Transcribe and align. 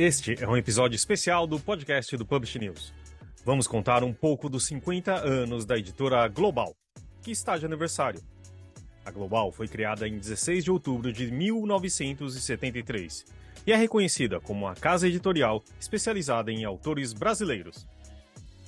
Este 0.00 0.40
é 0.40 0.46
um 0.48 0.56
episódio 0.56 0.94
especial 0.94 1.44
do 1.44 1.58
podcast 1.58 2.16
do 2.16 2.24
Publish 2.24 2.56
News. 2.56 2.94
Vamos 3.44 3.66
contar 3.66 4.04
um 4.04 4.12
pouco 4.12 4.48
dos 4.48 4.64
50 4.66 5.12
anos 5.12 5.64
da 5.64 5.76
editora 5.76 6.28
Global, 6.28 6.72
que 7.20 7.32
está 7.32 7.58
de 7.58 7.66
aniversário. 7.66 8.22
A 9.04 9.10
Global 9.10 9.50
foi 9.50 9.66
criada 9.66 10.06
em 10.06 10.16
16 10.16 10.62
de 10.62 10.70
outubro 10.70 11.12
de 11.12 11.32
1973 11.32 13.24
e 13.66 13.72
é 13.72 13.76
reconhecida 13.76 14.38
como 14.38 14.66
uma 14.66 14.76
casa 14.76 15.08
editorial 15.08 15.64
especializada 15.80 16.52
em 16.52 16.64
autores 16.64 17.12
brasileiros. 17.12 17.84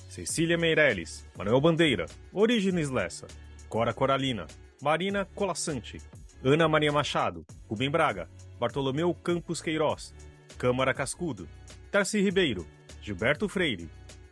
Cecília 0.09 0.57
Meirelles, 0.57 1.25
Manuel 1.37 1.61
Bandeira, 1.61 2.07
Orígenes 2.33 2.89
Lessa, 2.89 3.27
Cora 3.69 3.93
Coralina, 3.93 4.47
Marina 4.81 5.23
Colassante, 5.33 6.01
Ana 6.43 6.67
Maria 6.67 6.91
Machado, 6.91 7.45
Rubem 7.69 7.89
Braga, 7.89 8.27
Bartolomeu 8.59 9.13
Campos 9.13 9.61
Queiroz, 9.61 10.13
Câmara 10.61 10.93
Cascudo, 10.93 11.49
Tarci 11.89 12.21
Ribeiro, 12.21 12.67
Gilberto 13.01 13.49
Freire, 13.49 13.89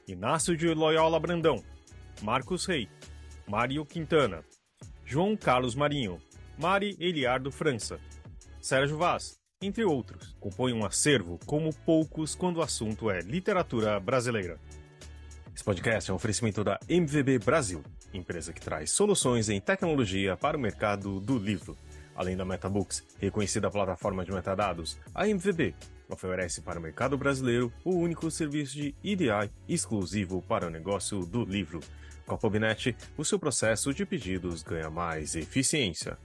Inácio 0.07 0.55
de 0.55 0.71
Loyola 0.71 1.19
Brandão, 1.19 1.63
Marcos 2.21 2.67
Rei, 2.67 2.87
Mário 3.47 3.83
Quintana, 3.83 4.45
João 5.03 5.35
Carlos 5.35 5.73
Marinho, 5.73 6.21
Mari 6.55 6.95
Eliardo 6.99 7.51
França, 7.51 7.99
Sérgio 8.61 8.95
Vaz, 8.95 9.39
entre 9.59 9.83
outros, 9.83 10.37
compõem 10.39 10.71
um 10.71 10.85
acervo 10.85 11.39
como 11.47 11.73
poucos 11.73 12.35
quando 12.35 12.57
o 12.57 12.61
assunto 12.61 13.09
é 13.09 13.21
literatura 13.21 13.99
brasileira. 13.99 14.59
Esse 15.51 15.63
podcast 15.63 16.11
é 16.11 16.13
um 16.13 16.17
oferecimento 16.17 16.63
da 16.63 16.79
MVB 16.87 17.39
Brasil, 17.39 17.81
empresa 18.13 18.53
que 18.53 18.61
traz 18.61 18.91
soluções 18.91 19.49
em 19.49 19.59
tecnologia 19.59 20.37
para 20.37 20.55
o 20.55 20.61
mercado 20.61 21.19
do 21.19 21.39
livro. 21.39 21.75
Além 22.15 22.37
da 22.37 22.45
MetaBooks, 22.45 23.03
reconhecida 23.17 23.71
plataforma 23.71 24.23
de 24.23 24.31
metadados, 24.31 24.95
a 25.15 25.27
MVB 25.27 25.73
oferece 26.09 26.61
para 26.61 26.79
o 26.79 26.81
mercado 26.81 27.17
brasileiro 27.17 27.71
o 27.85 27.95
único 27.95 28.29
serviço 28.31 28.75
de 28.75 28.95
EDI 29.03 29.49
exclusivo 29.67 30.41
para 30.41 30.67
o 30.67 30.69
negócio 30.69 31.25
do 31.25 31.45
livro. 31.45 31.79
Com 32.25 32.35
a 32.35 32.37
Pubnet, 32.37 32.95
o 33.17 33.23
seu 33.23 33.39
processo 33.39 33.93
de 33.93 34.05
pedidos 34.05 34.63
ganha 34.63 34.89
mais 34.89 35.35
eficiência. 35.35 36.17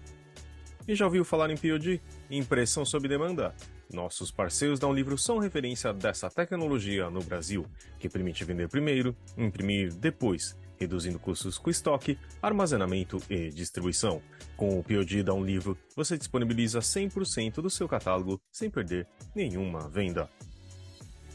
E 0.89 0.95
já 0.95 1.05
ouviu 1.05 1.25
falar 1.25 1.51
em 1.51 1.57
POD? 1.57 2.01
Impressão 2.31 2.85
sob 2.85 3.09
demanda? 3.09 3.55
Nossos 3.93 4.31
parceiros 4.31 4.79
da 4.79 4.87
Um 4.87 4.93
Livro 4.93 5.17
são 5.17 5.39
referência 5.39 5.93
dessa 5.93 6.29
tecnologia 6.29 7.09
no 7.09 7.23
Brasil, 7.23 7.65
que 7.99 8.09
permite 8.09 8.45
vender 8.45 8.69
primeiro, 8.69 9.17
imprimir 9.37 9.95
depois 9.95 10.57
reduzindo 10.78 11.19
custos 11.19 11.58
com 11.58 11.70
estoque, 11.70 12.19
armazenamento 12.42 13.22
e 13.28 13.50
distribuição. 13.50 14.20
Com 14.56 14.78
o 14.78 14.83
POD 14.83 15.22
da 15.22 15.34
Um 15.34 15.44
Livro, 15.44 15.77
você 15.97 16.16
disponibiliza 16.16 16.81
100% 16.81 17.55
do 17.62 17.70
seu 17.70 17.89
catálogo 17.89 18.41
sem 18.53 18.70
perder 18.70 19.06
nenhuma 19.34 19.89
venda. 19.89 20.28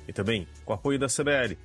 E 0.08 0.14
também 0.14 0.48
com 0.66 0.74
o 0.74 0.76
apoio 0.76 0.98
da 0.98 1.08
CBL. 1.08 1.58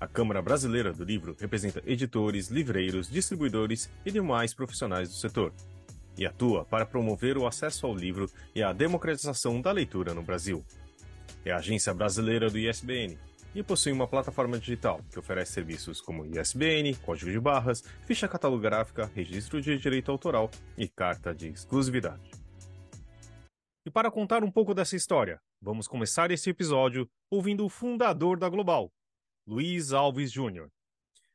A 0.00 0.06
Câmara 0.06 0.40
Brasileira 0.40 0.92
do 0.92 1.04
Livro 1.04 1.36
representa 1.38 1.82
editores, 1.84 2.48
livreiros, 2.48 3.08
distribuidores 3.08 3.90
e 4.04 4.10
demais 4.10 4.54
profissionais 4.54 5.08
do 5.08 5.14
setor. 5.14 5.52
E 6.16 6.26
atua 6.26 6.64
para 6.64 6.86
promover 6.86 7.36
o 7.36 7.46
acesso 7.46 7.86
ao 7.86 7.94
livro 7.94 8.30
e 8.54 8.62
a 8.62 8.72
democratização 8.72 9.60
da 9.60 9.72
leitura 9.72 10.14
no 10.14 10.22
Brasil. 10.22 10.64
É 11.44 11.50
a 11.50 11.56
agência 11.56 11.92
brasileira 11.92 12.48
do 12.48 12.58
ISBN, 12.58 13.18
e 13.54 13.62
possui 13.62 13.92
uma 13.92 14.06
plataforma 14.06 14.58
digital 14.58 15.00
que 15.10 15.18
oferece 15.18 15.52
serviços 15.52 16.00
como 16.00 16.24
ISBN, 16.24 16.94
código 16.96 17.30
de 17.30 17.38
barras, 17.38 17.82
ficha 18.06 18.26
catalográfica, 18.28 19.10
registro 19.14 19.60
de 19.60 19.76
direito 19.78 20.10
autoral 20.10 20.50
e 20.76 20.88
carta 20.88 21.34
de 21.34 21.48
exclusividade. 21.48 22.30
E 23.84 23.90
para 23.90 24.10
contar 24.10 24.44
um 24.44 24.50
pouco 24.50 24.74
dessa 24.74 24.96
história, 24.96 25.40
vamos 25.60 25.88
começar 25.88 26.30
esse 26.30 26.48
episódio 26.48 27.10
ouvindo 27.30 27.64
o 27.64 27.68
fundador 27.68 28.38
da 28.38 28.48
Global, 28.48 28.92
Luiz 29.46 29.92
Alves 29.92 30.30
Júnior. 30.30 30.70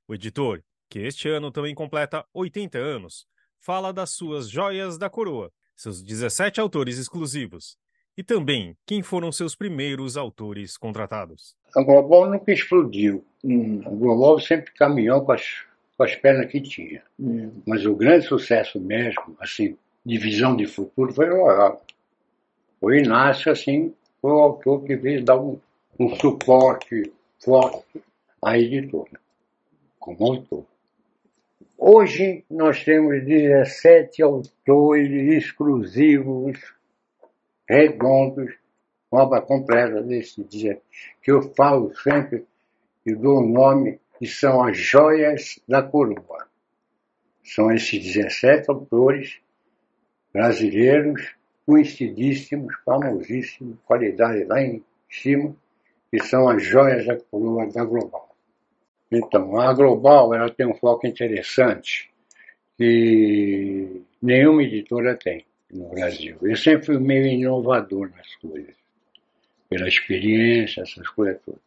O 0.08 0.14
editor, 0.14 0.64
que 0.90 1.00
este 1.00 1.28
ano 1.28 1.52
também 1.52 1.76
completa 1.76 2.26
80 2.34 2.78
anos, 2.78 3.28
fala 3.60 3.92
das 3.92 4.12
suas 4.12 4.50
joias 4.50 4.98
da 4.98 5.10
coroa, 5.10 5.52
seus 5.76 6.02
17 6.02 6.62
autores 6.62 6.98
exclusivos, 6.98 7.78
e 8.18 8.24
também 8.24 8.76
quem 8.86 9.04
foram 9.04 9.32
seus 9.32 9.56
primeiros 9.56 10.18
autores 10.18 10.76
contratados. 10.76 11.56
A 11.76 11.84
Global 11.84 12.30
nunca 12.32 12.52
explodiu. 12.52 13.24
Hum, 13.44 13.82
a 13.86 13.90
Global 13.90 14.40
sempre 14.40 14.74
caminhou 14.74 15.22
com 15.24 15.34
as, 15.34 15.64
com 15.96 16.04
as 16.04 16.16
pernas 16.16 16.52
que 16.52 16.60
tinha. 16.60 17.04
Hum. 17.20 17.52
Mas 17.66 17.86
o 17.86 17.96
grande 17.96 18.26
sucesso 18.26 18.80
mesmo, 18.80 19.38
assim, 19.40 19.78
de 20.04 20.18
visão 20.18 20.56
de 20.56 20.66
futuro, 20.66 21.14
foi 21.14 21.30
o. 21.30 21.78
O 22.80 22.94
Inácio, 22.94 23.52
assim, 23.52 23.94
foi 24.22 24.32
o 24.32 24.40
autor 24.40 24.84
que 24.84 24.96
veio 24.96 25.24
dar 25.24 25.38
um, 25.40 25.60
um 26.00 26.16
suporte 26.16 27.12
forte 27.44 28.04
à 28.44 28.58
editora, 28.58 29.20
como 30.00 30.24
autor. 30.24 30.64
Hoje 31.76 32.44
nós 32.50 32.84
temos 32.84 33.24
17 33.26 34.22
autores 34.22 35.44
exclusivos 35.44 36.60
redondos, 37.68 38.54
obra 39.12 39.42
completa 39.42 40.02
desse 40.02 40.44
dia, 40.44 40.82
que 41.22 41.32
eu 41.32 41.42
falo 41.54 41.94
sempre 41.96 42.46
e 43.06 43.16
dou 43.16 43.40
o 43.40 43.48
nome, 43.48 44.00
que 44.20 44.28
são 44.28 44.64
as 44.64 44.78
joias 44.78 45.60
da 45.68 45.82
coroa. 45.82 46.48
São 47.44 47.72
esses 47.72 48.04
17 48.04 48.70
autores 48.70 49.40
brasileiros, 50.34 51.36
conhecidíssimos, 51.66 52.76
famosíssimos, 52.84 53.78
qualidade 53.86 54.44
lá 54.44 54.62
em 54.62 54.84
cima, 55.10 55.56
que 56.12 56.22
são 56.24 56.50
as 56.50 56.64
joias 56.64 57.06
da 57.06 57.18
coroa 57.18 57.68
da 57.68 57.84
Global. 57.84 58.36
Então, 59.12 59.60
a 59.60 59.74
Global 59.74 60.34
ela 60.34 60.50
tem 60.50 60.68
um 60.68 60.76
foco 60.76 61.08
interessante 61.08 62.12
que 62.78 64.04
nenhuma 64.22 64.64
editora 64.64 65.16
tem 65.16 65.47
no 65.72 65.90
Brasil. 65.90 66.38
Eu 66.42 66.56
sempre 66.56 66.86
fui 66.86 67.00
meio 67.00 67.28
inovador 67.28 68.12
nas 68.16 68.36
coisas, 68.36 68.76
pela 69.70 69.88
experiência, 69.88 70.82
essas 70.82 71.08
coisas 71.10 71.42
todas. 71.46 71.62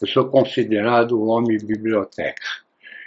Eu 0.00 0.06
sou 0.06 0.28
considerado 0.28 1.20
um 1.20 1.28
homem 1.28 1.58
biblioteca. 1.58 2.42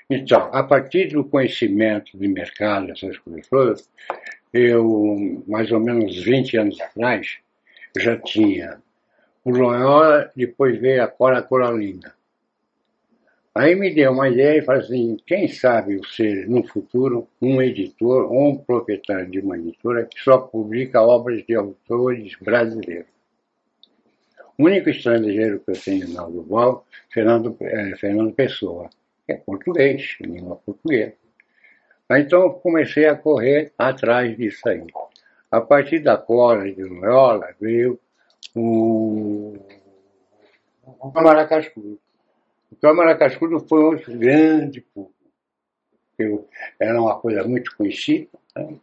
Então, 0.09 0.49
a 0.53 0.63
partir 0.63 1.09
do 1.09 1.23
conhecimento 1.23 2.17
de 2.17 2.27
mercado, 2.27 2.91
essas 2.91 3.17
coisas 3.17 3.47
todas, 3.47 3.89
eu, 4.53 5.43
mais 5.47 5.71
ou 5.71 5.79
menos 5.79 6.23
20 6.23 6.57
anos 6.57 6.79
atrás, 6.79 7.37
já 7.97 8.17
tinha 8.17 8.81
o 9.43 9.49
Loyola, 9.49 10.31
depois 10.35 10.79
veio 10.79 11.03
a 11.03 11.07
Cora 11.07 11.41
Coralina. 11.41 12.16
Aí 13.57 13.73
me 13.73 13.91
deu 13.91 14.11
uma 14.11 14.29
ideia 14.29 14.59
e 14.59 14.61
falei 14.61 14.81
assim, 14.81 15.17
quem 15.25 15.47
sabe 15.47 15.99
ser 16.15 16.47
no 16.47 16.63
futuro 16.67 17.27
um 17.41 17.59
editor 17.59 18.31
ou 18.31 18.49
um 18.49 18.57
proprietário 18.57 19.31
de 19.31 19.39
uma 19.39 19.57
editora 19.57 20.05
que 20.05 20.19
só 20.19 20.37
publica 20.37 21.01
obras 21.01 21.43
de 21.43 21.55
autores 21.55 22.35
brasileiros. 22.39 23.07
O 24.55 24.65
único 24.65 24.91
estrangeiro 24.91 25.59
que 25.59 25.71
eu 25.71 25.81
tenho 25.81 26.07
na 26.13 26.23
Global, 26.23 26.85
Fernando, 27.11 27.57
é, 27.59 27.95
Fernando 27.95 28.31
Pessoa, 28.31 28.91
que 29.25 29.31
é 29.31 29.37
português, 29.37 30.17
língua 30.21 30.57
portuguesa. 30.57 31.13
Então 32.11 32.43
eu 32.43 32.49
comecei 32.51 33.07
a 33.07 33.15
correr 33.15 33.71
atrás 33.75 34.37
disso 34.37 34.69
aí. 34.69 34.85
A 35.49 35.61
partir 35.61 35.99
da 35.99 36.15
Cora 36.15 36.71
de 36.71 36.83
Loyola 36.83 37.49
veio 37.59 37.99
o, 38.55 39.57
o 40.85 41.11
Camará. 41.11 41.47
O 42.71 42.75
Câmara 42.75 43.17
Cascudo 43.17 43.59
foi 43.61 43.95
um 43.95 44.19
grande 44.19 44.81
público. 44.81 45.15
Era 46.79 46.99
uma 47.01 47.17
coisa 47.19 47.43
muito 47.43 47.75
conhecida, 47.77 48.29
né? 48.55 48.77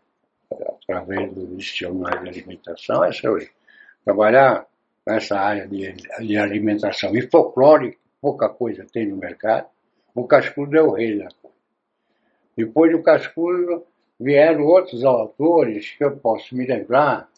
através 0.50 1.32
do 1.32 1.46
dicionário 1.56 2.22
de 2.22 2.40
alimentação, 2.40 3.04
essa 3.04 3.26
eu 3.26 3.38
trabalhar 4.04 4.66
nessa 5.06 5.38
área 5.38 5.66
de, 5.66 5.92
de 5.92 6.36
alimentação 6.36 7.14
e 7.14 7.28
folclore, 7.28 7.98
pouca 8.20 8.48
coisa 8.48 8.86
tem 8.90 9.06
no 9.08 9.16
mercado, 9.16 9.66
o 10.14 10.26
Cascudo 10.26 10.76
é 10.76 10.82
o 10.82 10.92
rei 10.92 11.18
da 11.18 11.28
coisa. 11.42 11.56
Depois 12.56 12.92
do 12.92 13.02
Cascudo 13.02 13.84
vieram 14.18 14.64
outros 14.64 15.04
autores 15.04 15.90
que 15.90 16.04
eu 16.04 16.16
posso 16.16 16.54
me 16.56 16.66
lembrar, 16.66 17.28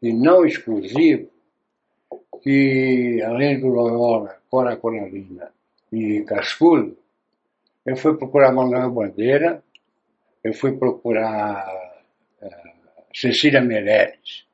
e 0.00 0.12
não 0.12 0.44
exclusivo, 0.44 1.28
que 2.42 3.20
além 3.22 3.58
do 3.58 3.68
Loyola, 3.68 4.36
Cora 4.48 4.76
Coralina 4.76 5.50
e 5.94 6.24
Cascudo, 6.24 6.96
eu 7.86 7.96
fui 7.96 8.16
procurar 8.16 8.52
Manuel 8.52 8.90
Bandeira, 8.90 9.62
eu 10.42 10.52
fui 10.52 10.76
procurar 10.76 11.64
uh, 12.42 13.02
Cecília 13.14 13.60
Meirelles. 13.60 14.44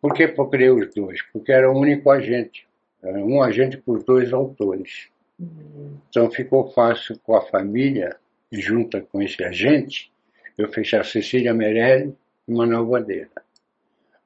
Por 0.00 0.12
que 0.12 0.28
procurei 0.28 0.70
os 0.70 0.94
dois? 0.94 1.22
Porque 1.32 1.50
era 1.50 1.70
o 1.70 1.78
único 1.78 2.10
agente, 2.10 2.68
era 3.02 3.18
um 3.18 3.42
agente 3.42 3.78
por 3.78 4.04
dois 4.04 4.32
autores. 4.32 5.08
Uhum. 5.38 5.96
Então 6.08 6.30
ficou 6.30 6.70
fácil 6.72 7.18
com 7.20 7.34
a 7.34 7.40
família, 7.40 8.16
junto 8.52 9.00
com 9.06 9.22
esse 9.22 9.42
agente, 9.42 10.12
eu 10.58 10.70
fechar 10.70 11.04
Cecília 11.04 11.54
Meirelles 11.54 12.14
e 12.46 12.52
Manuel 12.52 12.84
Bandeira. 12.84 13.30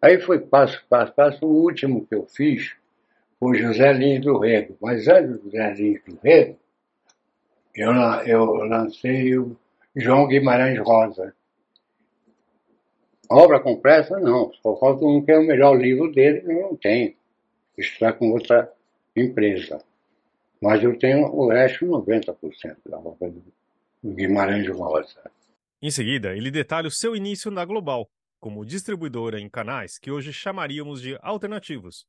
Aí 0.02 0.18
foi 0.20 0.40
passo, 0.40 0.84
passo, 0.88 1.14
passo. 1.14 1.46
O 1.46 1.62
último 1.62 2.06
que 2.06 2.14
eu 2.14 2.26
fiz 2.26 2.74
o 3.40 3.54
José 3.54 3.92
Lins 3.92 4.20
do 4.20 4.38
Rego. 4.38 4.76
Mas 4.80 5.08
antes 5.08 5.40
do 5.40 5.44
José 5.44 5.74
Lins 5.74 6.00
do 6.04 6.18
Rego, 6.22 6.58
eu, 7.74 7.92
eu 8.26 8.44
lancei 8.64 9.38
o 9.38 9.56
João 9.96 10.28
Guimarães 10.28 10.78
Rosa. 10.78 11.34
Obra 13.28 13.60
completa, 13.60 14.18
não. 14.18 14.52
Só 14.62 14.76
falta 14.76 15.04
um 15.04 15.24
que 15.24 15.32
é 15.32 15.38
o 15.38 15.46
melhor 15.46 15.80
livro 15.80 16.12
dele, 16.12 16.42
eu 16.44 16.62
não 16.62 16.76
tenho. 16.76 17.14
Está 17.78 18.12
com 18.12 18.30
outra 18.32 18.70
empresa. 19.16 19.82
Mas 20.60 20.82
eu 20.82 20.98
tenho 20.98 21.26
o 21.26 21.48
resto, 21.48 21.86
90% 21.86 22.76
da 22.86 22.98
obra 22.98 23.30
do 23.30 23.42
Guimarães 24.04 24.68
Rosa. 24.68 25.30
Em 25.80 25.90
seguida, 25.90 26.36
ele 26.36 26.50
detalha 26.50 26.88
o 26.88 26.90
seu 26.90 27.16
início 27.16 27.50
na 27.50 27.64
Global, 27.64 28.10
como 28.38 28.66
distribuidora 28.66 29.40
em 29.40 29.48
canais 29.48 29.98
que 29.98 30.10
hoje 30.10 30.32
chamaríamos 30.32 31.00
de 31.00 31.16
alternativos, 31.22 32.06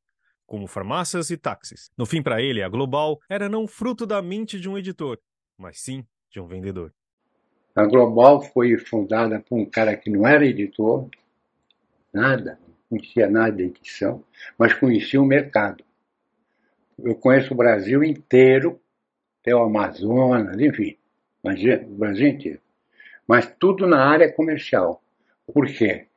como 0.52 0.68
farmácias 0.68 1.30
e 1.30 1.38
táxis. 1.38 1.90
No 1.98 2.06
fim, 2.06 2.22
para 2.22 2.42
ele, 2.42 2.62
a 2.62 2.68
Global 2.68 3.22
era 3.30 3.48
não 3.48 3.66
fruto 3.66 4.06
da 4.06 4.22
mente 4.22 4.60
de 4.60 4.68
um 4.68 4.78
editor, 4.78 5.18
mas 5.58 5.80
sim 5.80 6.06
de 6.30 6.42
um 6.42 6.46
vendedor. 6.46 6.94
A 7.74 7.86
Global 7.86 8.42
foi 8.42 8.78
fundada 8.78 9.40
por 9.40 9.58
um 9.58 9.66
cara 9.66 9.96
que 9.96 10.10
não 10.10 10.28
era 10.28 10.46
editor, 10.46 11.08
nada, 12.12 12.60
não 12.68 13.00
conhecia 13.00 13.30
nada 13.30 13.54
de 13.54 13.64
edição, 13.64 14.26
mas 14.60 14.74
conhecia 14.74 15.22
o 15.22 15.26
mercado. 15.26 15.86
Eu 17.00 17.16
conheço 17.16 17.54
o 17.54 17.58
Brasil 17.58 18.04
inteiro, 18.04 18.78
até 19.40 19.56
o 19.56 19.64
Amazonas, 19.64 20.60
enfim, 20.60 20.98
o 21.42 21.96
Brasil 21.96 22.28
inteiro 22.28 22.60
mas 23.26 23.50
tudo 23.58 23.88
na 23.88 24.06
área 24.06 24.30
comercial. 24.30 25.02
Por 25.54 25.66
quê? 25.66 26.08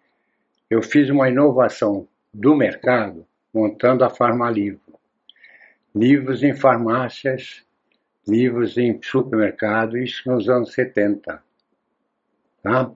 Eu 0.68 0.82
fiz 0.82 1.08
uma 1.08 1.28
inovação 1.28 2.08
do 2.32 2.56
mercado 2.56 3.24
montando 3.54 4.04
a 4.04 4.10
Farmalivro. 4.10 4.80
Livros 5.94 6.42
em 6.42 6.54
farmácias, 6.54 7.64
livros 8.26 8.76
em 8.76 9.00
supermercados, 9.00 9.94
isso 9.94 10.28
nos 10.28 10.48
anos 10.48 10.72
70. 10.72 11.40
Tá? 12.62 12.90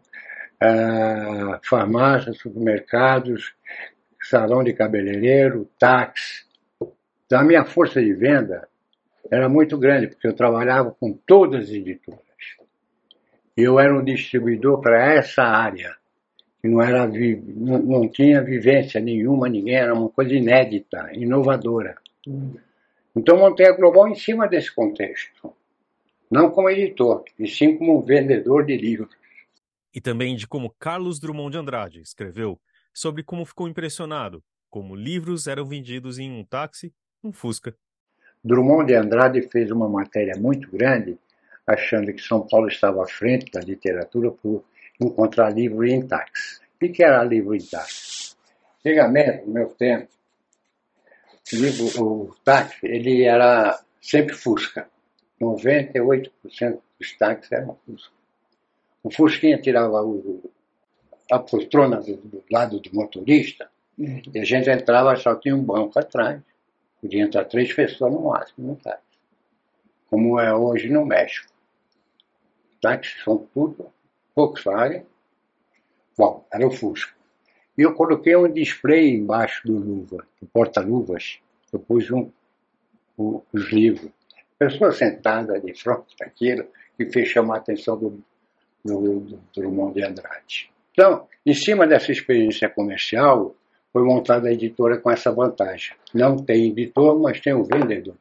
Ah, 0.61 1.61
farmácias, 1.63 2.39
supermercados, 2.39 3.55
salão 4.21 4.65
de 4.65 4.73
cabeleireiro, 4.73 5.71
táxi. 5.79 6.45
Então, 7.25 7.39
a 7.39 7.45
minha 7.45 7.65
força 7.65 8.03
de 8.03 8.13
venda 8.13 8.69
era 9.31 9.49
muito 9.49 9.79
grande, 9.79 10.09
porque 10.09 10.27
eu 10.27 10.35
trabalhava 10.35 10.91
com 10.91 11.13
todas 11.13 11.65
as 11.65 11.71
editoras 11.71 12.29
eu 13.59 13.81
era 13.81 13.93
um 13.93 14.05
distribuidor 14.05 14.81
para 14.81 15.15
essa 15.15 15.43
área, 15.43 15.97
que 16.61 16.69
não, 16.69 16.83
era, 16.83 17.07
não, 17.07 17.79
não, 17.79 18.09
tinha 18.09 18.43
vivência 18.43 19.01
nenhuma, 19.01 19.49
ninguém, 19.49 19.77
era 19.77 19.95
uma 19.95 20.09
coisa 20.09 20.35
inédita, 20.35 21.11
inovadora. 21.13 21.97
Então 23.15 23.39
montei 23.39 23.67
a 23.67 23.73
Global 23.73 24.09
em 24.09 24.15
cima 24.15 24.49
desse 24.49 24.75
contexto, 24.75 25.53
não 26.31 26.51
como 26.51 26.69
editor, 26.71 27.25
e 27.39 27.47
sim 27.47 27.77
como 27.77 28.03
vendedor 28.03 28.65
de 28.65 28.77
livros. 28.77 29.17
E 29.95 30.01
também 30.01 30.37
de 30.37 30.47
como 30.47 30.75
Carlos 30.79 31.19
Drummond 31.19 31.53
de 31.53 31.59
Andrade 31.59 32.01
escreveu 32.01 32.61
sobre 32.93 33.23
como 33.23 33.45
ficou 33.45 33.69
impressionado 33.69 34.43
como 34.71 34.95
livros 34.95 35.47
eram 35.47 35.67
vendidos 35.67 36.19
em 36.19 36.31
um 36.31 36.45
táxi, 36.45 36.93
um 37.23 37.33
Fusca. 37.33 37.75
Drummond 38.45 38.87
de 38.87 38.95
Andrade 38.95 39.43
fez 39.49 39.71
uma 39.71 39.89
matéria 39.89 40.35
muito 40.39 40.71
grande 40.71 41.19
achando 41.67 42.13
que 42.13 42.21
São 42.21 42.47
Paulo 42.47 42.69
estava 42.69 43.03
à 43.03 43.07
frente 43.07 43.51
da 43.51 43.61
literatura 43.61 44.31
por 44.31 44.65
encontrar 45.01 45.51
livro 45.51 45.85
em 45.85 46.07
táxi. 46.07 46.61
O 46.83 46.93
que 46.93 47.03
era 47.03 47.23
livro 47.25 47.55
em 47.55 47.61
táxi? 47.61 48.37
Antigamente, 48.79 49.47
no 49.47 49.53
meu 49.53 49.69
tempo, 49.69 50.09
o, 51.53 51.57
livro, 51.57 52.03
o 52.03 52.35
táxi 52.45 52.87
ele 52.87 53.25
era 53.25 53.81
sempre 54.01 54.35
Fusca. 54.35 54.89
98% 55.41 56.31
dos 56.99 57.17
táxis 57.17 57.53
eram 57.53 57.79
Fusca. 57.87 58.13
O 59.03 59.11
Fusquinha 59.11 59.59
tirava 59.61 60.03
o, 60.03 60.51
a 61.31 61.39
poltrona 61.39 62.01
do, 62.01 62.17
do, 62.17 62.45
lado 62.51 62.81
do 62.81 62.95
motorista 62.95 63.71
uhum. 63.97 64.21
e 64.35 64.39
a 64.39 64.45
gente 64.45 64.69
entrava 64.69 65.17
só 65.17 65.35
tinha 65.37 65.55
um 65.55 65.63
banco 65.63 65.99
atrás. 65.99 66.41
Podia 67.01 67.23
entrar 67.23 67.45
três 67.45 67.73
pessoas 67.73 68.13
no 68.13 68.23
máximo 68.23 68.69
no 68.69 68.77
táxi. 68.77 69.03
Como 70.11 70.41
é 70.41 70.53
hoje 70.53 70.89
no 70.89 71.05
México 71.05 71.49
táxis 72.81 73.23
são 73.23 73.39
tudo 73.53 73.93
Volkswagen. 74.39 75.05
Bom, 76.17 76.47
era 76.53 76.65
o 76.65 76.71
Fusca. 76.71 77.13
E 77.77 77.83
eu 77.83 77.93
coloquei 77.93 78.37
um 78.37 78.53
display 78.53 79.11
embaixo 79.11 79.67
do 79.67 79.77
luva, 79.77 80.25
do 80.41 80.47
porta-luvas. 80.47 81.41
Eu 81.73 81.81
pus 81.81 82.09
um, 82.13 82.31
um, 83.19 83.43
os 83.53 83.73
livros. 83.73 84.13
Pessoa 84.57 84.93
sentada 84.93 85.61
de 85.61 85.75
frente 85.75 86.15
daquilo 86.19 86.69
que 86.97 87.11
fez 87.11 87.29
chamar 87.29 87.57
a 87.57 87.59
atenção 87.59 87.99
do, 87.99 88.23
do, 88.85 89.21
do 89.21 89.41
Drummond 89.57 89.95
de 89.95 90.05
Andrade. 90.05 90.71
Então, 90.93 91.27
em 91.45 91.55
cima 91.55 91.85
dessa 91.85 92.13
experiência 92.13 92.69
comercial, 92.69 93.57
foi 93.93 94.05
montada 94.05 94.49
a 94.49 94.53
editora 94.53 95.01
com 95.01 95.11
essa 95.11 95.33
vantagem. 95.33 95.97
Não 96.15 96.37
tem 96.37 96.71
editor, 96.71 97.19
mas 97.19 97.41
tem 97.41 97.55
um 97.55 97.65
vendedor. 97.65 98.17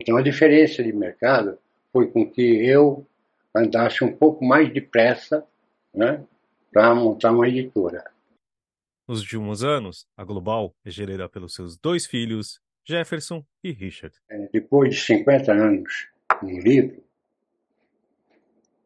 Então, 0.00 0.16
a 0.16 0.22
diferença 0.22 0.82
de 0.82 0.92
mercado 0.94 1.58
foi 1.92 2.10
com 2.10 2.26
que 2.30 2.42
eu 2.42 3.06
andasse 3.54 4.04
um 4.04 4.14
pouco 4.14 4.44
mais 4.44 4.72
depressa 4.72 5.46
né, 5.94 6.24
para 6.72 6.94
montar 6.94 7.32
uma 7.32 7.48
editora. 7.48 8.04
Nos 9.06 9.20
últimos 9.22 9.64
anos, 9.64 10.06
a 10.16 10.24
Global 10.24 10.74
é 10.84 10.90
gerida 10.90 11.28
pelos 11.28 11.54
seus 11.54 11.76
dois 11.78 12.06
filhos, 12.06 12.60
Jefferson 12.84 13.44
e 13.64 13.72
Richard. 13.72 14.14
É, 14.28 14.48
depois 14.52 14.94
de 14.94 15.00
50 15.00 15.52
anos 15.52 16.08
no 16.42 16.60
livro, 16.60 17.02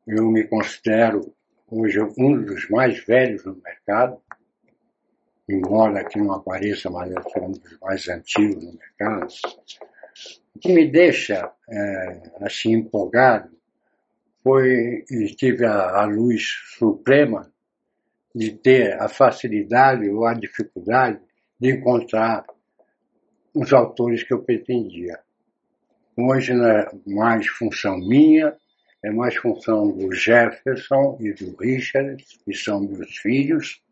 eu 0.07 0.31
me 0.31 0.45
considero 0.45 1.35
hoje 1.69 2.01
um 2.19 2.45
dos 2.45 2.69
mais 2.69 3.05
velhos 3.05 3.45
no 3.45 3.57
mercado, 3.57 4.21
embora 5.49 6.01
aqui 6.01 6.19
não 6.19 6.33
apareça, 6.33 6.89
mas 6.89 7.11
eu 7.11 7.23
sou 7.31 7.45
um 7.45 7.53
dos 7.53 7.79
mais 7.81 8.09
antigos 8.09 8.65
no 8.65 8.73
mercado. 8.75 9.33
O 10.55 10.59
que 10.59 10.73
me 10.73 10.89
deixa 10.89 11.53
é, 11.69 12.23
assim 12.41 12.73
empolgado 12.73 13.51
foi 14.43 15.05
tive 15.37 15.65
a, 15.65 16.03
a 16.03 16.05
luz 16.05 16.43
suprema 16.77 17.51
de 18.35 18.53
ter 18.53 19.01
a 19.01 19.09
facilidade 19.09 20.09
ou 20.09 20.27
a 20.27 20.35
dificuldade 20.35 21.21
de 21.61 21.71
encontrar 21.71 22.45
os 23.55 23.73
autores 23.73 24.23
que 24.23 24.33
eu 24.33 24.43
pretendia. 24.43 25.21
Hoje 26.17 26.55
não 26.55 26.67
é 26.67 26.91
mais 27.07 27.47
função 27.47 27.99
minha, 27.99 28.57
é 29.05 29.11
mais 29.11 29.37
função 29.37 29.91
do 29.91 30.13
Jefferson 30.13 31.19
e 31.21 31.33
do 31.33 31.57
Richard, 31.57 32.25
que 32.45 32.55
são 32.55 32.81
meus 32.81 33.17
filhos. 33.19 33.83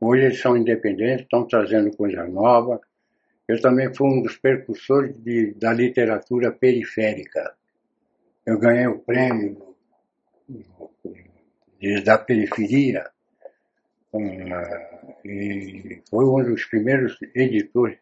Hoje 0.00 0.24
eles 0.24 0.40
são 0.40 0.56
independentes, 0.56 1.24
estão 1.24 1.46
trazendo 1.46 1.96
coisa 1.96 2.24
nova. 2.24 2.80
Eu 3.48 3.60
também 3.60 3.92
fui 3.94 4.08
um 4.08 4.22
dos 4.22 4.36
percussores 4.36 5.16
de, 5.22 5.54
da 5.54 5.72
literatura 5.72 6.52
periférica. 6.52 7.54
Eu 8.46 8.58
ganhei 8.58 8.86
o 8.86 8.98
prêmio 8.98 9.73
da 12.04 12.18
periferia, 12.18 13.10
e 15.24 16.02
foi 16.08 16.24
um 16.24 16.44
dos 16.44 16.64
primeiros 16.66 17.18
editores 17.34 17.98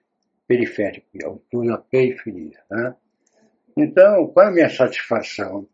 periféricos, 0.46 1.24
autor 1.24 1.66
da 1.66 1.78
periferia. 1.78 2.58
Né? 2.70 2.94
Então, 3.76 4.26
qual 4.28 4.46
é 4.46 4.48
a 4.50 4.52
minha 4.52 4.68
satisfação? 4.68 5.66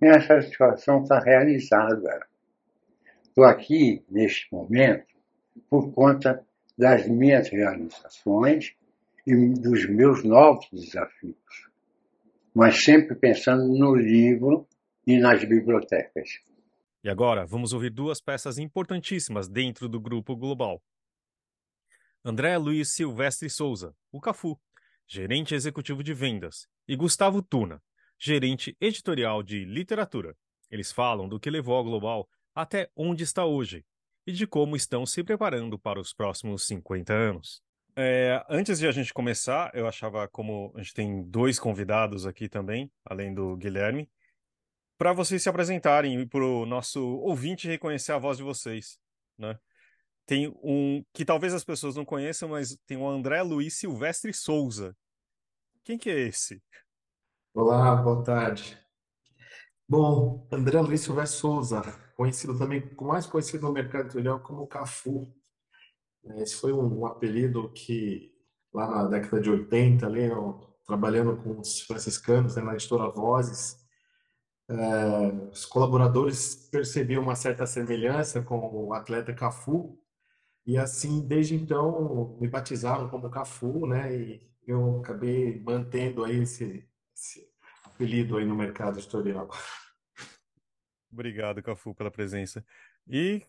Minha 0.00 0.20
satisfação 0.20 1.02
está 1.02 1.18
realizada. 1.18 2.26
Estou 3.24 3.44
aqui, 3.44 4.02
neste 4.08 4.52
momento, 4.52 5.14
por 5.68 5.92
conta 5.92 6.44
das 6.76 7.06
minhas 7.06 7.48
realizações 7.48 8.74
e 9.26 9.34
dos 9.34 9.88
meus 9.88 10.24
novos 10.24 10.68
desafios, 10.72 11.68
mas 12.54 12.84
sempre 12.84 13.14
pensando 13.14 13.66
no 13.66 13.94
livro 13.94 14.66
e 15.06 15.18
nas 15.18 15.44
bibliotecas. 15.44 16.40
E 17.02 17.10
agora 17.10 17.44
vamos 17.44 17.72
ouvir 17.72 17.90
duas 17.90 18.20
peças 18.20 18.58
importantíssimas 18.58 19.48
dentro 19.48 19.88
do 19.88 20.00
grupo 20.00 20.34
global. 20.34 20.82
André 22.24 22.56
Luiz 22.56 22.92
Silvestre 22.92 23.50
Souza, 23.50 23.94
o 24.10 24.20
Cafu, 24.20 24.58
gerente 25.06 25.54
executivo 25.54 26.02
de 26.02 26.14
vendas, 26.14 26.66
e 26.88 26.96
Gustavo 26.96 27.42
Tuna, 27.42 27.82
gerente 28.18 28.76
editorial 28.80 29.42
de 29.42 29.64
literatura. 29.64 30.34
Eles 30.70 30.90
falam 30.90 31.28
do 31.28 31.38
que 31.38 31.50
levou 31.50 31.78
a 31.78 31.82
Global 31.82 32.28
até 32.54 32.88
onde 32.96 33.24
está 33.24 33.44
hoje 33.44 33.84
e 34.26 34.32
de 34.32 34.46
como 34.46 34.74
estão 34.76 35.04
se 35.04 35.22
preparando 35.22 35.78
para 35.78 36.00
os 36.00 36.14
próximos 36.14 36.66
50 36.66 37.12
anos. 37.12 37.62
É, 37.96 38.44
antes 38.48 38.78
de 38.78 38.88
a 38.88 38.92
gente 38.92 39.12
começar, 39.12 39.70
eu 39.74 39.86
achava 39.86 40.26
como 40.28 40.72
a 40.74 40.78
gente 40.82 40.94
tem 40.94 41.22
dois 41.22 41.58
convidados 41.58 42.26
aqui 42.26 42.48
também, 42.48 42.90
além 43.04 43.32
do 43.32 43.56
Guilherme, 43.56 44.08
para 44.96 45.12
vocês 45.12 45.42
se 45.42 45.48
apresentarem 45.48 46.20
e 46.20 46.26
para 46.26 46.44
o 46.44 46.66
nosso 46.66 47.00
ouvinte 47.18 47.68
reconhecer 47.68 48.12
a 48.12 48.18
voz 48.18 48.36
de 48.36 48.42
vocês, 48.42 48.98
né? 49.38 49.58
tem 50.26 50.48
um 50.62 51.04
que 51.12 51.24
talvez 51.24 51.52
as 51.52 51.64
pessoas 51.64 51.96
não 51.96 52.04
conheçam, 52.04 52.48
mas 52.48 52.76
tem 52.86 52.96
o 52.96 53.08
André 53.08 53.42
Luiz 53.42 53.74
Silvestre 53.74 54.32
Souza. 54.32 54.96
Quem 55.84 55.98
que 55.98 56.08
é 56.08 56.18
esse? 56.28 56.62
Olá, 57.52 57.94
boa 57.96 58.22
tarde. 58.24 58.78
Bom, 59.86 60.48
André 60.50 60.80
Luiz 60.80 61.02
Silvestre 61.02 61.38
Souza, 61.38 61.82
conhecido 62.16 62.56
também, 62.58 62.82
mais 63.00 63.26
conhecido 63.26 63.66
no 63.66 63.72
mercado 63.72 64.06
editorial 64.06 64.40
como 64.40 64.66
Cafu. 64.66 65.32
Esse 66.38 66.56
foi 66.56 66.72
um, 66.72 67.04
apelido 67.04 67.70
que, 67.72 68.32
lá 68.72 68.88
na 68.88 69.08
década 69.08 69.42
de 69.42 69.50
80, 69.50 70.06
ali, 70.06 70.24
eu, 70.24 70.58
trabalhando 70.86 71.36
com 71.36 71.60
os 71.60 71.82
franciscanos 71.82 72.56
né, 72.56 72.62
na 72.62 72.74
editora 72.74 73.10
Vozes, 73.10 73.83
é, 74.68 74.74
os 75.52 75.66
colaboradores 75.66 76.54
percebiam 76.70 77.22
uma 77.22 77.36
certa 77.36 77.66
semelhança 77.66 78.42
com 78.42 78.58
o 78.58 78.92
atleta 78.92 79.34
Cafu, 79.34 79.98
e 80.66 80.78
assim, 80.78 81.26
desde 81.26 81.54
então, 81.54 82.38
me 82.40 82.48
batizaram 82.48 83.08
como 83.08 83.28
Cafu, 83.28 83.86
né? 83.86 84.16
E 84.16 84.50
eu 84.66 85.00
acabei 85.00 85.60
mantendo 85.60 86.24
aí 86.24 86.42
esse, 86.42 86.88
esse 87.14 87.46
apelido 87.84 88.38
aí 88.38 88.46
no 88.46 88.54
mercado 88.54 88.98
editorial. 88.98 89.50
Obrigado, 91.12 91.62
Cafu, 91.62 91.94
pela 91.94 92.10
presença. 92.10 92.64
E 93.06 93.42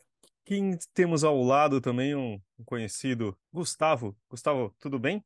quem 0.44 0.78
temos 0.94 1.24
ao 1.24 1.42
lado 1.42 1.80
também 1.80 2.16
um 2.16 2.40
conhecido, 2.66 3.38
Gustavo. 3.52 4.16
Gustavo, 4.30 4.76
tudo 4.80 5.00
bem? 5.00 5.24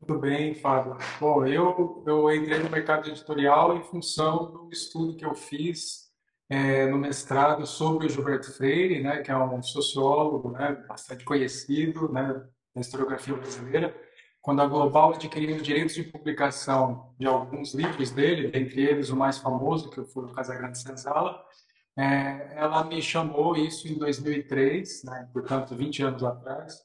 Tudo 0.00 0.18
bem, 0.18 0.54
Fábio. 0.54 0.96
Bom, 1.20 1.46
eu, 1.46 2.02
eu 2.06 2.34
entrei 2.34 2.58
no 2.58 2.70
mercado 2.70 3.06
editorial 3.08 3.76
em 3.76 3.82
função 3.82 4.50
do 4.50 4.70
estudo 4.72 5.14
que 5.14 5.26
eu 5.26 5.34
fiz 5.34 6.10
é, 6.48 6.86
no 6.86 6.96
mestrado 6.96 7.66
sobre 7.66 8.06
o 8.06 8.08
Gilberto 8.08 8.50
Freire, 8.50 9.02
né, 9.02 9.18
que 9.18 9.30
é 9.30 9.36
um 9.36 9.62
sociólogo 9.62 10.50
né, 10.52 10.72
bastante 10.88 11.22
conhecido 11.22 12.10
né, 12.10 12.42
na 12.74 12.80
historiografia 12.80 13.34
brasileira. 13.34 13.94
Quando 14.40 14.62
a 14.62 14.66
Global 14.66 15.12
adquiriu 15.12 15.56
os 15.56 15.62
direitos 15.62 15.94
de 15.94 16.02
publicação 16.02 17.14
de 17.18 17.26
alguns 17.26 17.74
livros 17.74 18.10
dele, 18.10 18.50
entre 18.58 18.82
eles 18.82 19.10
o 19.10 19.16
mais 19.16 19.36
famoso, 19.36 19.90
que 19.90 20.02
foi 20.02 20.24
o 20.24 20.32
Casagrande 20.32 20.78
Senzala, 20.78 21.44
é, 21.94 22.54
ela 22.56 22.82
me 22.84 23.02
chamou 23.02 23.54
isso 23.54 23.86
em 23.86 23.98
2003, 23.98 25.04
né, 25.04 25.28
portanto 25.30 25.76
20 25.76 26.02
anos 26.04 26.24
atrás, 26.24 26.82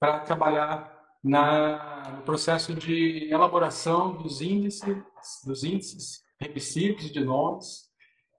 para 0.00 0.18
trabalhar 0.20 0.95
na, 1.26 2.12
no 2.16 2.22
processo 2.22 2.72
de 2.72 3.28
elaboração 3.32 4.16
dos 4.16 4.40
índices, 4.40 4.96
dos 5.44 5.64
índices 5.64 6.22
remissivos 6.38 7.10
de 7.10 7.24
nomes 7.24 7.90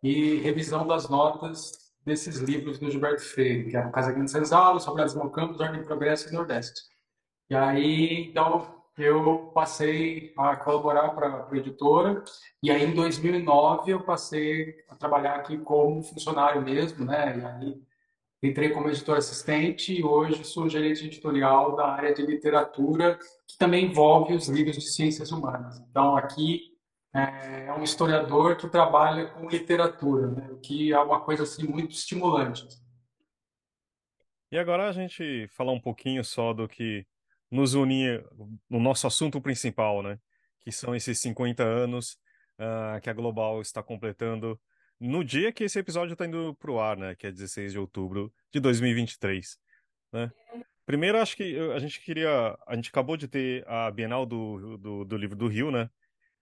e 0.01 0.37
revisão 0.37 0.87
das 0.87 1.09
notas 1.09 1.73
desses 2.05 2.37
livros 2.37 2.79
do 2.79 2.89
Gilberto 2.89 3.21
Freire, 3.21 3.69
que 3.69 3.75
é 3.75 3.85
o 3.85 3.91
Casa 3.91 4.13
Grande 4.13 4.31
Senzala, 4.31 4.79
Sobrados 4.79 5.13
Campos, 5.33 5.59
Ordem 5.59 5.81
e 5.81 5.83
Progresso 5.83 6.29
e 6.29 6.31
Nordeste. 6.31 6.81
E 7.49 7.55
aí, 7.55 8.29
então, 8.29 8.81
eu 8.97 9.51
passei 9.53 10.33
a 10.37 10.55
colaborar 10.55 11.09
para 11.09 11.45
a 11.51 11.57
editora, 11.57 12.23
e 12.63 12.71
aí 12.71 12.83
em 12.83 12.95
2009 12.95 13.91
eu 13.91 14.01
passei 14.01 14.77
a 14.87 14.95
trabalhar 14.95 15.35
aqui 15.35 15.57
como 15.57 16.01
funcionário 16.01 16.61
mesmo, 16.61 17.03
né? 17.03 17.37
E 17.37 17.45
aí 17.45 17.81
Entrei 18.41 18.69
como 18.69 18.87
editor 18.87 19.17
assistente 19.17 19.91
e 19.91 20.03
hoje 20.03 20.43
sou 20.43 20.69
gerente 20.69 21.05
editorial 21.05 21.75
da 21.75 21.87
área 21.87 22.13
de 22.13 22.21
literatura, 22.21 23.17
que 23.47 23.57
também 23.57 23.85
envolve 23.85 24.35
os 24.35 24.47
livros 24.47 24.75
de 24.75 24.93
ciências 24.93 25.31
humanas. 25.31 25.79
Então, 25.89 26.15
aqui 26.15 26.61
é, 27.15 27.65
é 27.65 27.73
um 27.73 27.81
historiador 27.81 28.55
que 28.55 28.69
trabalha 28.69 29.25
com 29.27 29.49
literatura, 29.49 30.27
né? 30.27 30.49
o 30.51 30.57
que 30.57 30.93
é 30.93 30.99
uma 30.99 31.21
coisa 31.21 31.43
assim, 31.43 31.67
muito 31.67 31.93
estimulante. 31.93 32.67
E 34.51 34.57
agora 34.57 34.87
a 34.87 34.91
gente 34.91 35.47
falar 35.47 35.71
um 35.71 35.81
pouquinho 35.81 36.23
só 36.23 36.53
do 36.53 36.67
que 36.67 37.07
nos 37.49 37.73
une 37.73 38.23
no 38.69 38.79
nosso 38.79 39.07
assunto 39.07 39.41
principal, 39.41 40.03
né? 40.03 40.19
Que 40.61 40.71
são 40.71 40.95
esses 40.95 41.19
50 41.19 41.63
anos 41.63 42.17
uh, 42.59 43.01
que 43.01 43.09
a 43.09 43.13
Global 43.13 43.61
está 43.61 43.81
completando 43.81 44.59
no 44.99 45.23
dia 45.23 45.51
que 45.51 45.63
esse 45.63 45.79
episódio 45.79 46.13
está 46.13 46.25
indo 46.25 46.55
para 46.55 46.71
o 46.71 46.79
ar, 46.79 46.97
né? 46.97 47.15
Que 47.15 47.27
é 47.27 47.31
16 47.31 47.73
de 47.73 47.79
outubro 47.79 48.33
de 48.51 48.59
2023, 48.59 49.57
né? 50.11 50.31
Primeiro, 50.85 51.19
acho 51.19 51.35
que 51.35 51.57
a 51.75 51.79
gente 51.79 51.99
queria. 52.01 52.57
A 52.65 52.75
gente 52.75 52.89
acabou 52.89 53.17
de 53.17 53.27
ter 53.27 53.67
a 53.67 53.91
Bienal 53.91 54.25
do, 54.25 54.77
do, 54.77 55.05
do 55.05 55.17
Livro 55.17 55.35
do 55.35 55.47
Rio, 55.47 55.69
né? 55.69 55.89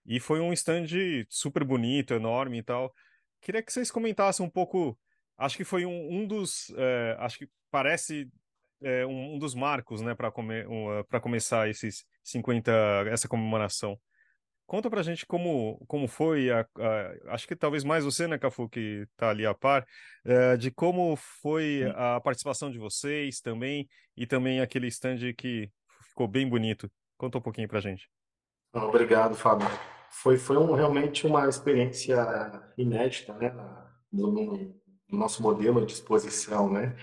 E 0.06 0.20
foi 0.20 0.40
um 0.40 0.52
stand 0.52 0.86
super 1.28 1.64
bonito, 1.64 2.14
enorme 2.14 2.58
e 2.58 2.62
tal. 2.62 2.94
Queria 3.40 3.62
que 3.62 3.72
vocês 3.72 3.90
comentassem 3.90 4.46
um 4.46 4.50
pouco. 4.50 4.96
Acho 5.36 5.56
que 5.56 5.64
foi 5.64 5.84
um, 5.84 6.20
um 6.20 6.26
dos. 6.26 6.72
É, 6.76 7.16
acho 7.18 7.38
que 7.38 7.48
parece 7.72 8.30
é, 8.80 9.04
um, 9.04 9.34
um, 9.34 9.38
dos 9.38 9.54
marcos, 9.54 10.00
né, 10.00 10.14
para 10.14 10.30
come, 10.30 10.64
um, 10.66 11.02
começar 11.20 11.68
esses 11.68 12.04
50, 12.22 12.70
essa 13.10 13.28
comemoração. 13.28 13.98
Conta 14.66 14.90
pra 14.90 15.02
gente 15.02 15.24
como, 15.24 15.78
como 15.86 16.08
foi, 16.08 16.50
a, 16.50 16.66
a, 16.76 17.34
acho 17.34 17.46
que 17.46 17.54
talvez 17.54 17.84
mais 17.84 18.04
você, 18.04 18.26
né, 18.26 18.36
Cafu, 18.36 18.68
que 18.68 19.06
tá 19.16 19.30
ali 19.30 19.46
a 19.46 19.54
par, 19.54 19.86
é, 20.24 20.56
de 20.56 20.72
como 20.72 21.14
foi 21.16 21.84
a 21.94 22.20
participação 22.20 22.68
de 22.70 22.78
vocês 22.78 23.40
também, 23.40 23.88
e 24.16 24.26
também 24.26 24.60
aquele 24.60 24.88
stand 24.88 25.18
que 25.38 25.70
ficou 26.08 26.26
bem 26.26 26.48
bonito. 26.48 26.90
Conta 27.16 27.38
um 27.38 27.40
pouquinho 27.40 27.68
pra 27.68 27.80
gente. 27.80 28.10
Obrigado, 28.72 29.36
Fábio. 29.36 29.68
Foi, 30.10 30.36
foi 30.36 30.56
um, 30.56 30.74
realmente 30.74 31.26
uma 31.26 31.48
experiência 31.48 32.16
inédita, 32.76 33.34
né, 33.34 33.54
no, 34.12 34.32
no 34.32 34.74
nosso 35.08 35.42
modelo 35.42 35.86
de 35.86 35.92
exposição, 35.92 36.72
né. 36.72 36.96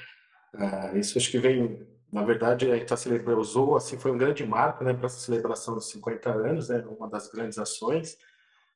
Uh, 0.53 0.98
isso 0.98 1.17
acho 1.17 1.32
que 1.32 1.39
vem 1.39 1.88
na 2.13 2.24
verdade, 2.24 2.72
a 2.72 2.96
celebrando, 2.96 3.41
usou, 3.41 3.75
assim, 3.75 3.98
foi 3.98 4.12
um 4.12 4.17
grande 4.17 4.46
marco, 4.46 4.84
né, 4.84 4.93
para 4.93 5.08
essa 5.08 5.20
celebração 5.20 5.74
dos 5.74 5.89
50 5.89 6.29
anos, 6.29 6.70
né, 6.70 6.86
uma 6.88 7.10
das 7.10 7.27
grandes 7.27 7.58
ações, 7.58 8.17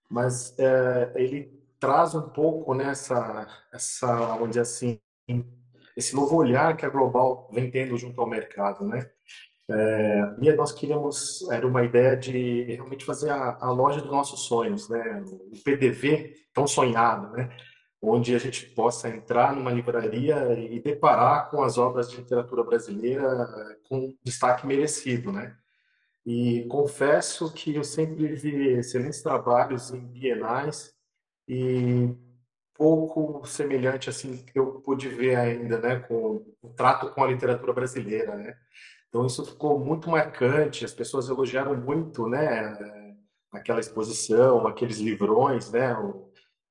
mas 0.09 0.57
é, 0.57 1.13
ele 1.15 1.53
traz 1.79 2.15
um 2.15 2.29
pouco 2.29 2.73
né, 2.73 2.89
essa, 2.89 3.47
vamos 4.33 4.49
dizer 4.49 4.61
assim, 4.61 4.99
esse 5.95 6.15
novo 6.15 6.35
olhar 6.35 6.75
que 6.75 6.85
a 6.85 6.89
Global 6.89 7.47
vem 7.53 7.69
tendo 7.69 7.95
junto 7.95 8.19
ao 8.19 8.27
mercado, 8.27 8.85
né? 8.85 9.09
É, 9.69 10.35
e 10.41 10.53
nós 10.53 10.71
queríamos, 10.71 11.45
era 11.51 11.67
uma 11.67 11.83
ideia 11.83 12.15
de 12.15 12.63
realmente 12.75 13.03
fazer 13.03 13.29
a, 13.29 13.57
a 13.59 13.69
loja 13.69 13.99
dos 13.99 14.11
nossos 14.11 14.41
sonhos, 14.45 14.87
né? 14.87 15.23
O 15.25 15.61
PDV 15.63 16.33
tão 16.53 16.65
sonhado, 16.65 17.31
né? 17.35 17.49
Onde 18.01 18.35
a 18.35 18.39
gente 18.39 18.65
possa 18.67 19.09
entrar 19.09 19.55
numa 19.55 19.71
livraria 19.71 20.53
e 20.53 20.79
deparar 20.79 21.49
com 21.49 21.63
as 21.63 21.77
obras 21.77 22.09
de 22.09 22.17
literatura 22.17 22.63
brasileira 22.63 23.23
eh, 23.25 23.77
com 23.89 24.15
destaque 24.23 24.67
merecido, 24.67 25.31
né? 25.31 25.55
E 26.25 26.65
confesso 26.69 27.51
que 27.53 27.75
eu 27.75 27.83
sempre 27.83 28.27
vi 28.35 28.69
excelentes 28.73 29.21
trabalhos 29.21 29.91
em 29.91 30.05
bienais 30.05 30.93
e 31.47 32.13
pouco 32.75 33.45
semelhante 33.47 34.09
assim 34.09 34.37
que 34.45 34.59
eu 34.59 34.81
pude 34.81 35.09
ver 35.09 35.35
ainda, 35.35 35.79
né, 35.79 35.99
com 36.01 36.45
o 36.61 36.69
trato 36.75 37.09
com 37.11 37.23
a 37.23 37.27
literatura 37.27 37.73
brasileira, 37.73 38.35
né? 38.35 38.55
Então 39.09 39.25
isso 39.25 39.45
ficou 39.45 39.79
muito 39.79 40.09
marcante, 40.09 40.85
as 40.85 40.93
pessoas 40.93 41.29
elogiaram 41.29 41.75
muito, 41.75 42.27
né, 42.27 42.77
aquela 43.51 43.79
exposição, 43.79 44.67
aqueles 44.67 44.99
livrões, 44.99 45.71
né, 45.71 45.95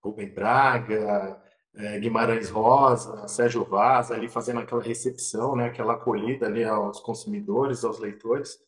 Rubem 0.03 0.33
Braga, 0.33 1.41
é, 1.75 1.99
Guimarães 1.99 2.49
Rosa, 2.49 3.29
Sérgio 3.29 3.65
Vaz, 3.65 4.11
ali 4.11 4.29
fazendo 4.29 4.61
aquela 4.61 4.83
recepção, 4.83 5.55
né, 5.55 5.67
aquela 5.67 5.95
acolhida 5.95 6.47
ali 6.47 6.65
aos 6.65 7.01
consumidores, 7.01 7.85
aos 7.85 7.99
leitores. 7.99 8.59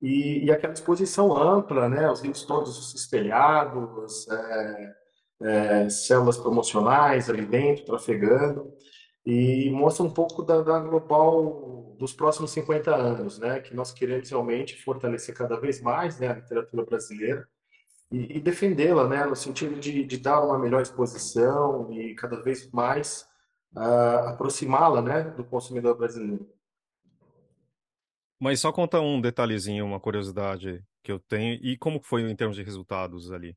E, 0.00 0.44
e 0.44 0.50
aquela 0.50 0.72
exposição 0.72 1.36
ampla, 1.36 1.88
né, 1.88 2.10
os 2.10 2.22
livros 2.22 2.44
todos 2.44 2.94
espelhados, 2.94 4.28
é, 4.28 4.94
é, 5.42 5.88
células 5.90 6.38
promocionais 6.38 7.28
ali 7.28 7.44
dentro, 7.44 7.84
trafegando, 7.84 8.72
e 9.24 9.70
mostra 9.70 10.04
um 10.04 10.10
pouco 10.10 10.42
da, 10.42 10.62
da 10.62 10.80
global 10.80 11.94
dos 11.98 12.12
próximos 12.12 12.50
50 12.50 12.94
anos, 12.94 13.38
né, 13.38 13.60
que 13.60 13.74
nós 13.74 13.92
queremos 13.92 14.28
realmente 14.30 14.82
fortalecer 14.82 15.34
cada 15.34 15.60
vez 15.60 15.80
mais 15.80 16.18
né, 16.18 16.28
a 16.28 16.34
literatura 16.34 16.84
brasileira, 16.84 17.46
e, 18.12 18.36
e 18.36 18.40
defendê-la, 18.40 19.08
né, 19.08 19.24
no 19.24 19.34
sentido 19.34 19.80
de, 19.80 20.04
de, 20.04 20.18
dar 20.18 20.44
uma 20.44 20.58
melhor 20.58 20.82
exposição 20.82 21.90
e 21.90 22.14
cada 22.14 22.40
vez 22.42 22.70
mais 22.70 23.26
uh, 23.74 24.28
aproximá-la, 24.28 25.00
né, 25.00 25.22
do 25.30 25.42
consumidor 25.42 25.96
brasileiro. 25.96 26.46
Mas 28.38 28.60
só 28.60 28.70
conta 28.70 29.00
um 29.00 29.20
detalhezinho, 29.20 29.86
uma 29.86 29.98
curiosidade 29.98 30.84
que 31.02 31.10
eu 31.10 31.18
tenho 31.18 31.54
e 31.62 31.76
como 31.78 32.00
foi 32.02 32.22
em 32.22 32.36
termos 32.36 32.56
de 32.56 32.62
resultados 32.62 33.32
ali. 33.32 33.56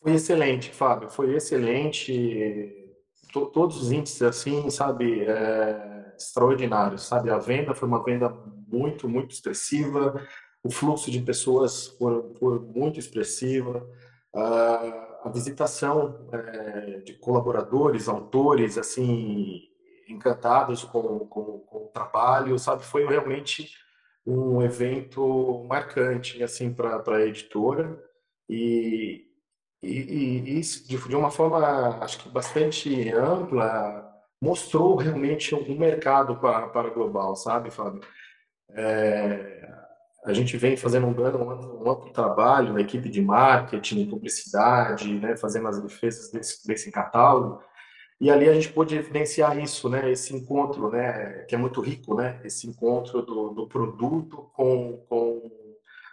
Foi 0.00 0.12
excelente, 0.12 0.70
Fábio, 0.70 1.10
foi 1.10 1.34
excelente. 1.34 2.94
todos 3.32 3.82
os 3.82 3.90
índices 3.90 4.22
assim, 4.22 4.70
sabe, 4.70 5.22
é, 5.22 6.14
extraordinários, 6.16 7.02
sabe. 7.02 7.30
A 7.30 7.38
venda 7.38 7.74
foi 7.74 7.88
uma 7.88 8.04
venda 8.04 8.28
muito, 8.68 9.08
muito 9.08 9.32
expressiva 9.32 10.22
o 10.66 10.70
fluxo 10.70 11.10
de 11.10 11.20
pessoas 11.20 11.86
foi, 11.98 12.34
foi 12.38 12.58
muito 12.58 12.98
expressiva, 12.98 13.88
a, 14.34 15.20
a 15.24 15.30
visitação 15.30 16.28
é, 16.32 17.00
de 17.00 17.14
colaboradores, 17.14 18.08
autores, 18.08 18.76
assim, 18.76 19.62
encantados 20.08 20.82
com, 20.84 21.20
com, 21.20 21.60
com, 21.60 21.78
o 21.84 21.90
trabalho, 21.92 22.58
sabe? 22.58 22.84
Foi 22.84 23.06
realmente 23.06 23.70
um 24.26 24.60
evento 24.60 25.64
marcante, 25.68 26.42
assim, 26.42 26.72
para 26.74 27.02
a 27.06 27.26
editora 27.26 27.96
e, 28.48 29.24
e, 29.82 30.58
e, 30.58 30.60
de, 30.60 31.08
de 31.08 31.16
uma 31.16 31.30
forma, 31.30 31.98
acho 32.02 32.18
que 32.18 32.28
bastante 32.28 33.10
ampla, 33.12 34.04
mostrou 34.42 34.96
realmente 34.96 35.54
um 35.54 35.78
mercado 35.78 36.36
para, 36.40 36.68
para 36.68 36.90
global, 36.90 37.36
sabe, 37.36 37.70
Fábio? 37.70 38.02
É, 38.70 39.75
a 40.26 40.32
gente 40.32 40.56
vem 40.56 40.76
fazendo 40.76 41.06
um, 41.06 41.10
um, 41.10 41.84
um 41.84 41.90
amplo 41.90 42.10
trabalho 42.12 42.72
na 42.72 42.80
equipe 42.80 43.08
de 43.08 43.22
marketing, 43.22 44.10
publicidade, 44.10 45.20
né, 45.20 45.36
fazendo 45.36 45.68
as 45.68 45.80
defesas 45.80 46.32
desse, 46.32 46.66
desse 46.66 46.90
catálogo, 46.90 47.62
e 48.20 48.28
ali 48.28 48.48
a 48.48 48.52
gente 48.52 48.72
pôde 48.72 48.96
evidenciar 48.96 49.56
isso, 49.56 49.88
né, 49.88 50.10
esse 50.10 50.34
encontro, 50.34 50.90
né, 50.90 51.44
que 51.48 51.54
é 51.54 51.58
muito 51.58 51.80
rico, 51.80 52.16
né, 52.16 52.40
esse 52.44 52.66
encontro 52.66 53.22
do, 53.22 53.50
do 53.50 53.68
produto 53.68 54.50
com, 54.52 55.04
com 55.08 55.48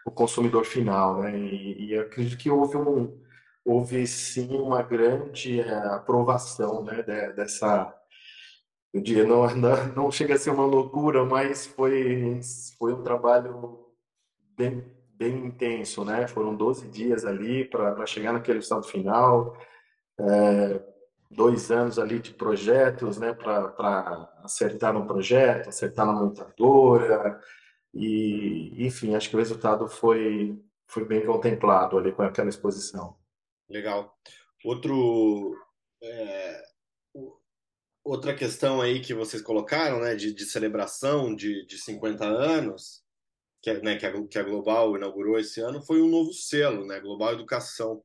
o 0.05 0.11
consumidor 0.11 0.63
final, 0.63 1.21
né, 1.23 1.35
e, 1.35 1.87
e 1.87 1.97
acredito 1.97 2.37
que 2.37 2.51
houve 2.51 2.77
um, 2.77 3.19
houve 3.65 4.05
sim 4.05 4.55
uma 4.57 4.83
grande 4.83 5.59
eh, 5.59 5.73
aprovação, 5.87 6.83
né, 6.83 7.01
dessa 7.01 7.91
eu 8.93 9.01
diria, 9.01 9.25
não, 9.25 9.47
não, 9.55 9.87
não 9.95 10.11
chega 10.11 10.35
a 10.35 10.37
ser 10.37 10.51
uma 10.51 10.67
loucura, 10.67 11.25
mas 11.25 11.65
foi, 11.65 12.39
foi 12.77 12.93
um 12.93 13.01
trabalho 13.01 13.82
bem, 14.57 14.83
bem 15.15 15.45
intenso, 15.47 16.03
né? 16.03 16.27
Foram 16.27 16.55
12 16.55 16.87
dias 16.89 17.25
ali 17.25 17.65
para 17.65 18.05
chegar 18.05 18.33
naquele 18.33 18.59
resultado 18.59 18.87
final, 18.87 19.57
é, 20.19 20.81
dois 21.29 21.71
anos 21.71 21.97
ali 21.99 22.19
de 22.19 22.33
projetos, 22.33 23.17
né? 23.17 23.33
Para 23.33 24.29
acertar 24.43 24.93
no 24.93 25.05
projeto, 25.05 25.69
acertar 25.69 26.05
na 26.05 26.13
montadora, 26.13 27.39
e, 27.93 28.85
enfim, 28.85 29.15
acho 29.15 29.29
que 29.29 29.35
o 29.35 29.39
resultado 29.39 29.87
foi, 29.87 30.59
foi 30.87 31.05
bem 31.05 31.25
contemplado 31.25 31.97
ali 31.97 32.11
com 32.11 32.23
aquela 32.23 32.49
exposição. 32.49 33.15
Legal. 33.69 34.15
Outro. 34.63 35.55
É 36.01 36.63
outra 38.03 38.35
questão 38.35 38.81
aí 38.81 38.99
que 38.99 39.13
vocês 39.13 39.41
colocaram, 39.41 40.01
né, 40.01 40.15
de, 40.15 40.33
de 40.33 40.45
celebração 40.45 41.33
de, 41.33 41.65
de 41.65 41.77
50 41.77 42.25
anos, 42.25 43.02
que, 43.63 43.69
é, 43.69 43.81
né, 43.81 43.95
que, 43.95 44.05
a, 44.05 44.27
que 44.27 44.37
a 44.37 44.43
Global 44.43 44.97
inaugurou 44.97 45.39
esse 45.39 45.61
ano, 45.61 45.81
foi 45.81 46.01
um 46.01 46.09
novo 46.09 46.33
selo, 46.33 46.85
né, 46.85 46.99
Global 46.99 47.31
Educação, 47.31 48.03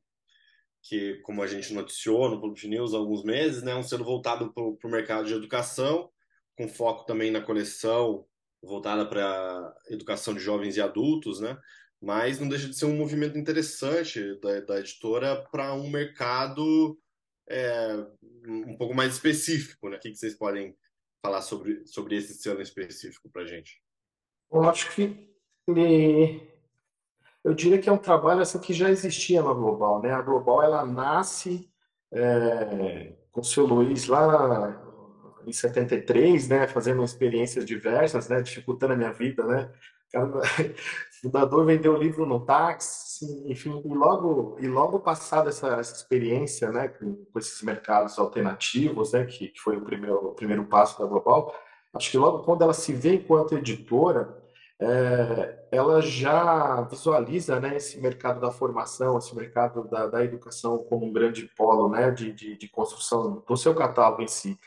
que, 0.81 1.15
como 1.15 1.43
a 1.43 1.47
gente 1.47 1.73
noticiou 1.73 2.29
no 2.29 2.39
Public 2.39 2.65
News 2.65 2.93
há 2.93 2.97
alguns 2.97 3.25
meses, 3.25 3.61
né, 3.61 3.75
um 3.75 3.83
selo 3.83 4.05
voltado 4.05 4.53
para 4.53 4.63
o 4.63 4.91
mercado 4.91 5.27
de 5.27 5.33
educação, 5.33 6.09
com 6.57 6.69
foco 6.69 7.05
também 7.05 7.29
na 7.29 7.41
coleção 7.41 8.25
voltada 8.63 9.05
para 9.05 9.75
educação 9.89 10.33
de 10.33 10.39
jovens 10.39 10.77
e 10.77 10.81
adultos, 10.81 11.41
né, 11.41 11.57
mas 12.01 12.39
não 12.39 12.47
deixa 12.47 12.69
de 12.69 12.77
ser 12.77 12.85
um 12.85 12.95
movimento 12.95 13.37
interessante 13.37 14.39
da, 14.39 14.61
da 14.61 14.79
editora 14.79 15.45
para 15.51 15.73
um 15.73 15.89
mercado 15.89 16.97
é, 17.49 18.05
um 18.47 18.77
pouco 18.77 18.93
mais 18.93 19.13
específico, 19.15 19.89
né? 19.89 19.97
O 19.97 19.99
que, 19.99 20.15
vocês 20.15 20.35
podem 20.35 20.77
falar 21.21 21.41
sobre, 21.41 21.85
sobre 21.85 22.15
esse 22.15 22.35
selo 22.35 22.61
específico 22.61 23.29
para 23.29 23.41
a 23.41 23.45
gente? 23.45 23.81
Eu 24.51 24.63
acho 24.63 24.95
que 24.95 25.28
eu 27.43 27.53
diria 27.53 27.79
que 27.79 27.89
é 27.89 27.91
um 27.91 27.97
trabalho 27.97 28.41
assim, 28.41 28.59
que 28.59 28.73
já 28.73 28.89
existia 28.89 29.41
na 29.41 29.53
Global, 29.53 30.01
né? 30.01 30.11
A 30.11 30.21
Global 30.21 30.61
ela 30.63 30.85
nasce 30.85 31.69
é, 32.11 33.13
com 33.31 33.41
o 33.41 33.43
seu 33.43 33.65
Luiz 33.65 34.07
lá 34.07 34.81
em 35.45 35.53
73, 35.53 36.49
né? 36.49 36.67
Fazendo 36.67 37.03
experiências 37.03 37.65
diversas, 37.65 38.29
né? 38.29 38.41
Dificultando 38.41 38.93
a 38.93 38.97
minha 38.97 39.13
vida, 39.13 39.43
né? 39.45 39.71
O 40.15 40.41
fundador 41.21 41.65
vendeu 41.65 41.93
o 41.93 41.97
livro 41.97 42.25
no 42.25 42.39
táxi, 42.45 43.25
enfim, 43.45 43.81
e 43.85 43.93
logo, 43.93 44.57
e 44.59 44.67
logo 44.67 44.99
passada 44.99 45.49
essa, 45.49 45.75
essa 45.75 45.95
experiência, 45.95 46.71
né, 46.71 46.87
com, 46.87 47.25
com, 47.25 47.39
esses 47.39 47.61
mercados 47.61 48.17
alternativos, 48.17 49.11
né, 49.11 49.25
que, 49.25 49.49
que 49.49 49.59
foi 49.59 49.77
o 49.77 49.81
primeiro, 49.81 50.29
o 50.29 50.33
primeiro 50.33 50.65
passo 50.65 50.99
da 50.99 51.05
Global, 51.05 51.53
acho 51.93 52.09
que 52.09 52.17
logo 52.17 52.43
quando 52.43 52.63
ela 52.63 52.73
se 52.73 52.93
vê 52.93 53.15
enquanto 53.15 53.57
editora, 53.57 54.38
é, 54.81 55.67
ela 55.71 56.01
já 56.01 56.81
visualiza, 56.83 57.59
né, 57.59 57.75
esse 57.75 57.99
mercado 57.99 58.39
da 58.39 58.49
formação, 58.49 59.17
esse 59.17 59.35
mercado 59.35 59.87
da, 59.89 60.07
da 60.07 60.23
educação 60.23 60.77
como 60.85 61.05
um 61.05 61.11
grande 61.11 61.49
polo, 61.57 61.89
né, 61.89 62.11
de, 62.11 62.31
de, 62.31 62.57
de 62.57 62.69
construção 62.69 63.43
do 63.47 63.57
seu 63.57 63.75
catálogo 63.75 64.21
em 64.21 64.27
si. 64.27 64.57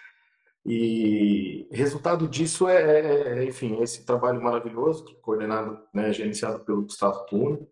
E 0.64 1.66
resultado 1.72 2.28
disso 2.28 2.68
é, 2.68 2.82
é, 2.82 3.38
é, 3.38 3.44
enfim, 3.44 3.82
esse 3.82 4.04
trabalho 4.04 4.40
maravilhoso, 4.40 5.04
coordenado, 5.22 5.78
né, 5.92 6.12
gerenciado 6.12 6.60
pelo 6.60 6.82
Gustavo 6.82 7.26
Tune. 7.26 7.66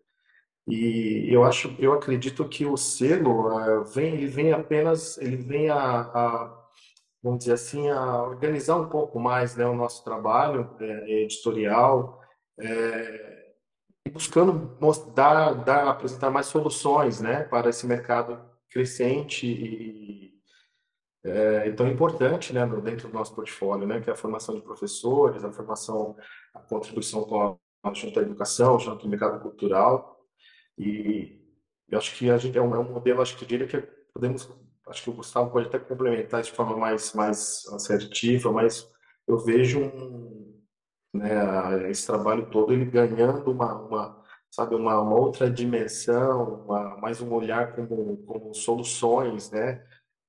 E 0.67 1.27
eu 1.31 1.43
acho, 1.43 1.75
eu 1.79 1.93
acredito 1.93 2.47
que 2.47 2.65
o 2.65 2.77
selo 2.77 3.47
uh, 3.49 3.83
vem, 3.85 4.13
ele 4.13 4.27
vem 4.27 4.51
apenas, 4.51 5.17
ele 5.17 5.37
vem 5.37 5.69
a, 5.69 5.77
a, 5.79 6.67
vamos 7.23 7.39
dizer 7.39 7.53
assim, 7.53 7.89
a 7.89 8.23
organizar 8.23 8.75
um 8.77 8.89
pouco 8.89 9.19
mais, 9.19 9.55
né, 9.55 9.65
o 9.65 9.75
nosso 9.75 10.03
trabalho 10.03 10.69
é, 10.79 11.23
editorial, 11.23 12.20
é, 12.61 13.53
buscando 14.11 14.77
mostrar, 14.79 15.53
dar, 15.53 15.87
apresentar 15.87 16.29
mais 16.29 16.47
soluções, 16.47 17.19
né, 17.19 17.43
para 17.43 17.69
esse 17.69 17.85
mercado 17.85 18.39
crescente 18.69 19.45
e 19.45 20.31
é, 21.23 21.71
tão 21.71 21.87
importante 21.87 22.53
né, 22.53 22.65
dentro 22.83 23.07
do 23.07 23.13
nosso 23.13 23.35
portfólio, 23.35 23.87
né, 23.87 23.99
que 24.01 24.09
é 24.09 24.13
a 24.13 24.15
formação 24.15 24.55
de 24.55 24.61
professores, 24.61 25.43
a 25.43 25.51
formação, 25.51 26.15
a 26.53 26.59
contribuição 26.59 27.23
com 27.23 27.57
a, 27.83 27.93
junto 27.93 28.19
à 28.19 28.23
educação, 28.23 28.79
junto 28.79 29.03
ao 29.03 29.09
mercado 29.09 29.41
cultural. 29.41 30.19
E 30.77 31.39
eu 31.89 31.97
acho 31.97 32.15
que 32.15 32.29
a 32.29 32.37
gente 32.37 32.57
é 32.57 32.61
um, 32.61 32.75
é 32.75 32.79
um 32.79 32.91
modelo, 32.91 33.21
acho 33.21 33.37
que 33.37 33.45
diria 33.45 33.67
que 33.67 33.81
podemos, 34.13 34.49
acho 34.87 35.03
que 35.03 35.09
o 35.09 35.13
Gustavo 35.13 35.51
pode 35.51 35.67
até 35.67 35.77
complementar 35.77 36.41
de 36.41 36.51
forma 36.51 36.75
mais, 36.75 37.13
mais 37.13 37.67
assertiva, 37.73 38.51
mas 38.51 38.89
eu 39.27 39.37
vejo 39.37 39.79
um, 39.79 40.60
né, 41.13 41.89
esse 41.89 42.05
trabalho 42.07 42.49
todo 42.49 42.73
ele 42.73 42.85
ganhando 42.85 43.51
uma, 43.51 43.73
uma 43.81 44.23
sabe 44.49 44.75
uma, 44.75 45.01
outra 45.01 45.49
dimensão, 45.49 46.65
uma, 46.65 46.97
mais 46.97 47.21
um 47.21 47.33
olhar 47.33 47.73
como, 47.75 48.17
como 48.25 48.53
soluções, 48.53 49.51
né? 49.51 49.83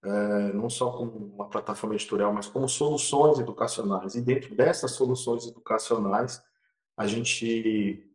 é, 0.04 0.52
não 0.52 0.68
só 0.68 0.90
como 0.90 1.34
uma 1.34 1.48
plataforma 1.48 1.94
editorial, 1.94 2.32
mas 2.32 2.46
como 2.48 2.68
soluções 2.68 3.38
educacionais. 3.38 4.14
E 4.14 4.20
dentro 4.20 4.54
dessas 4.54 4.92
soluções 4.92 5.46
educacionais, 5.46 6.42
a 6.96 7.06
gente 7.06 8.08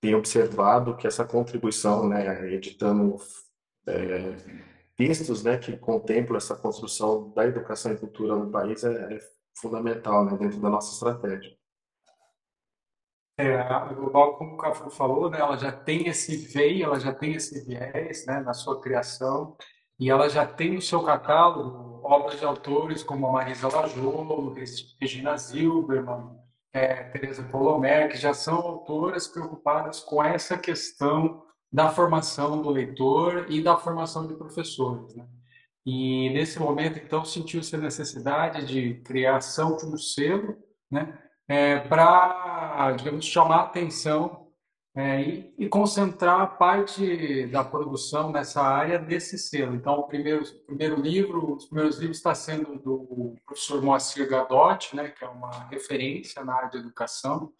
tem 0.00 0.14
observado 0.14 0.96
que 0.96 1.06
essa 1.06 1.24
contribuição, 1.24 2.08
né, 2.08 2.52
editando 2.52 3.16
é, 3.86 4.36
textos 4.96 5.42
né, 5.42 5.56
que 5.56 5.76
contemplam 5.76 6.36
essa 6.36 6.54
construção 6.54 7.30
da 7.30 7.46
educação 7.46 7.92
e 7.92 7.96
cultura 7.96 8.36
no 8.36 8.50
país, 8.50 8.84
é, 8.84 9.14
é 9.14 9.18
fundamental 9.58 10.24
né, 10.24 10.36
dentro 10.36 10.60
da 10.60 10.68
nossa 10.68 10.92
estratégia. 10.92 11.56
É, 13.38 13.62
Global, 13.94 14.36
como 14.38 14.54
o 14.54 14.56
Cafu 14.56 14.88
falou, 14.88 15.28
né, 15.28 15.38
ela 15.38 15.56
já 15.58 15.70
tem 15.70 16.08
esse 16.08 16.36
veio, 16.36 16.86
ela 16.86 16.98
já 16.98 17.12
tem 17.12 17.34
esse 17.34 17.66
viés 17.66 18.24
né, 18.26 18.40
na 18.40 18.54
sua 18.54 18.80
criação 18.80 19.56
e 20.00 20.10
ela 20.10 20.28
já 20.28 20.46
tem 20.46 20.72
no 20.74 20.80
seu 20.80 21.02
catálogo 21.02 22.00
obras 22.02 22.38
de 22.38 22.46
autores 22.46 23.02
como 23.02 23.26
a 23.26 23.32
Marisa 23.32 23.68
Lajolo, 23.68 24.54
Regina 25.00 25.36
Zilberman, 25.36 26.36
é, 26.72 27.04
Teresa 27.04 27.42
Polomer, 27.42 28.10
que 28.10 28.16
já 28.16 28.32
são 28.32 28.56
autoras 28.56 29.26
preocupadas 29.26 30.00
com 30.00 30.22
essa 30.22 30.56
questão 30.56 31.42
da 31.70 31.90
formação 31.90 32.62
do 32.62 32.70
leitor 32.70 33.46
e 33.50 33.62
da 33.62 33.76
formação 33.76 34.26
de 34.26 34.34
professores. 34.34 35.14
Né? 35.14 35.26
E 35.84 36.30
nesse 36.30 36.58
momento, 36.58 36.98
então, 36.98 37.24
sentiu-se 37.24 37.74
a 37.74 37.78
necessidade 37.78 38.66
de 38.66 38.94
criação 39.02 39.76
de 39.76 39.86
um 39.86 39.96
selo 39.98 40.56
né? 40.90 41.18
É, 41.48 41.78
para, 41.80 42.92
digamos, 42.92 43.24
chamar 43.24 43.62
atenção 43.62 44.46
é, 44.96 45.20
e, 45.20 45.54
e, 45.58 45.68
concentrar 45.68 46.56
parte 46.56 47.46
da 47.48 47.62
produção 47.62 48.32
nessa 48.32 48.62
área 48.62 48.98
desse 48.98 49.38
selo. 49.38 49.74
Então, 49.74 49.94
o 49.98 50.04
primeiro, 50.04 50.42
o 50.42 50.66
primeiro 50.66 50.98
livro, 50.98 51.54
os 51.54 51.66
primeiros 51.66 51.98
livros 51.98 52.16
está 52.16 52.34
sendo 52.34 52.78
do 52.78 53.36
professor 53.44 53.82
Moacir 53.82 54.26
Gadotti, 54.26 54.96
né, 54.96 55.10
que 55.10 55.22
é 55.22 55.28
uma 55.28 55.68
referência 55.68 56.42
na 56.42 56.54
área 56.54 56.70
de 56.70 56.78
educação. 56.78 57.52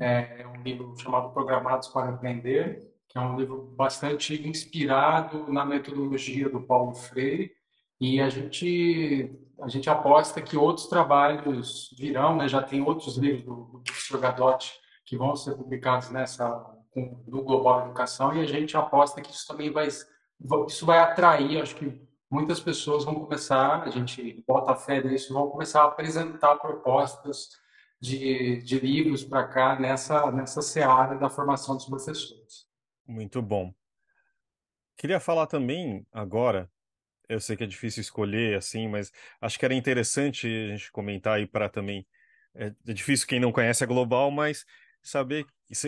É, 0.00 0.40
é 0.40 0.48
um 0.48 0.62
livro 0.62 0.94
chamado 0.96 1.30
Programados 1.30 1.88
para 1.88 2.08
Aprender, 2.08 2.90
que 3.06 3.18
é 3.18 3.20
um 3.20 3.38
livro 3.38 3.70
bastante 3.76 4.48
inspirado 4.48 5.52
na 5.52 5.66
metodologia 5.66 6.48
do 6.48 6.62
Paulo 6.62 6.94
Freire. 6.94 7.52
E 8.00 8.18
a 8.18 8.30
gente 8.30 9.30
a 9.60 9.68
gente 9.68 9.88
aposta 9.90 10.40
que 10.40 10.56
outros 10.56 10.86
trabalhos 10.86 11.94
virão, 11.98 12.36
né? 12.36 12.48
já 12.48 12.62
tem 12.62 12.82
outros 12.82 13.16
livros 13.16 13.42
do, 13.44 13.54
do 13.54 13.82
professor 13.82 14.20
Gadotti 14.20 14.72
que 15.04 15.16
vão 15.16 15.34
ser 15.34 15.56
publicados 15.56 16.10
nessa 16.10 16.74
do 17.26 17.42
Global 17.42 17.84
Educação 17.84 18.34
e 18.34 18.40
a 18.40 18.46
gente 18.46 18.76
aposta 18.76 19.20
que 19.20 19.30
isso 19.30 19.46
também 19.46 19.70
vai 19.70 19.88
isso 20.66 20.86
vai 20.86 20.98
atrair, 20.98 21.60
acho 21.60 21.74
que 21.74 22.00
muitas 22.30 22.60
pessoas 22.60 23.04
vão 23.04 23.14
começar, 23.14 23.82
a 23.82 23.90
gente 23.90 24.44
bota 24.46 24.74
fé 24.76 25.02
nisso, 25.02 25.32
vão 25.32 25.48
começar 25.48 25.82
a 25.82 25.86
apresentar 25.86 26.56
propostas 26.56 27.48
de, 28.00 28.62
de 28.62 28.78
livros 28.78 29.24
para 29.24 29.46
cá 29.48 29.78
nessa, 29.78 30.30
nessa 30.30 30.62
seara 30.62 31.16
da 31.16 31.28
formação 31.28 31.74
dos 31.74 31.86
professores. 31.86 32.68
Muito 33.06 33.42
bom. 33.42 33.72
Queria 34.96 35.18
falar 35.18 35.46
também 35.46 36.06
agora, 36.12 36.70
eu 37.28 37.40
sei 37.40 37.56
que 37.56 37.64
é 37.64 37.66
difícil 37.66 38.00
escolher 38.00 38.56
assim, 38.56 38.88
mas 38.88 39.12
acho 39.40 39.58
que 39.58 39.64
era 39.64 39.74
interessante 39.74 40.46
a 40.46 40.76
gente 40.76 40.90
comentar 40.90 41.36
aí 41.36 41.46
para 41.46 41.68
também. 41.68 42.06
É, 42.54 42.72
é 42.86 42.92
difícil 42.92 43.26
quem 43.26 43.38
não 43.38 43.52
conhece 43.52 43.84
a 43.84 43.86
Global, 43.86 44.30
mas 44.30 44.64
saber 45.02 45.44
que 45.44 45.84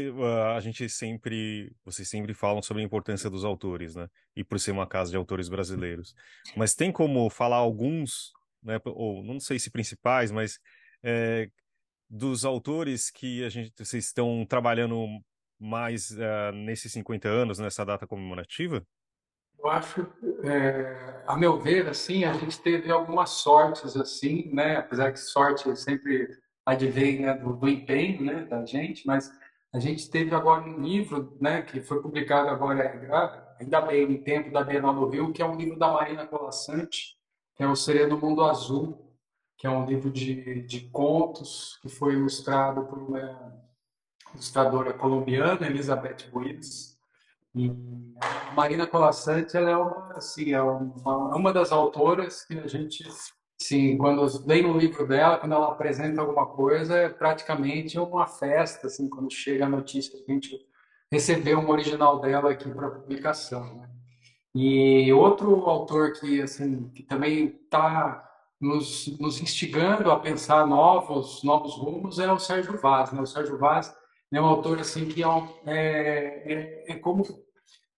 a 0.54 0.60
gente 0.60 0.88
sempre, 0.88 1.74
vocês 1.84 2.08
sempre 2.08 2.34
falam 2.34 2.62
sobre 2.62 2.82
a 2.82 2.86
importância 2.86 3.30
dos 3.30 3.44
autores, 3.44 3.94
né? 3.94 4.08
E 4.36 4.44
por 4.44 4.60
ser 4.60 4.72
uma 4.72 4.86
casa 4.86 5.10
de 5.10 5.16
autores 5.16 5.48
brasileiros. 5.48 6.14
Mas 6.56 6.74
tem 6.74 6.92
como 6.92 7.28
falar 7.30 7.56
alguns, 7.56 8.32
né? 8.62 8.78
Ou 8.84 9.24
não 9.24 9.40
sei 9.40 9.58
se 9.58 9.70
principais, 9.70 10.30
mas 10.30 10.58
é, 11.02 11.50
dos 12.08 12.44
autores 12.44 13.10
que 13.10 13.44
a 13.44 13.48
gente, 13.48 13.72
vocês 13.78 14.06
estão 14.06 14.44
trabalhando 14.46 15.06
mais 15.58 16.10
uh, 16.12 16.52
nesses 16.54 16.92
50 16.92 17.28
anos, 17.28 17.58
nessa 17.58 17.84
data 17.84 18.06
comemorativa? 18.06 18.86
Eu 19.62 19.70
acho, 19.70 20.06
é, 20.42 21.22
a 21.26 21.36
meu 21.36 21.58
ver, 21.58 21.88
assim, 21.88 22.24
a 22.24 22.32
gente 22.32 22.60
teve 22.60 22.90
algumas 22.90 23.30
sortes, 23.30 23.94
assim, 23.96 24.50
né? 24.52 24.76
Apesar 24.76 25.12
que 25.12 25.20
sorte 25.20 25.76
sempre 25.76 26.28
advém 26.64 27.20
né, 27.20 27.34
do, 27.34 27.54
do 27.54 27.68
empenho, 27.68 28.24
né, 28.24 28.44
da 28.44 28.64
gente, 28.64 29.06
mas 29.06 29.30
a 29.72 29.78
gente 29.78 30.10
teve 30.10 30.34
agora 30.34 30.62
um 30.62 30.80
livro, 30.80 31.36
né, 31.40 31.62
que 31.62 31.80
foi 31.80 32.00
publicado 32.00 32.48
agora, 32.48 33.56
ainda 33.60 33.80
bem, 33.80 34.10
em 34.10 34.22
tempo 34.22 34.50
da 34.50 34.64
Bienal 34.64 34.94
do 34.94 35.08
Rio, 35.08 35.32
que 35.32 35.42
é 35.42 35.46
um 35.46 35.56
livro 35.56 35.78
da 35.78 35.92
Marina 35.92 36.26
Colassante, 36.26 37.16
que 37.54 37.62
é 37.62 37.68
o 37.68 37.76
Sereno 37.76 38.18
Mundo 38.18 38.42
Azul, 38.42 39.14
que 39.58 39.66
é 39.66 39.70
um 39.70 39.84
livro 39.84 40.10
de, 40.10 40.62
de 40.62 40.88
contos 40.88 41.78
que 41.82 41.88
foi 41.88 42.14
ilustrado 42.14 42.84
por 42.86 42.98
uma 42.98 43.60
ilustradora 44.32 44.92
colombiana, 44.92 45.66
Elizabeth 45.66 46.30
Ruiz. 46.32 46.98
E 47.54 47.70
a 48.20 48.52
Marina 48.52 48.86
Colassante 48.86 49.56
ela 49.56 49.70
é 49.70 49.76
uma, 49.76 50.12
assim, 50.16 50.52
é 50.52 50.62
uma, 50.62 51.36
uma 51.36 51.52
das 51.52 51.72
autoras 51.72 52.44
que 52.44 52.58
a 52.58 52.66
gente 52.66 53.04
Sim, 53.62 53.98
quando 53.98 54.26
leio 54.46 54.68
um 54.68 54.78
livro 54.78 55.06
dela, 55.06 55.36
quando 55.36 55.52
ela 55.52 55.70
apresenta 55.70 56.22
alguma 56.22 56.46
coisa, 56.46 56.96
é 56.96 57.08
praticamente 57.10 57.98
uma 57.98 58.26
festa, 58.26 58.86
assim, 58.86 59.06
quando 59.06 59.30
chega 59.30 59.66
a 59.66 59.68
notícia 59.68 60.16
que 60.16 60.30
a 60.30 60.34
gente 60.34 60.58
recebeu 61.12 61.58
um 61.58 61.68
original 61.68 62.20
dela 62.20 62.52
aqui 62.52 62.70
para 62.70 62.90
publicação, 62.90 63.76
né? 63.76 63.90
E 64.54 65.12
outro 65.12 65.54
autor 65.66 66.14
que, 66.14 66.40
assim, 66.40 66.88
que 66.88 67.02
também 67.02 67.60
está 67.62 68.26
nos, 68.58 69.06
nos 69.18 69.40
instigando 69.42 70.10
a 70.10 70.18
pensar 70.18 70.66
novos, 70.66 71.44
novos 71.44 71.74
rumos 71.74 72.18
é 72.18 72.32
o 72.32 72.38
Sérgio 72.38 72.80
Vaz, 72.80 73.12
né? 73.12 73.20
O 73.20 73.26
Sérgio 73.26 73.58
Vaz 73.58 73.94
é 74.32 74.40
um 74.40 74.46
autor, 74.46 74.80
assim, 74.80 75.06
que 75.08 75.22
é, 75.22 75.26
é, 75.66 76.52
é, 76.52 76.92
é 76.92 76.94
como 76.96 77.24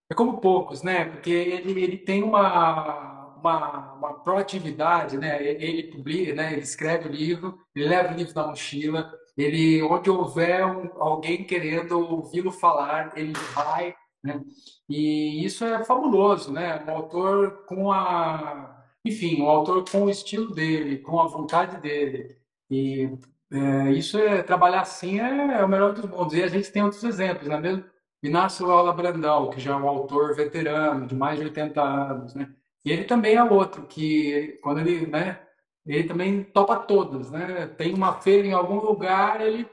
é 0.10 0.14
como 0.14 0.42
poucos, 0.42 0.84
né? 0.84 1.06
Porque 1.06 1.32
ele, 1.32 1.82
ele 1.84 1.98
tem 1.98 2.24
uma 2.24 3.22
uma, 3.42 3.94
uma 3.96 4.14
proatividade, 4.24 5.18
né? 5.18 5.42
Ele 5.44 5.84
publica, 5.92 6.34
né? 6.34 6.54
Ele 6.54 6.62
escreve 6.62 7.10
o 7.10 7.12
livro, 7.12 7.58
ele 7.76 7.88
leva 7.88 8.14
o 8.14 8.18
livro 8.18 8.34
na 8.36 8.48
mochila, 8.48 9.12
ele 9.38 9.82
onde 9.82 10.10
houver 10.10 10.66
um, 10.66 10.90
alguém 11.02 11.44
querendo 11.44 12.00
ouvi-lo 12.00 12.52
falar, 12.52 13.12
ele 13.18 13.34
vai, 13.54 13.96
né? 14.24 14.42
E 14.88 15.44
isso 15.46 15.66
é 15.66 15.84
fabuloso, 15.84 16.52
né? 16.52 16.84
Um 16.88 16.92
autor 16.92 17.66
com 17.66 17.92
a, 17.92 18.86
enfim, 19.06 19.42
um 19.42 19.50
autor 19.50 19.84
com 19.90 20.04
o 20.04 20.10
estilo 20.10 20.54
dele, 20.54 21.00
com 21.00 21.20
a 21.20 21.28
vontade 21.28 21.82
dele. 21.82 22.38
E 22.70 23.10
é, 23.52 23.92
isso 23.92 24.18
é 24.18 24.42
trabalhar 24.42 24.82
assim 24.82 25.20
é, 25.20 25.60
é, 25.60 25.66
o 25.66 25.68
melhor 25.68 25.94
dos 25.94 26.06
mundos. 26.06 26.34
E 26.34 26.42
a 26.44 26.48
gente 26.48 26.72
tem 26.72 26.84
outros 26.84 27.04
exemplos, 27.04 27.48
né? 27.48 27.60
Mesmo 27.60 27.84
Inácio 28.24 28.70
Aula 28.72 28.94
Brandão, 28.94 29.50
que 29.50 29.60
já 29.60 29.72
é 29.74 29.76
um 29.76 29.88
autor 29.88 30.36
veterano 30.36 31.06
de 31.08 31.16
mais 31.16 31.38
de 31.40 31.46
80 31.46 31.82
anos, 31.82 32.34
né? 32.36 32.50
E 32.86 32.92
ele 32.92 33.04
também 33.04 33.36
é 33.36 33.44
outro 33.44 33.84
que, 33.88 34.58
quando 34.64 34.80
ele, 34.80 35.06
né, 35.08 35.40
ele 35.86 36.08
também 36.08 36.44
topa 36.44 36.78
todas, 36.78 37.30
né? 37.32 37.68
Tem 37.78 37.94
uma 37.94 38.14
feira 38.22 38.48
em 38.48 38.54
algum 38.54 38.80
lugar, 38.80 39.42
ele, 39.42 39.68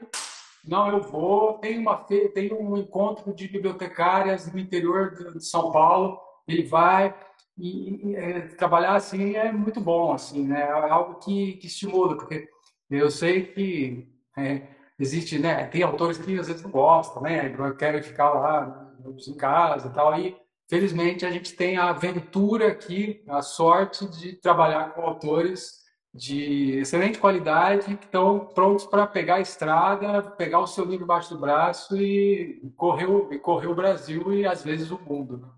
não, 0.65 0.89
eu 0.89 1.01
vou. 1.01 1.59
Tem 1.59 1.77
uma 1.79 1.97
feira, 2.05 2.29
tem 2.29 2.53
um 2.53 2.77
encontro 2.77 3.33
de 3.33 3.47
bibliotecárias 3.47 4.51
no 4.51 4.59
interior 4.59 5.11
de 5.35 5.45
São 5.45 5.71
Paulo, 5.71 6.19
ele 6.47 6.63
vai. 6.63 7.15
E, 7.57 8.11
e 8.11 8.15
é, 8.15 8.41
trabalhar 8.41 8.95
assim 8.95 9.35
é 9.35 9.51
muito 9.51 9.81
bom, 9.81 10.13
assim, 10.13 10.47
né? 10.47 10.61
É 10.61 10.89
algo 10.89 11.19
que, 11.19 11.53
que 11.53 11.67
estimula, 11.67 12.15
porque 12.17 12.47
eu 12.89 13.11
sei 13.11 13.45
que 13.47 14.07
é, 14.37 14.67
existe, 14.99 15.39
né? 15.39 15.65
Tem 15.67 15.83
autores 15.83 16.17
que 16.17 16.39
às 16.39 16.47
vezes 16.47 16.63
não 16.63 16.71
gostam, 16.71 17.21
né? 17.21 17.53
Querem 17.77 18.01
ficar 18.01 18.31
lá 18.31 18.93
em 19.27 19.33
casa 19.35 19.87
e 19.87 19.93
tal, 19.93 20.11
aí 20.11 20.35
Felizmente, 20.69 21.25
a 21.25 21.31
gente 21.31 21.55
tem 21.55 21.77
a 21.77 21.89
aventura 21.89 22.67
aqui, 22.67 23.23
a 23.27 23.41
sorte 23.41 24.07
de 24.07 24.33
trabalhar 24.33 24.93
com 24.93 25.01
autores 25.01 25.79
de 26.13 26.77
excelente 26.77 27.17
qualidade 27.17 27.97
que 27.97 28.05
estão 28.05 28.45
prontos 28.45 28.85
para 28.85 29.07
pegar 29.07 29.35
a 29.35 29.41
estrada, 29.41 30.21
pegar 30.21 30.59
o 30.59 30.67
seu 30.67 30.85
livro 30.85 31.05
embaixo 31.05 31.33
do 31.33 31.39
braço 31.39 31.97
e 31.97 32.61
correr, 32.77 33.07
e 33.31 33.39
correr 33.39 33.65
o 33.65 33.73
Brasil 33.73 34.31
e 34.31 34.45
às 34.45 34.63
vezes 34.63 34.91
o 34.91 34.99
mundo. 34.99 35.37
Né? 35.39 35.49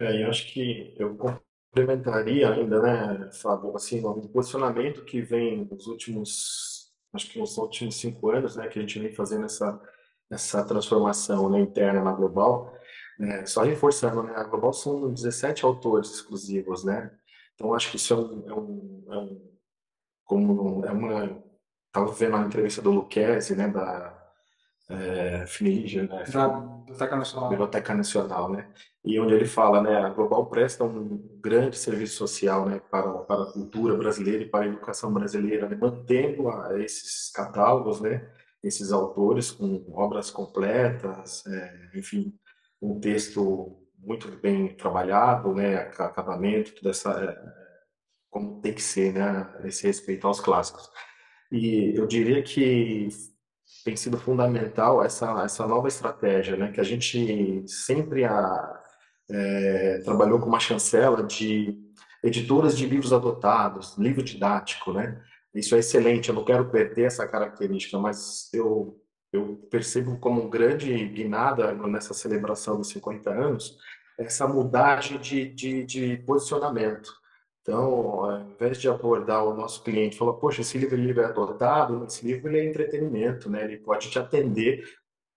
É, 0.00 0.22
eu 0.24 0.30
acho 0.30 0.50
que 0.50 0.94
eu 0.98 1.14
complementaria 1.70 2.50
ainda, 2.50 2.80
né, 2.80 3.30
Fábio, 3.32 3.74
assim, 3.76 4.04
um 4.06 4.28
posicionamento 4.28 5.04
que 5.04 5.20
vem 5.20 5.64
nos 5.70 5.86
últimos, 5.86 6.92
acho 7.12 7.30
que 7.30 7.38
nos 7.38 7.56
últimos 7.58 7.96
cinco 7.96 8.30
anos, 8.30 8.56
né, 8.56 8.68
que 8.68 8.78
a 8.78 8.82
gente 8.82 8.98
vem 8.98 9.12
fazendo 9.12 9.44
essa, 9.44 9.80
essa 10.30 10.64
transformação 10.64 11.48
né, 11.50 11.60
interna 11.60 12.02
na 12.02 12.12
global, 12.12 12.72
é, 13.20 13.44
só 13.46 13.62
reforçando, 13.62 14.22
né? 14.22 14.32
A 14.36 14.44
Global 14.44 14.72
são 14.72 15.12
17 15.12 15.64
autores 15.64 16.08
exclusivos, 16.10 16.84
né? 16.84 17.10
Então, 17.54 17.74
acho 17.74 17.90
que 17.90 17.96
isso 17.96 18.14
é 18.14 18.16
um, 18.16 18.48
é 18.48 18.54
um, 18.54 19.04
é 19.10 19.18
um 19.18 19.58
como 20.24 20.84
é 20.86 20.92
uma 20.92 21.42
estava 21.88 22.12
vendo 22.12 22.36
a 22.36 22.42
entrevista 22.42 22.82
do 22.82 22.90
Lucchesi, 22.90 23.56
né, 23.56 23.66
da 23.68 24.17
é, 24.88 25.44
FNIJ, 25.46 26.08
né, 26.08 26.24
da 26.32 26.48
Biblioteca 26.48 27.16
Nacional. 27.16 27.48
Biblioteca 27.50 27.94
Nacional, 27.94 28.50
né, 28.50 28.68
e 29.04 29.20
onde 29.20 29.34
ele 29.34 29.46
fala, 29.46 29.82
né, 29.82 29.96
a 29.96 30.08
Global 30.08 30.46
presta 30.46 30.84
um 30.84 31.18
grande 31.40 31.76
serviço 31.76 32.16
social, 32.16 32.66
né, 32.66 32.80
para, 32.90 33.10
para 33.20 33.42
a 33.42 33.52
cultura 33.52 33.96
brasileira 33.96 34.42
e 34.42 34.48
para 34.48 34.64
a 34.64 34.68
educação 34.68 35.12
brasileira, 35.12 35.68
né, 35.68 35.76
mantendo 35.76 36.48
a, 36.48 36.80
esses 36.80 37.30
catálogos, 37.30 38.00
né, 38.00 38.28
esses 38.62 38.90
autores 38.90 39.50
com 39.50 39.84
obras 39.92 40.30
completas, 40.30 41.46
é, 41.46 41.90
enfim, 41.94 42.34
um 42.80 42.98
texto 42.98 43.76
muito 43.98 44.28
bem 44.40 44.74
trabalhado, 44.74 45.52
né, 45.54 45.76
acabamento, 45.76 46.74
tudo 46.74 46.90
essa 46.90 47.10
é, 47.10 47.58
como 48.30 48.60
tem 48.60 48.72
que 48.72 48.82
ser, 48.82 49.12
né, 49.12 49.48
esse 49.64 49.86
respeito 49.86 50.26
aos 50.26 50.40
clássicos. 50.40 50.90
E 51.50 51.94
eu 51.96 52.06
diria 52.06 52.42
que 52.42 53.08
tem 53.84 53.96
sido 53.96 54.18
fundamental 54.18 55.02
essa 55.02 55.42
essa 55.44 55.66
nova 55.66 55.88
estratégia, 55.88 56.56
né, 56.56 56.72
que 56.72 56.80
a 56.80 56.84
gente 56.84 57.64
sempre 57.66 58.24
a, 58.24 58.80
é, 59.30 60.00
trabalhou 60.04 60.38
com 60.40 60.46
uma 60.46 60.60
chancela 60.60 61.22
de 61.22 61.76
editoras 62.22 62.76
de 62.76 62.86
livros 62.86 63.12
adotados, 63.12 63.96
livro 63.98 64.22
didático, 64.22 64.92
né? 64.92 65.20
Isso 65.54 65.74
é 65.74 65.78
excelente. 65.78 66.28
Eu 66.28 66.34
não 66.34 66.44
quero 66.44 66.70
perder 66.70 67.04
essa 67.04 67.26
característica, 67.26 67.98
mas 67.98 68.48
eu 68.52 69.00
eu 69.32 69.56
percebo 69.70 70.18
como 70.18 70.42
um 70.42 70.48
grande 70.48 71.06
guinada 71.08 71.74
nessa 71.74 72.14
celebração 72.14 72.78
dos 72.78 72.88
50 72.88 73.30
anos 73.30 73.76
essa 74.18 74.48
mudagem 74.48 75.18
de, 75.18 75.48
de, 75.54 75.84
de 75.84 76.16
posicionamento. 76.26 77.12
Então, 77.68 78.24
ao 78.24 78.40
invés 78.40 78.78
de 78.78 78.88
abordar 78.88 79.44
o 79.44 79.52
nosso 79.52 79.82
cliente, 79.82 80.16
falar, 80.16 80.32
poxa, 80.32 80.62
esse 80.62 80.78
livro, 80.78 80.96
livro 80.96 81.20
é 81.20 81.26
adotado, 81.26 82.02
esse 82.06 82.26
livro 82.26 82.48
ele 82.48 82.60
é 82.60 82.64
entretenimento, 82.64 83.50
né? 83.50 83.62
Ele 83.62 83.76
pode 83.76 84.08
te 84.08 84.18
atender, 84.18 84.88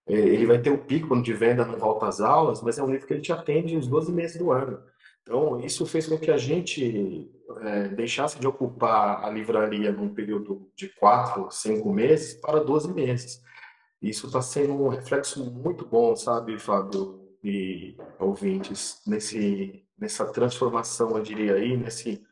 é, 0.07 0.13
ele 0.13 0.45
vai 0.45 0.57
ter 0.57 0.69
o 0.69 0.77
pico 0.77 1.21
de 1.21 1.33
venda 1.33 1.65
no 1.65 1.77
volta 1.77 2.07
às 2.07 2.21
aulas, 2.21 2.61
mas 2.61 2.79
é 2.79 2.83
um 2.83 2.89
livro 2.89 3.05
que 3.05 3.11
ele 3.11 3.21
te 3.21 3.33
atende 3.33 3.75
os 3.75 3.85
12 3.85 4.13
meses 4.13 4.37
do 4.37 4.49
ano. 4.49 4.81
Então, 5.23 5.59
isso 5.59 5.85
fez 5.85 6.07
com 6.07 6.17
que 6.17 6.31
a 6.31 6.37
gente 6.37 7.29
é, 7.63 7.89
deixasse 7.89 8.39
de 8.39 8.47
ocupar 8.47 9.25
a 9.25 9.29
livraria 9.29 9.91
num 9.91 10.13
período 10.13 10.71
de 10.73 10.87
4, 10.87 11.51
5 11.51 11.91
meses 11.91 12.35
para 12.35 12.63
12 12.63 12.93
meses. 12.93 13.41
Isso 14.01 14.27
está 14.27 14.41
sendo 14.41 14.81
um 14.81 14.87
reflexo 14.87 15.51
muito 15.51 15.85
bom, 15.85 16.15
sabe, 16.15 16.57
Fábio 16.57 17.19
e 17.43 17.97
ouvintes, 18.17 19.01
nesse, 19.05 19.83
nessa 20.01 20.25
transformação, 20.25 21.15
eu 21.15 21.21
diria 21.21 21.53
aí, 21.53 21.77
nesse, 21.77 22.25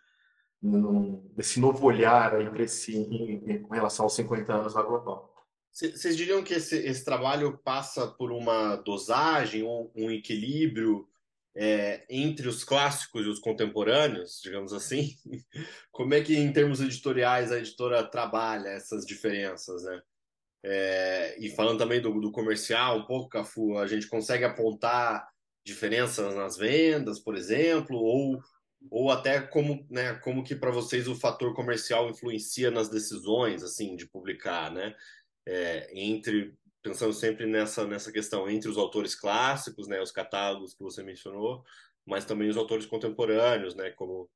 nesse 1.38 1.60
novo 1.60 1.86
olhar 1.86 2.36
aí 2.36 2.49
para 2.49 2.63
em, 2.63 3.62
com 3.62 3.73
relação 3.75 4.05
aos 4.05 4.15
50 4.15 4.51
anos 4.51 4.73
da 4.73 4.82
Global. 4.82 5.29
Vocês 5.71 6.17
diriam 6.17 6.43
que 6.43 6.55
esse, 6.55 6.75
esse, 6.77 7.05
trabalho 7.05 7.60
passa 7.63 8.08
por 8.08 8.32
uma 8.32 8.75
dosagem, 8.77 9.63
um, 9.63 9.89
um 9.95 10.10
equilíbrio 10.10 11.08
é, 11.55 12.03
entre 12.10 12.47
os 12.47 12.63
clássicos 12.63 13.23
e 13.23 13.29
os 13.29 13.39
contemporâneos, 13.39 14.41
digamos 14.43 14.73
assim, 14.73 15.12
como 15.91 16.15
é 16.15 16.21
que, 16.21 16.36
em 16.36 16.51
termos 16.51 16.82
editoriais, 16.82 17.51
a 17.51 17.60
editora 17.60 18.03
trabalha 18.03 18.69
essas 18.69 19.05
diferenças, 19.05 19.84
né? 19.84 20.01
É, 20.62 21.38
e 21.39 21.49
falando 21.51 21.77
também 21.77 22.01
do, 22.01 22.19
do, 22.19 22.32
comercial, 22.32 22.97
um 22.97 23.05
pouco, 23.05 23.29
Cafu, 23.29 23.77
a 23.77 23.88
gente 23.88 24.08
consegue 24.08 24.43
apontar 24.43 25.25
diferenças 25.63 26.36
nas 26.36 26.58
vendas, 26.58 27.19
por 27.19 27.36
exemplo, 27.36 27.98
ou, 27.98 28.41
ou 28.89 29.12
até 29.12 29.41
como, 29.41 29.86
né, 29.89 30.13
como 30.15 30.43
que 30.43 30.56
para 30.56 30.72
vocês 30.72 31.08
o 31.08 31.15
fator 31.15 31.54
comercial 31.54 32.10
influencia 32.10 32.72
nas 32.72 32.89
decisões, 32.89 33.63
assim, 33.63 33.95
de 33.95 34.08
publicar, 34.08 34.72
né? 34.72 34.95
É, 35.45 35.89
entre 35.93 36.56
pensando 36.82 37.13
sempre 37.13 37.45
nessa 37.45 37.86
nessa 37.86 38.12
questão 38.12 38.50
entre 38.50 38.69
os 38.69 38.78
autores 38.78 39.15
clássicos, 39.15 39.88
né, 39.88 40.02
os 40.02 40.12
catálogos 40.12 40.74
que 40.74 40.84
você 40.84 41.04
mencionou, 41.04 41.63
mas 42.06 42.26
também 42.26 42.50
os 42.50 42.58
autores 42.58 42.86
contemporâneos, 42.86 43.76
né, 43.76 43.91
como 43.91 44.30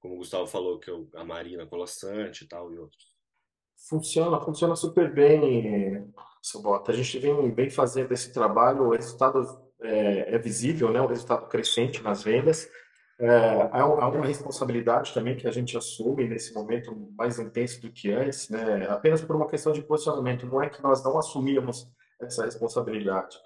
como 0.00 0.14
o 0.14 0.18
Gustavo 0.18 0.46
falou 0.46 0.78
que 0.78 0.90
é 0.90 0.94
a 1.14 1.24
Marina 1.24 1.66
Colassante 1.66 2.44
e 2.44 2.46
tal 2.48 2.72
e 2.72 2.78
outros. 2.78 3.14
Funciona, 3.88 4.40
funciona 4.40 4.76
super 4.76 5.12
bem, 5.12 6.12
seu 6.42 6.60
Bota. 6.60 6.92
A 6.92 6.94
gente 6.94 7.18
vem, 7.18 7.54
vem 7.54 7.70
fazendo 7.70 8.12
esse 8.12 8.32
trabalho, 8.32 8.82
o 8.84 8.92
resultado 8.92 9.40
é, 9.84 10.34
é 10.34 10.38
visível, 10.38 10.90
né? 10.90 11.00
O 11.00 11.06
resultado 11.06 11.46
crescente 11.48 12.02
nas 12.02 12.22
vendas. 12.22 12.68
É, 13.18 13.68
há 13.70 13.86
uma 13.86 14.26
responsabilidade 14.26 15.14
também 15.14 15.36
que 15.36 15.46
a 15.46 15.52
gente 15.52 15.76
assume 15.76 16.26
nesse 16.28 16.52
momento 16.52 16.94
mais 17.16 17.38
intenso 17.38 17.80
do 17.80 17.92
que 17.92 18.10
antes, 18.10 18.48
né? 18.48 18.88
Apenas 18.88 19.22
por 19.22 19.36
uma 19.36 19.46
questão 19.46 19.72
de 19.72 19.82
posicionamento. 19.82 20.46
Não 20.46 20.62
é 20.62 20.68
que 20.68 20.82
nós 20.82 21.04
não 21.04 21.16
assumíamos 21.16 21.88
essa 22.20 22.44
responsabilidade. 22.44 23.36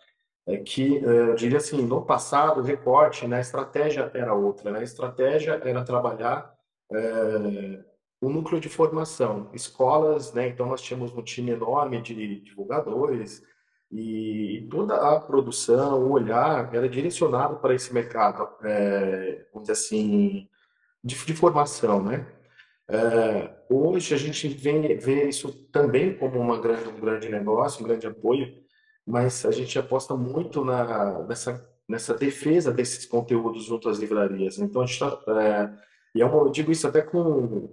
É 0.47 0.57
que, 0.57 0.97
é, 0.99 1.31
eu 1.31 1.35
diria 1.35 1.59
assim, 1.59 1.83
no 1.83 2.05
passado, 2.05 2.61
o 2.61 2.65
recorte, 2.65 3.27
né, 3.27 3.37
a 3.37 3.41
estratégia 3.41 4.11
era 4.15 4.33
outra. 4.33 4.71
Né? 4.71 4.79
A 4.79 4.83
estratégia 4.83 5.61
era 5.63 5.85
trabalhar 5.85 6.55
é, 6.91 7.85
o 8.21 8.31
núcleo 8.31 8.61
de 8.61 8.69
formação, 8.69 9.51
escolas, 9.53 10.33
né? 10.33 10.49
Então 10.49 10.67
nós 10.67 10.81
tínhamos 10.81 11.13
um 11.13 11.23
time 11.23 11.53
enorme 11.53 12.01
de 12.01 12.41
divulgadores 12.41 13.43
e 13.91 14.67
toda 14.71 14.95
a 14.95 15.21
produção, 15.21 16.03
o 16.03 16.13
olhar 16.13 16.75
era 16.75 16.89
direcionado 16.89 17.57
para 17.57 17.75
esse 17.75 17.93
mercado, 17.93 18.49
é, 18.63 19.47
vamos 19.53 19.69
dizer 19.69 19.73
assim, 19.73 20.49
de, 21.03 21.15
de 21.25 21.35
formação, 21.35 22.03
né? 22.03 22.27
É, 22.91 23.51
hoje 23.71 24.15
a 24.15 24.19
gente 24.19 24.49
vê, 24.49 24.95
vê 24.97 25.29
isso 25.29 25.53
também 25.71 26.17
como 26.17 26.39
uma 26.39 26.59
grande, 26.61 26.89
um 26.89 27.01
grande 27.01 27.29
negócio, 27.29 27.83
um 27.83 27.89
grande 27.89 28.07
apoio, 28.07 28.55
mas 29.07 29.45
a 29.47 29.51
gente 29.51 29.79
aposta 29.79 30.15
muito 30.17 30.65
na, 30.65 31.23
nessa, 31.27 31.67
nessa 31.89 32.15
defesa 32.15 32.73
desses 32.73 33.07
conteúdos 33.07 33.65
junto 33.65 33.89
às 33.89 33.99
livrarias. 33.99 34.59
Então 34.59 34.83
a 34.83 34.87
gente 34.87 35.03
está, 35.03 35.41
é, 35.41 35.71
e 36.15 36.21
eu 36.21 36.51
digo 36.51 36.73
isso 36.73 36.87
até 36.87 37.03
com 37.03 37.69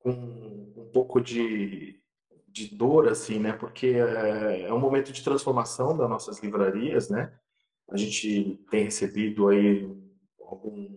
com 0.00 0.10
um 0.10 0.90
pouco 0.92 1.20
de, 1.20 1.99
de 2.52 2.74
dor, 2.74 3.08
assim, 3.08 3.38
né? 3.38 3.52
Porque 3.52 3.86
é, 3.86 4.62
é 4.62 4.72
um 4.72 4.78
momento 4.78 5.12
de 5.12 5.22
transformação 5.22 5.96
das 5.96 6.08
nossas 6.08 6.42
livrarias, 6.42 7.08
né? 7.08 7.32
A 7.90 7.96
gente 7.96 8.60
tem 8.70 8.84
recebido 8.84 9.48
aí 9.48 9.88
algum 10.40 10.88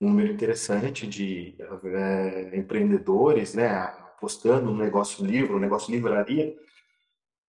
número 0.00 0.32
interessante 0.32 1.06
de 1.06 1.56
é, 1.84 2.56
empreendedores, 2.56 3.54
né? 3.54 3.68
Apostando 3.68 4.70
no 4.70 4.76
negócio 4.76 5.24
livro, 5.24 5.54
no 5.54 5.60
negócio 5.60 5.92
livraria. 5.92 6.54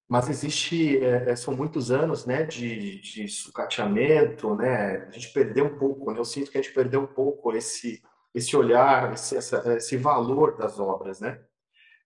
Mas 0.07 0.29
existe, 0.29 0.97
é, 0.97 1.35
são 1.35 1.55
muitos 1.55 1.89
anos, 1.89 2.25
né, 2.25 2.43
de, 2.43 2.99
de 3.01 3.27
sucateamento, 3.27 4.53
né? 4.55 5.05
A 5.07 5.11
gente 5.11 5.31
perdeu 5.33 5.65
um 5.65 5.77
pouco, 5.77 6.11
né? 6.11 6.19
Eu 6.19 6.25
sinto 6.25 6.51
que 6.51 6.57
a 6.57 6.61
gente 6.61 6.73
perdeu 6.73 7.01
um 7.01 7.07
pouco 7.07 7.53
esse 7.53 8.01
esse 8.33 8.55
olhar, 8.57 9.13
esse, 9.13 9.37
essa, 9.37 9.75
esse 9.75 9.95
valor 9.95 10.57
das 10.57 10.79
obras, 10.79 11.19
né? 11.19 11.39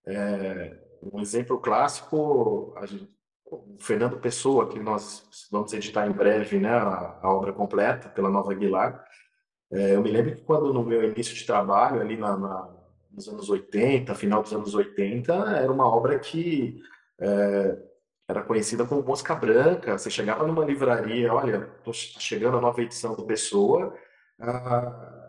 É, 0.06 0.87
um 1.02 1.20
exemplo 1.20 1.60
clássico, 1.60 2.74
gente, 2.86 3.18
o 3.50 3.78
Fernando 3.80 4.20
Pessoa, 4.20 4.68
que 4.68 4.80
nós 4.80 5.48
vamos 5.52 5.72
editar 5.74 6.06
em 6.06 6.12
breve, 6.12 6.60
né, 6.60 6.70
a, 6.70 7.20
a 7.22 7.34
obra 7.34 7.54
completa 7.54 8.10
pela 8.10 8.30
Nova 8.30 8.52
Aguilar. 8.52 9.04
É, 9.72 9.96
eu 9.96 10.02
me 10.02 10.12
lembro 10.12 10.36
que 10.36 10.42
quando 10.42 10.74
no 10.74 10.84
meu 10.84 11.04
início 11.04 11.34
de 11.34 11.46
trabalho, 11.46 12.02
ali 12.02 12.18
na, 12.18 12.38
na, 12.38 12.70
nos 13.12 13.28
anos 13.28 13.50
80, 13.50 14.14
final 14.16 14.42
dos 14.42 14.54
anos 14.54 14.74
80, 14.74 15.34
era 15.34 15.72
uma 15.72 15.88
obra 15.88 16.20
que 16.20 16.82
é, 17.20 17.78
era 18.28 18.44
conhecida 18.44 18.86
como 18.86 19.04
Mosca 19.04 19.34
Branca. 19.36 19.98
Você 19.98 20.10
chegava 20.10 20.46
numa 20.46 20.66
livraria, 20.66 21.34
olha, 21.34 21.70
estou 21.78 21.94
chegando 21.94 22.58
a 22.58 22.62
nova 22.62 22.82
edição 22.82 23.16
do 23.16 23.26
Pessoa, 23.26 23.94
ah, 24.40 25.27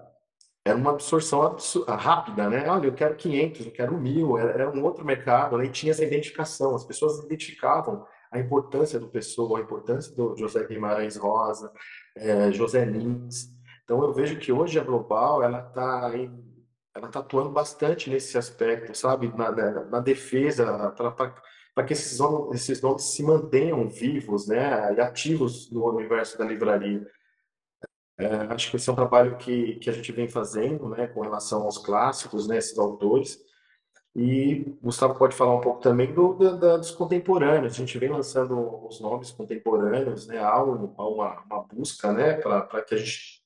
era 0.68 0.76
uma 0.76 0.90
absorção 0.90 1.56
rápida, 1.86 2.48
né? 2.48 2.68
Olha, 2.68 2.86
eu 2.86 2.94
quero 2.94 3.16
500, 3.16 3.66
eu 3.66 3.72
quero 3.72 3.96
1.000, 3.96 4.38
era, 4.40 4.50
era 4.50 4.70
um 4.70 4.84
outro 4.84 5.04
mercado, 5.04 5.56
né? 5.56 5.64
e 5.64 5.70
tinha 5.70 5.92
essa 5.92 6.04
identificação, 6.04 6.74
as 6.74 6.84
pessoas 6.84 7.24
identificavam 7.24 8.06
a 8.30 8.38
importância 8.38 9.00
do 9.00 9.08
pessoa, 9.08 9.58
a 9.58 9.62
importância 9.62 10.14
do 10.14 10.36
José 10.36 10.64
Guimarães 10.66 11.16
Rosa, 11.16 11.72
é, 12.16 12.52
José 12.52 12.84
Lins. 12.84 13.48
Então 13.84 14.02
eu 14.02 14.12
vejo 14.12 14.38
que 14.38 14.52
hoje 14.52 14.78
a 14.78 14.84
Global 14.84 15.42
ela 15.42 15.66
está 15.66 16.12
ela 16.94 17.08
tá 17.08 17.20
atuando 17.20 17.50
bastante 17.50 18.10
nesse 18.10 18.36
aspecto, 18.36 18.96
sabe, 18.96 19.32
na, 19.36 19.52
na, 19.52 19.84
na 19.84 20.00
defesa 20.00 20.92
para 21.74 21.86
que 21.86 21.92
esses 21.92 22.18
nomes, 22.18 22.60
esses 22.60 22.82
nomes 22.82 23.04
se 23.04 23.22
mantenham 23.22 23.88
vivos, 23.88 24.48
né, 24.48 24.92
e 24.94 25.00
ativos 25.00 25.70
no 25.70 25.88
universo 25.88 26.36
da 26.36 26.44
livraria. 26.44 27.06
É, 28.18 28.26
acho 28.52 28.70
que 28.70 28.76
esse 28.76 28.90
é 28.90 28.92
um 28.92 28.96
trabalho 28.96 29.36
que, 29.36 29.76
que 29.76 29.88
a 29.88 29.92
gente 29.92 30.10
vem 30.10 30.28
fazendo, 30.28 30.88
né, 30.88 31.06
com 31.06 31.20
relação 31.20 31.62
aos 31.62 31.78
clássicos, 31.78 32.48
né, 32.48 32.58
esses 32.58 32.76
autores. 32.76 33.38
E 34.14 34.76
Gustavo 34.82 35.14
pode 35.14 35.36
falar 35.36 35.54
um 35.54 35.60
pouco 35.60 35.80
também 35.80 36.12
do, 36.12 36.34
da, 36.34 36.76
dos 36.76 36.90
contemporâneos. 36.90 37.74
A 37.74 37.76
gente 37.76 37.96
vem 37.98 38.08
lançando 38.08 38.86
os 38.86 39.00
nomes 39.00 39.30
contemporâneos, 39.30 40.26
né, 40.26 40.38
há, 40.38 40.48
há 40.48 40.62
uma, 40.64 41.40
uma, 41.42 41.64
busca, 41.72 42.12
né, 42.12 42.34
para 42.34 42.82
que 42.82 42.96
a 42.96 42.98
gente 42.98 43.40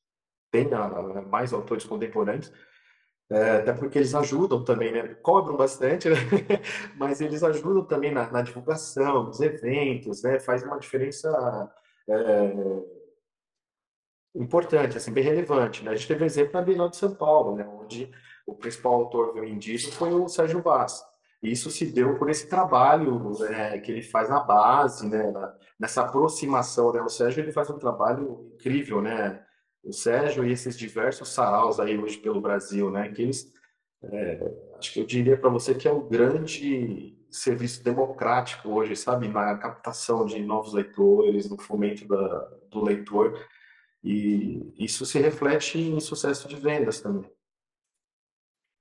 tenha 0.50 0.88
mais 1.28 1.52
autores 1.52 1.84
contemporâneos. 1.84 2.50
É, 3.30 3.58
até 3.58 3.72
porque 3.72 3.98
eles 3.98 4.14
ajudam 4.14 4.62
também, 4.62 4.92
né? 4.92 5.14
Cobram 5.22 5.56
bastante, 5.56 6.06
né? 6.10 6.16
mas 6.98 7.18
eles 7.20 7.42
ajudam 7.42 7.82
também 7.82 8.12
na, 8.12 8.30
na 8.30 8.42
divulgação, 8.42 9.24
nos 9.24 9.40
eventos, 9.40 10.22
né? 10.22 10.38
Faz 10.38 10.62
uma 10.62 10.78
diferença 10.78 11.30
é, 12.06 12.52
importante, 14.34 14.96
assim, 14.96 15.12
bem 15.12 15.24
relevante. 15.24 15.84
Né? 15.84 15.90
A 15.90 15.94
gente 15.94 16.08
teve 16.08 16.22
um 16.22 16.26
exemplo 16.26 16.52
na 16.54 16.62
Bienal 16.62 16.88
de 16.88 16.96
São 16.96 17.14
Paulo, 17.14 17.56
né? 17.56 17.66
onde 17.66 18.10
o 18.46 18.54
principal 18.54 18.94
autor 18.94 19.34
disso 19.56 19.92
foi 19.92 20.12
o 20.12 20.28
Sérgio 20.28 20.62
Vaz. 20.62 21.02
E 21.42 21.50
isso 21.50 21.70
se 21.70 21.86
deu 21.86 22.16
por 22.16 22.30
esse 22.30 22.48
trabalho 22.48 23.32
né, 23.40 23.78
que 23.78 23.90
ele 23.90 24.02
faz 24.02 24.28
na 24.28 24.40
base, 24.40 25.08
né, 25.08 25.32
nessa 25.78 26.02
aproximação. 26.02 26.92
Né? 26.92 27.02
O 27.02 27.08
Sérgio 27.08 27.42
ele 27.42 27.52
faz 27.52 27.68
um 27.68 27.78
trabalho 27.78 28.52
incrível, 28.54 29.02
né? 29.02 29.44
O 29.82 29.92
Sérgio 29.92 30.44
e 30.44 30.52
esses 30.52 30.78
diversos 30.78 31.30
saraus 31.30 31.80
aí 31.80 31.98
hoje 31.98 32.16
pelo 32.18 32.40
Brasil, 32.40 32.88
né? 32.92 33.08
Que 33.08 33.22
eles, 33.22 33.52
é, 34.04 34.52
acho 34.78 34.92
que 34.92 35.00
eu 35.00 35.04
diria 35.04 35.36
para 35.36 35.50
você 35.50 35.74
que 35.74 35.88
é 35.88 35.90
o 35.90 36.02
grande 36.02 37.18
serviço 37.28 37.82
democrático 37.82 38.68
hoje, 38.68 38.94
sabe? 38.94 39.26
Na 39.26 39.58
captação 39.58 40.24
de 40.24 40.40
novos 40.40 40.72
leitores, 40.72 41.50
no 41.50 41.58
fomento 41.58 42.06
da, 42.06 42.48
do 42.70 42.84
leitor. 42.84 43.36
E 44.02 44.74
isso 44.84 45.06
se 45.06 45.18
reflete 45.18 45.78
em 45.78 46.00
sucesso 46.00 46.48
de 46.48 46.56
vendas 46.56 47.00
também. 47.00 47.30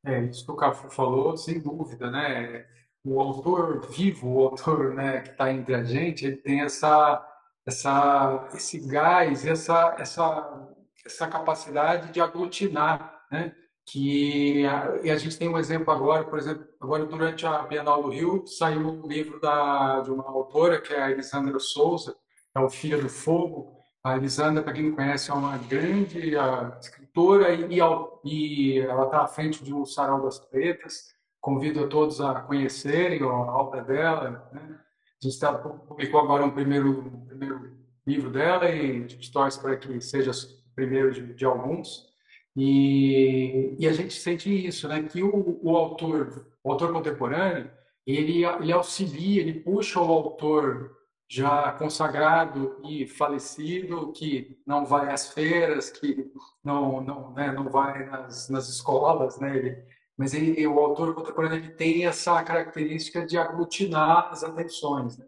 É, 0.03 0.23
isso 0.23 0.45
que 0.45 0.51
o 0.51 0.55
Cafu 0.55 0.89
falou, 0.89 1.37
sem 1.37 1.59
dúvida, 1.59 2.09
né? 2.09 2.65
O 3.03 3.21
autor 3.21 3.87
vivo, 3.91 4.33
o 4.33 4.47
autor 4.47 4.93
né, 4.93 5.21
que 5.21 5.29
está 5.29 5.51
entre 5.51 5.75
a 5.75 5.83
gente, 5.83 6.25
ele 6.25 6.37
tem 6.37 6.61
essa, 6.61 7.23
essa, 7.65 8.49
esse 8.53 8.79
gás, 8.87 9.45
essa, 9.45 9.95
essa, 9.99 10.75
essa 11.05 11.27
capacidade 11.27 12.11
de 12.11 12.19
aglutinar, 12.19 13.25
né? 13.31 13.55
Que 13.85 14.65
a, 14.65 14.99
e 15.03 15.11
a 15.11 15.17
gente 15.17 15.37
tem 15.37 15.49
um 15.49 15.57
exemplo 15.57 15.91
agora, 15.91 16.23
por 16.23 16.39
exemplo, 16.39 16.67
agora 16.79 17.05
durante 17.05 17.45
a 17.45 17.61
Bienal 17.63 18.01
do 18.01 18.09
Rio 18.09 18.45
saiu 18.47 18.79
um 18.79 19.07
livro 19.07 19.39
da, 19.39 20.01
de 20.01 20.11
uma 20.11 20.27
autora 20.27 20.81
que 20.81 20.93
é 20.93 21.01
a 21.01 21.11
Elisandra 21.11 21.59
Souza, 21.59 22.15
é 22.55 22.59
o 22.59 22.69
Filha 22.69 22.97
do 22.99 23.09
Fogo, 23.09 23.80
a 24.03 24.17
Elisandra, 24.17 24.63
para 24.63 24.73
quem 24.73 24.89
não 24.89 24.95
conhece, 24.95 25.29
é 25.29 25.33
uma 25.33 25.57
grande 25.57 26.35
uh, 26.35 26.79
escritora 26.79 27.53
e, 27.53 27.79
e 28.25 28.79
ela 28.79 29.05
está 29.05 29.21
à 29.21 29.27
frente 29.27 29.63
de 29.63 29.73
um 29.73 29.85
Sarau 29.85 30.23
das 30.23 30.39
Pretas. 30.39 31.13
Convido 31.39 31.83
a 31.83 31.87
todos 31.87 32.19
a 32.19 32.41
conhecerem 32.41 33.21
a 33.21 33.27
obra 33.27 33.83
dela. 33.83 34.49
Né? 34.51 34.79
A 35.23 35.27
gente 35.27 35.39
tá, 35.39 35.53
publicou 35.53 36.19
agora 36.19 36.43
um 36.43 36.51
primeiro, 36.51 36.99
um 36.99 37.25
primeiro 37.25 37.77
livro 38.05 38.31
dela 38.31 38.69
e 38.69 39.07
gente 39.07 39.31
torce 39.31 39.59
para 39.61 39.77
que 39.77 40.01
seja 40.01 40.31
o 40.31 40.75
primeiro 40.75 41.11
de, 41.11 41.33
de 41.33 41.45
alguns. 41.45 42.09
E, 42.55 43.75
e, 43.79 43.87
a 43.87 43.93
gente 43.93 44.13
sente 44.13 44.49
isso, 44.49 44.87
né? 44.87 45.03
que 45.03 45.21
o, 45.23 45.59
o 45.61 45.77
autor, 45.77 46.47
o 46.63 46.71
autor 46.71 46.91
contemporâneo, 46.91 47.69
ele, 48.05 48.43
ele 48.43 48.71
auxilia, 48.71 49.41
ele 49.41 49.59
puxa 49.59 49.99
o 49.99 50.11
autor 50.11 51.00
já 51.31 51.71
consagrado 51.71 52.77
e 52.83 53.07
falecido, 53.07 54.11
que 54.11 54.59
não 54.67 54.85
vai 54.85 55.13
às 55.13 55.29
feiras, 55.29 55.89
que 55.89 56.29
não 56.61 57.01
não, 57.01 57.31
né, 57.31 57.53
não 57.53 57.69
vai 57.69 58.05
nas, 58.05 58.49
nas 58.49 58.67
escolas, 58.67 59.39
né? 59.39 59.55
Ele, 59.55 59.83
mas 60.17 60.33
ele, 60.33 60.67
o 60.67 60.77
autor 60.77 61.15
contemporâneo 61.15 61.59
ele 61.59 61.69
tem 61.69 62.05
essa 62.05 62.43
característica 62.43 63.25
de 63.25 63.37
aglutinar 63.37 64.27
as 64.29 64.43
atenções. 64.43 65.17
Né? 65.17 65.25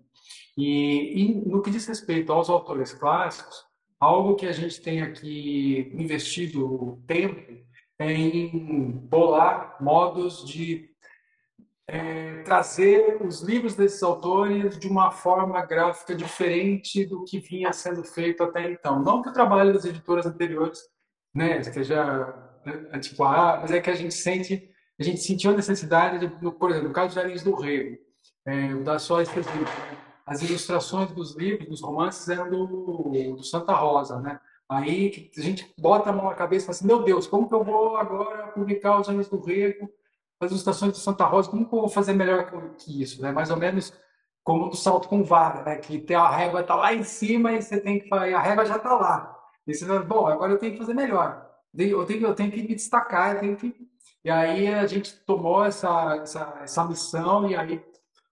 E, 0.57 1.21
e, 1.21 1.35
no 1.49 1.61
que 1.61 1.71
diz 1.71 1.85
respeito 1.87 2.33
aos 2.33 2.49
autores 2.49 2.91
clássicos, 2.91 3.65
algo 3.97 4.35
que 4.35 4.45
a 4.45 4.51
gente 4.51 4.81
tem 4.81 5.01
aqui 5.01 5.89
investido 5.93 7.01
tempo 7.07 7.63
é 7.97 8.11
em 8.11 8.91
bolar 8.91 9.77
modos 9.79 10.43
de 10.43 10.92
é, 11.87 12.41
trazer 12.43 13.17
os 13.21 13.41
livros 13.41 13.75
desses 13.75 14.01
autores 14.01 14.77
de 14.77 14.87
uma 14.87 15.11
forma 15.11 15.63
gráfica 15.65 16.15
diferente 16.15 17.05
do 17.05 17.23
que 17.25 17.39
vinha 17.39 17.73
sendo 17.73 18.03
feito 18.03 18.43
até 18.43 18.71
então. 18.71 19.01
Não 19.01 19.21
que 19.21 19.29
o 19.29 19.33
trabalho 19.33 19.73
das 19.73 19.85
editoras 19.85 20.25
anteriores 20.25 20.81
né, 21.33 21.59
esteja 21.59 22.33
né, 22.65 22.87
antiquado, 22.93 23.61
mas 23.61 23.71
é 23.71 23.81
que 23.81 23.89
a 23.89 23.95
gente 23.95 24.13
sente, 24.13 24.69
a 24.99 25.03
gente 25.03 25.21
sentiu 25.21 25.51
a 25.51 25.55
necessidade, 25.55 26.25
de, 26.25 26.51
por 26.51 26.69
exemplo, 26.69 26.87
no 26.87 26.93
caso 26.93 27.13
de 27.13 27.19
Arins 27.19 27.43
do 27.43 27.55
Rego, 27.55 27.97
é, 28.45 28.75
da 28.75 28.97
só 28.99 29.17
as 30.25 30.41
ilustrações 30.41 31.11
dos 31.11 31.35
livros, 31.35 31.67
dos 31.67 31.81
romances 31.81 32.27
eram 32.29 32.49
do, 32.49 33.11
do 33.35 33.43
Santa 33.43 33.73
Rosa, 33.73 34.19
né? 34.21 34.39
Aí 34.69 35.29
a 35.37 35.41
gente 35.41 35.71
bota 35.77 36.09
a 36.09 36.13
mão 36.13 36.25
na 36.25 36.33
cabeça 36.33 36.63
e 36.63 36.65
fala 36.67 36.77
assim, 36.77 36.87
meu 36.87 37.03
Deus, 37.03 37.27
como 37.27 37.47
que 37.47 37.53
eu 37.53 37.63
vou 37.63 37.97
agora 37.97 38.47
publicar 38.47 38.99
os 38.99 39.09
Anéis 39.09 39.27
do 39.27 39.41
Rego 39.41 39.89
as 40.43 40.51
ilustrações 40.51 40.93
de 40.93 40.99
Santa 40.99 41.25
Rosa, 41.25 41.49
como 41.49 41.67
que 41.67 41.73
eu 41.73 41.79
vou 41.81 41.89
fazer 41.89 42.13
melhor 42.13 42.49
que 42.77 43.01
isso? 43.01 43.21
Né? 43.21 43.31
Mais 43.31 43.49
ou 43.49 43.57
menos 43.57 43.93
como 44.43 44.69
do 44.69 44.75
salto 44.75 45.07
com 45.07 45.23
vara, 45.23 45.63
né? 45.63 45.77
que 45.77 45.97
tem 45.99 46.15
a 46.15 46.29
régua 46.29 46.61
está 46.61 46.75
lá 46.75 46.93
em 46.93 47.03
cima 47.03 47.53
e 47.53 47.61
você 47.61 47.79
tem 47.79 47.99
que 47.99 48.13
a 48.13 48.39
régua 48.39 48.65
já 48.65 48.75
está 48.75 48.93
lá. 48.93 49.37
E 49.65 49.73
você 49.73 49.85
fala, 49.85 50.03
bom, 50.03 50.27
agora 50.27 50.51
eu 50.51 50.57
tenho 50.57 50.73
que 50.73 50.79
fazer 50.79 50.93
melhor. 50.93 51.49
Eu 51.73 52.05
tenho, 52.05 52.27
eu 52.27 52.35
tenho 52.35 52.51
que 52.51 52.61
me 52.61 52.75
destacar, 52.75 53.35
eu 53.35 53.39
tenho 53.39 53.55
que... 53.55 53.75
E 54.23 54.29
aí 54.29 54.67
a 54.67 54.85
gente 54.85 55.15
tomou 55.25 55.65
essa, 55.65 56.17
essa, 56.21 56.59
essa 56.61 56.85
missão 56.85 57.49
e 57.49 57.55
aí 57.55 57.83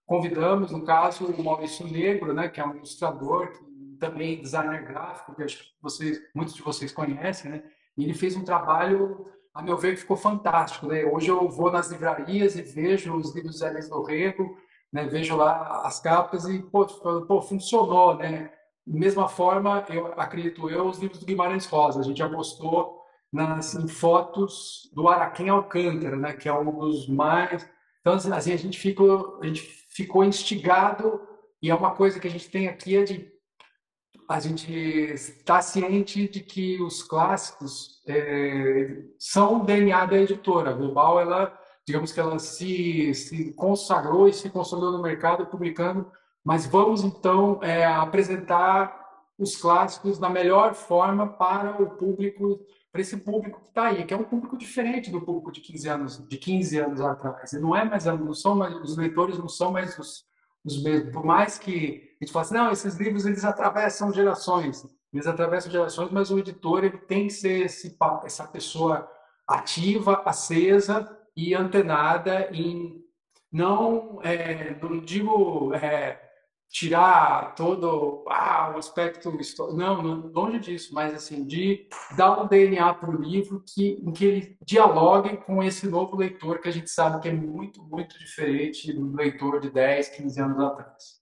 convidamos, 0.06 0.70
no 0.70 0.84
caso, 0.84 1.26
o 1.26 1.42
Maurício 1.42 1.86
Negro, 1.86 2.32
né, 2.32 2.48
que 2.48 2.60
é 2.60 2.66
um 2.66 2.76
ilustrador, 2.76 3.50
também 3.98 4.40
designer 4.40 4.84
gráfico, 4.84 5.34
que 5.34 5.42
acho 5.42 5.58
que 5.58 5.70
vocês, 5.80 6.20
muitos 6.34 6.54
de 6.54 6.62
vocês 6.62 6.92
conhecem, 6.92 7.50
né? 7.50 7.62
E 7.96 8.04
ele 8.04 8.14
fez 8.14 8.36
um 8.36 8.44
trabalho 8.44 9.26
a 9.54 9.62
meu 9.62 9.76
ver, 9.76 9.96
ficou 9.96 10.16
fantástico. 10.16 10.86
Né? 10.86 11.04
Hoje 11.04 11.28
eu 11.28 11.48
vou 11.48 11.70
nas 11.70 11.90
livrarias 11.90 12.56
e 12.56 12.62
vejo 12.62 13.14
os 13.14 13.34
livros 13.34 13.58
do 13.58 13.66
Hermes 13.66 13.90
Rego, 14.06 14.56
né? 14.92 15.06
vejo 15.06 15.36
lá 15.36 15.82
as 15.84 16.00
capas 16.00 16.44
e, 16.46 16.60
pô, 16.60 16.86
pô, 16.86 17.42
funcionou, 17.42 18.16
né? 18.16 18.50
mesma 18.86 19.28
forma, 19.28 19.84
eu 19.90 20.08
acredito 20.16 20.68
eu, 20.68 20.88
os 20.88 20.98
livros 20.98 21.20
do 21.20 21.26
Guimarães 21.26 21.66
Rosa. 21.66 22.00
A 22.00 22.02
gente 22.02 22.18
já 22.18 22.28
postou 22.28 23.00
nas, 23.32 23.74
em 23.74 23.86
fotos 23.86 24.90
do 24.92 25.08
Araquém 25.08 25.48
Alcântara, 25.48 26.16
né? 26.16 26.32
que 26.32 26.48
é 26.48 26.52
um 26.52 26.78
dos 26.78 27.08
mais... 27.08 27.68
Então, 28.00 28.14
assim, 28.14 28.52
a 28.52 28.56
gente 28.56 28.78
ficou, 28.78 29.38
a 29.40 29.46
gente 29.46 29.62
ficou 29.90 30.24
instigado 30.24 31.20
e 31.62 31.70
é 31.70 31.74
uma 31.74 31.92
coisa 31.92 32.18
que 32.18 32.26
a 32.26 32.30
gente 32.30 32.50
tem 32.50 32.66
aqui 32.66 32.96
é 32.96 33.04
de 33.04 33.32
a 34.32 34.40
gente 34.40 34.72
está 34.72 35.60
ciente 35.60 36.26
de 36.26 36.40
que 36.40 36.80
os 36.80 37.02
clássicos 37.02 38.02
é, 38.06 39.02
são 39.18 39.60
o 39.60 39.64
DNA 39.64 40.06
da 40.06 40.16
editora. 40.16 40.70
A 40.70 40.72
Global, 40.72 41.20
ela, 41.20 41.58
digamos 41.86 42.12
que 42.12 42.18
ela 42.20 42.38
se, 42.38 43.12
se 43.14 43.52
consagrou 43.52 44.26
e 44.26 44.32
se 44.32 44.48
consolidou 44.48 44.92
no 44.92 45.02
mercado 45.02 45.44
publicando, 45.44 46.10
mas 46.42 46.64
vamos 46.64 47.04
então 47.04 47.60
é, 47.62 47.84
apresentar 47.84 49.02
os 49.38 49.54
clássicos 49.54 50.18
da 50.18 50.30
melhor 50.30 50.72
forma 50.72 51.26
para 51.26 51.82
o 51.82 51.90
público, 51.90 52.58
para 52.90 53.02
esse 53.02 53.18
público 53.18 53.60
que 53.60 53.68
está 53.68 53.88
aí, 53.88 54.06
que 54.06 54.14
é 54.14 54.16
um 54.16 54.24
público 54.24 54.56
diferente 54.56 55.10
do 55.10 55.20
público 55.20 55.52
de 55.52 55.60
15 55.60 55.88
anos, 55.88 56.26
de 56.26 56.38
15 56.38 56.78
anos 56.78 57.00
atrás. 57.02 57.52
E 57.52 57.60
não 57.60 57.76
é 57.76 57.84
mais, 57.84 58.06
não 58.06 58.32
são 58.32 58.54
mais, 58.54 58.74
os 58.76 58.96
leitores 58.96 59.36
não 59.36 59.48
são 59.48 59.72
mais 59.72 59.98
os, 59.98 60.24
os 60.64 60.82
mesmos. 60.82 61.12
Por 61.12 61.24
mais 61.24 61.58
que 61.58 62.16
a 62.20 62.24
gente 62.24 62.32
fala 62.32 62.44
assim, 62.44 62.54
não, 62.54 62.70
esses 62.70 62.94
livros 62.96 63.26
eles 63.26 63.44
atravessam 63.44 64.12
gerações, 64.12 64.86
eles 65.12 65.26
atravessam 65.26 65.70
gerações, 65.70 66.10
mas 66.10 66.30
o 66.30 66.38
editor 66.38 66.84
ele 66.84 66.98
tem 66.98 67.26
que 67.26 67.32
ser 67.32 67.66
esse, 67.66 67.96
essa 68.24 68.46
pessoa 68.46 69.08
ativa, 69.46 70.22
acesa 70.24 71.18
e 71.36 71.54
antenada 71.54 72.48
em 72.52 73.02
não, 73.52 74.20
é, 74.22 74.74
não 74.80 74.98
digo 75.00 75.74
é, 75.74 76.18
tirar 76.72 77.54
todo 77.54 78.24
ah, 78.28 78.72
o 78.74 78.78
aspecto 78.78 79.28
histórico, 79.38 79.76
não, 79.76 80.02
não, 80.02 80.26
longe 80.28 80.58
disso, 80.58 80.94
mas 80.94 81.12
assim 81.12 81.44
de 81.44 81.86
dar 82.16 82.42
um 82.42 82.48
DNA 82.48 82.94
para 82.94 83.10
o 83.10 83.22
livro 83.22 83.62
que 83.62 84.00
em 84.02 84.10
que 84.10 84.24
ele 84.24 84.56
dialogue 84.64 85.36
com 85.36 85.62
esse 85.62 85.86
novo 85.86 86.16
leitor 86.16 86.60
que 86.60 86.68
a 86.70 86.72
gente 86.72 86.88
sabe 86.88 87.20
que 87.20 87.28
é 87.28 87.32
muito 87.32 87.84
muito 87.84 88.18
diferente 88.18 88.90
do 88.90 89.14
leitor 89.14 89.60
de 89.60 89.68
10, 89.68 90.08
15 90.08 90.40
anos 90.40 90.60
atrás. 90.60 91.20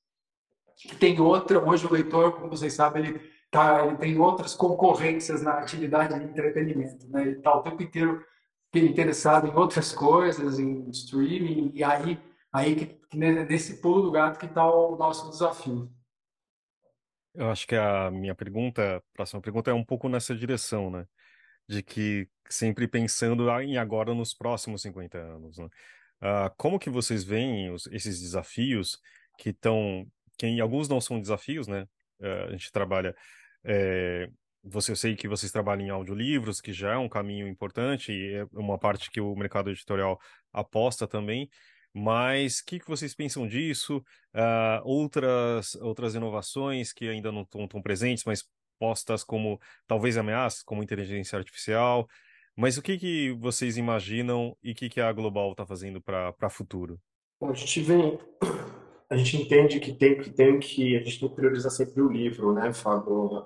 Tem 1.01 1.21
outra, 1.21 1.59
hoje 1.59 1.85
o 1.85 1.93
leitor, 1.93 2.33
como 2.33 2.49
vocês 2.49 2.73
sabem, 2.73 3.05
ele 3.05 3.21
tá, 3.51 3.85
ele 3.85 3.97
tem 3.97 4.19
outras 4.21 4.55
concorrências 4.55 5.43
na 5.43 5.55
atividade 5.55 6.17
de 6.17 6.25
entretenimento, 6.25 7.09
né? 7.09 7.23
Ele 7.23 7.39
está 7.39 7.57
o 7.57 7.63
tempo 7.63 7.83
inteiro 7.83 8.25
interessado 8.73 9.49
em 9.49 9.55
outras 9.55 9.93
coisas, 9.93 10.61
em 10.61 10.89
streaming 10.91 11.73
e 11.75 11.83
aí 11.83 12.17
aí 12.53 12.75
que 12.75 13.17
nesse 13.17 13.81
pulo 13.81 14.03
do 14.03 14.11
gato 14.11 14.39
que 14.39 14.47
está 14.47 14.69
o 14.69 14.97
nosso 14.97 15.31
desafio. 15.31 15.91
Eu 17.35 17.51
acho 17.51 17.67
que 17.67 17.77
a 17.77 18.11
minha 18.11 18.35
pergunta, 18.35 18.97
a 18.97 19.03
próxima 19.15 19.41
pergunta 19.41 19.71
é 19.71 19.75
um 19.75 19.85
pouco 19.85 20.09
nessa 20.09 20.35
direção, 20.35 20.91
né? 20.91 21.07
De 21.69 21.83
que 21.83 22.29
sempre 22.49 22.89
pensando 22.89 23.49
em 23.61 23.77
agora 23.77 24.13
nos 24.13 24.35
próximos 24.35 24.83
50 24.83 25.17
anos, 25.17 25.59
né? 25.59 25.69
Uh, 26.21 26.53
como 26.57 26.79
que 26.79 26.91
vocês 26.91 27.25
veem 27.25 27.71
os, 27.71 27.87
esses 27.87 28.21
desafios 28.21 28.99
que 29.39 29.51
estão, 29.51 30.07
que 30.37 30.61
alguns 30.61 30.89
não 30.89 31.01
são 31.01 31.21
desafios, 31.21 31.67
né? 31.69 31.87
Uh, 32.21 32.49
a 32.49 32.51
gente 32.51 32.71
trabalha, 32.73 33.15
é, 33.65 34.29
você, 34.63 34.93
eu 34.93 34.97
sei 34.97 35.17
que 35.17 35.29
vocês 35.29 35.51
trabalham 35.51 35.87
em 35.87 35.91
audiolivros, 35.91 36.61
que 36.61 36.73
já 36.73 36.93
é 36.93 36.99
um 36.99 37.09
caminho 37.09 37.49
importante 37.49 38.13
e 38.13 38.35
é 38.35 38.47
uma 38.53 38.79
parte 38.79 39.11
que 39.11 39.21
o 39.21 39.35
mercado 39.35 39.71
editorial 39.71 40.21
aposta 40.53 41.07
também, 41.07 41.49
mas 41.93 42.61
o 42.61 42.65
que, 42.65 42.79
que 42.79 42.89
vocês 42.89 43.15
pensam 43.15 43.47
disso? 43.47 43.99
Uh, 44.35 44.81
outras, 44.85 45.75
outras 45.77 46.15
inovações 46.15 46.93
que 46.93 47.09
ainda 47.09 47.33
não 47.33 47.43
estão 47.43 47.67
tão 47.67 47.83
presentes, 47.83 48.25
mas 48.25 48.45
postas 48.79 49.23
como 49.23 49.61
talvez 49.87 50.17
ameaças, 50.17 50.63
como 50.63 50.83
inteligência 50.83 51.39
artificial. 51.39 52.09
Mas 52.57 52.77
o 52.77 52.83
que, 52.83 52.99
que 52.99 53.33
vocês 53.33 53.77
imaginam 53.77 54.57
e 54.63 54.73
o 54.73 54.75
que, 54.75 54.89
que 54.89 55.01
a 55.01 55.13
Global 55.13 55.53
está 55.53 55.67
fazendo 55.67 56.01
para 56.01 56.35
o 56.43 56.51
futuro? 56.51 57.01
Bom, 57.41 57.51
a 57.51 57.55
gente 57.55 57.81
vem, 57.81 58.19
a 59.09 59.17
gente 59.17 59.37
entende 59.37 59.81
que 59.81 59.93
tem 59.93 60.19
que 60.19 60.31
tem 60.31 60.59
que 60.59 60.97
a 60.97 61.03
gente 61.03 61.21
tem 61.21 61.29
que 61.29 61.35
priorizar 61.35 61.71
sempre 61.71 62.01
o 62.03 62.09
livro, 62.09 62.53
né, 62.53 62.73
Fábio? 62.73 63.43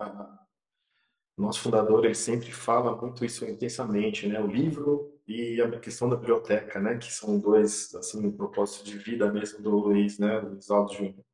nosso 1.36 1.60
fundador 1.60 2.04
ele 2.04 2.14
sempre 2.14 2.52
fala 2.52 2.96
muito 2.96 3.24
isso 3.24 3.44
intensamente, 3.44 4.26
né? 4.26 4.40
O 4.40 4.46
livro 4.46 5.13
e 5.26 5.60
a 5.60 5.78
questão 5.78 6.08
da 6.08 6.16
biblioteca, 6.16 6.80
né? 6.80 6.96
Que 6.98 7.12
são 7.12 7.38
dois 7.38 7.94
assim 7.94 8.30
propósitos 8.30 8.90
de 8.90 8.98
vida 8.98 9.30
mesmo 9.32 9.62
do 9.62 9.70
Luiz, 9.70 10.18
né? 10.18 10.38
Luiz 10.40 10.70
Aldo 10.70 10.92
Júnior. 10.92 11.24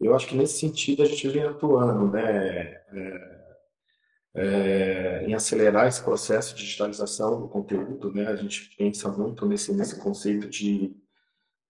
Eu 0.00 0.14
acho 0.14 0.26
que 0.26 0.36
nesse 0.36 0.58
sentido 0.58 1.02
a 1.02 1.06
gente 1.06 1.28
vem 1.28 1.42
atuando, 1.42 2.10
né? 2.10 2.82
É, 2.92 3.40
é, 4.32 5.24
em 5.26 5.34
acelerar 5.34 5.88
esse 5.88 6.02
processo 6.02 6.54
de 6.54 6.62
digitalização 6.62 7.40
do 7.40 7.48
conteúdo, 7.48 8.12
né? 8.12 8.28
A 8.28 8.36
gente 8.36 8.74
pensa 8.76 9.10
muito 9.10 9.44
nesse 9.46 9.72
nesse 9.72 9.98
conceito 10.00 10.48
de 10.48 10.94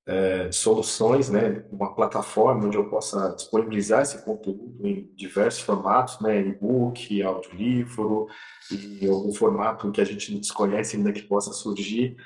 é, 0.06 0.50
soluções, 0.50 1.30
né, 1.30 1.64
uma 1.70 1.94
plataforma 1.94 2.66
onde 2.66 2.76
eu 2.76 2.88
possa 2.88 3.34
disponibilizar 3.34 4.02
esse 4.02 4.24
conteúdo 4.24 4.86
em 4.86 5.10
diversos 5.14 5.60
formatos, 5.60 6.20
né, 6.20 6.40
e-book, 6.40 7.22
audiolivro 7.22 8.26
e 8.70 9.06
algum 9.06 9.32
formato 9.32 9.90
que 9.92 10.00
a 10.00 10.04
gente 10.04 10.34
desconhece 10.38 10.96
ainda 10.96 11.12
que 11.12 11.22
possa 11.22 11.52
surgir. 11.52 12.16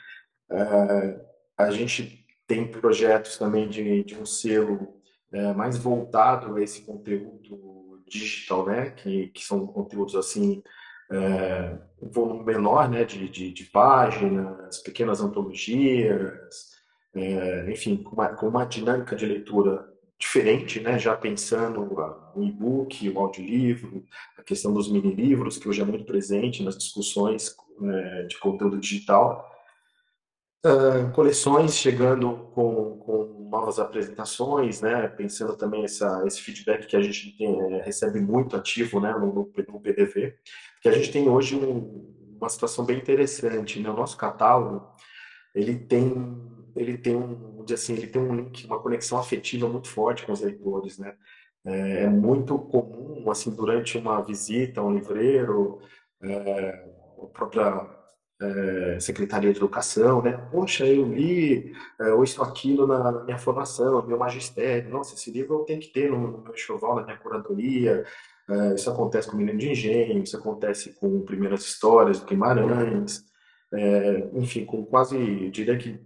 É, 0.50 1.20
a 1.58 1.70
gente 1.70 2.24
tem 2.46 2.70
projetos 2.70 3.36
também 3.36 3.68
de, 3.68 4.04
de 4.04 4.14
um 4.16 4.26
selo 4.26 4.94
é, 5.32 5.52
mais 5.52 5.76
voltado 5.76 6.56
a 6.56 6.62
esse 6.62 6.82
conteúdo 6.82 8.02
digital, 8.06 8.66
né, 8.66 8.90
que, 8.90 9.28
que 9.28 9.44
são 9.44 9.66
conteúdos 9.66 10.14
assim 10.14 10.62
é, 11.10 11.78
um 12.00 12.10
volume 12.10 12.44
menor, 12.44 12.88
né, 12.88 13.04
de, 13.04 13.28
de, 13.28 13.52
de 13.52 13.64
páginas, 13.64 14.78
pequenas 14.78 15.20
antologias, 15.20 16.73
é, 17.14 17.70
enfim, 17.70 17.96
com 17.96 18.14
uma, 18.14 18.28
com 18.28 18.48
uma, 18.48 18.64
dinâmica 18.64 19.14
de 19.14 19.24
leitura 19.24 19.88
diferente, 20.18 20.80
né? 20.80 20.98
já 20.98 21.16
pensando 21.16 21.80
o 22.34 22.42
e-book, 22.42 23.08
o 23.10 23.18
audiolivro, 23.18 24.04
a 24.38 24.42
questão 24.42 24.72
dos 24.72 24.90
mini-livros, 24.90 25.58
que 25.58 25.68
hoje 25.68 25.80
é 25.80 25.84
muito 25.84 26.04
presente 26.04 26.62
nas 26.62 26.76
discussões 26.76 27.54
né, 27.78 28.22
de 28.24 28.38
conteúdo 28.38 28.78
digital. 28.78 29.50
Uh, 30.64 31.12
coleções 31.12 31.76
chegando 31.76 32.50
com, 32.54 32.96
com 32.98 33.48
novas 33.50 33.78
apresentações, 33.78 34.80
né? 34.80 35.06
Pensando 35.08 35.54
também 35.56 35.84
essa, 35.84 36.24
esse 36.26 36.40
feedback 36.40 36.86
que 36.86 36.96
a 36.96 37.02
gente 37.02 37.36
tem, 37.36 37.60
é, 37.60 37.82
recebe 37.82 38.18
muito 38.18 38.56
ativo, 38.56 38.98
né? 38.98 39.12
No, 39.12 39.26
no, 39.32 39.80
PDV, 39.80 40.34
que 40.80 40.88
a 40.88 40.92
gente 40.92 41.12
tem 41.12 41.28
hoje 41.28 41.54
um, 41.54 42.36
uma 42.40 42.48
situação 42.48 42.84
bem 42.84 42.96
interessante, 42.96 43.78
né? 43.78 43.90
O 43.90 43.94
nosso 43.94 44.16
catálogo 44.16 44.88
ele 45.54 45.76
tem 45.76 46.10
ele 46.76 46.98
tem 46.98 47.16
um 47.16 47.64
assim 47.72 47.94
ele 47.94 48.06
tem 48.06 48.20
um 48.20 48.34
link, 48.34 48.66
uma 48.66 48.80
conexão 48.80 49.18
afetiva 49.18 49.68
muito 49.68 49.88
forte 49.88 50.24
com 50.26 50.32
os 50.32 50.40
leitores, 50.40 50.98
né? 50.98 51.14
É, 51.64 52.04
é 52.04 52.08
muito 52.08 52.58
comum 52.58 53.30
assim 53.30 53.50
durante 53.50 53.96
uma 53.96 54.20
visita 54.22 54.80
a 54.80 54.84
um 54.84 54.94
livreiro, 54.94 55.80
é, 56.22 56.84
a 57.22 57.26
própria 57.26 57.88
é, 58.40 59.00
Secretaria 59.00 59.52
de 59.52 59.58
Educação, 59.58 60.22
né? 60.22 60.32
Poxa, 60.50 60.86
eu 60.86 61.06
li 61.06 61.72
é, 62.00 62.12
ou 62.12 62.24
isso 62.24 62.42
aquilo 62.42 62.86
na, 62.86 63.12
na, 63.12 63.24
minha 63.24 63.38
formação, 63.38 64.02
no 64.02 64.08
meu 64.08 64.18
magistério. 64.18 64.90
Nossa, 64.90 65.14
esse 65.14 65.30
livro 65.30 65.60
eu 65.60 65.64
tenho 65.64 65.80
que 65.80 65.88
ter 65.88 66.10
no, 66.10 66.18
no 66.18 66.42
meu 66.42 66.52
enxoval, 66.52 66.96
na 66.96 67.04
minha 67.04 67.16
curadoria. 67.16 68.04
É, 68.48 68.74
isso 68.74 68.90
acontece 68.90 69.28
com 69.28 69.34
o 69.36 69.38
Menino 69.38 69.58
de 69.58 69.70
Engenho, 69.70 70.22
isso 70.22 70.36
acontece 70.36 70.92
com 70.94 71.22
Primeiras 71.22 71.62
Histórias 71.64 72.20
do 72.20 72.26
Guimarães, 72.26 73.24
é, 73.72 74.28
enfim, 74.34 74.64
com 74.64 74.84
quase, 74.84 75.50
diria 75.50 75.76
que 75.78 75.98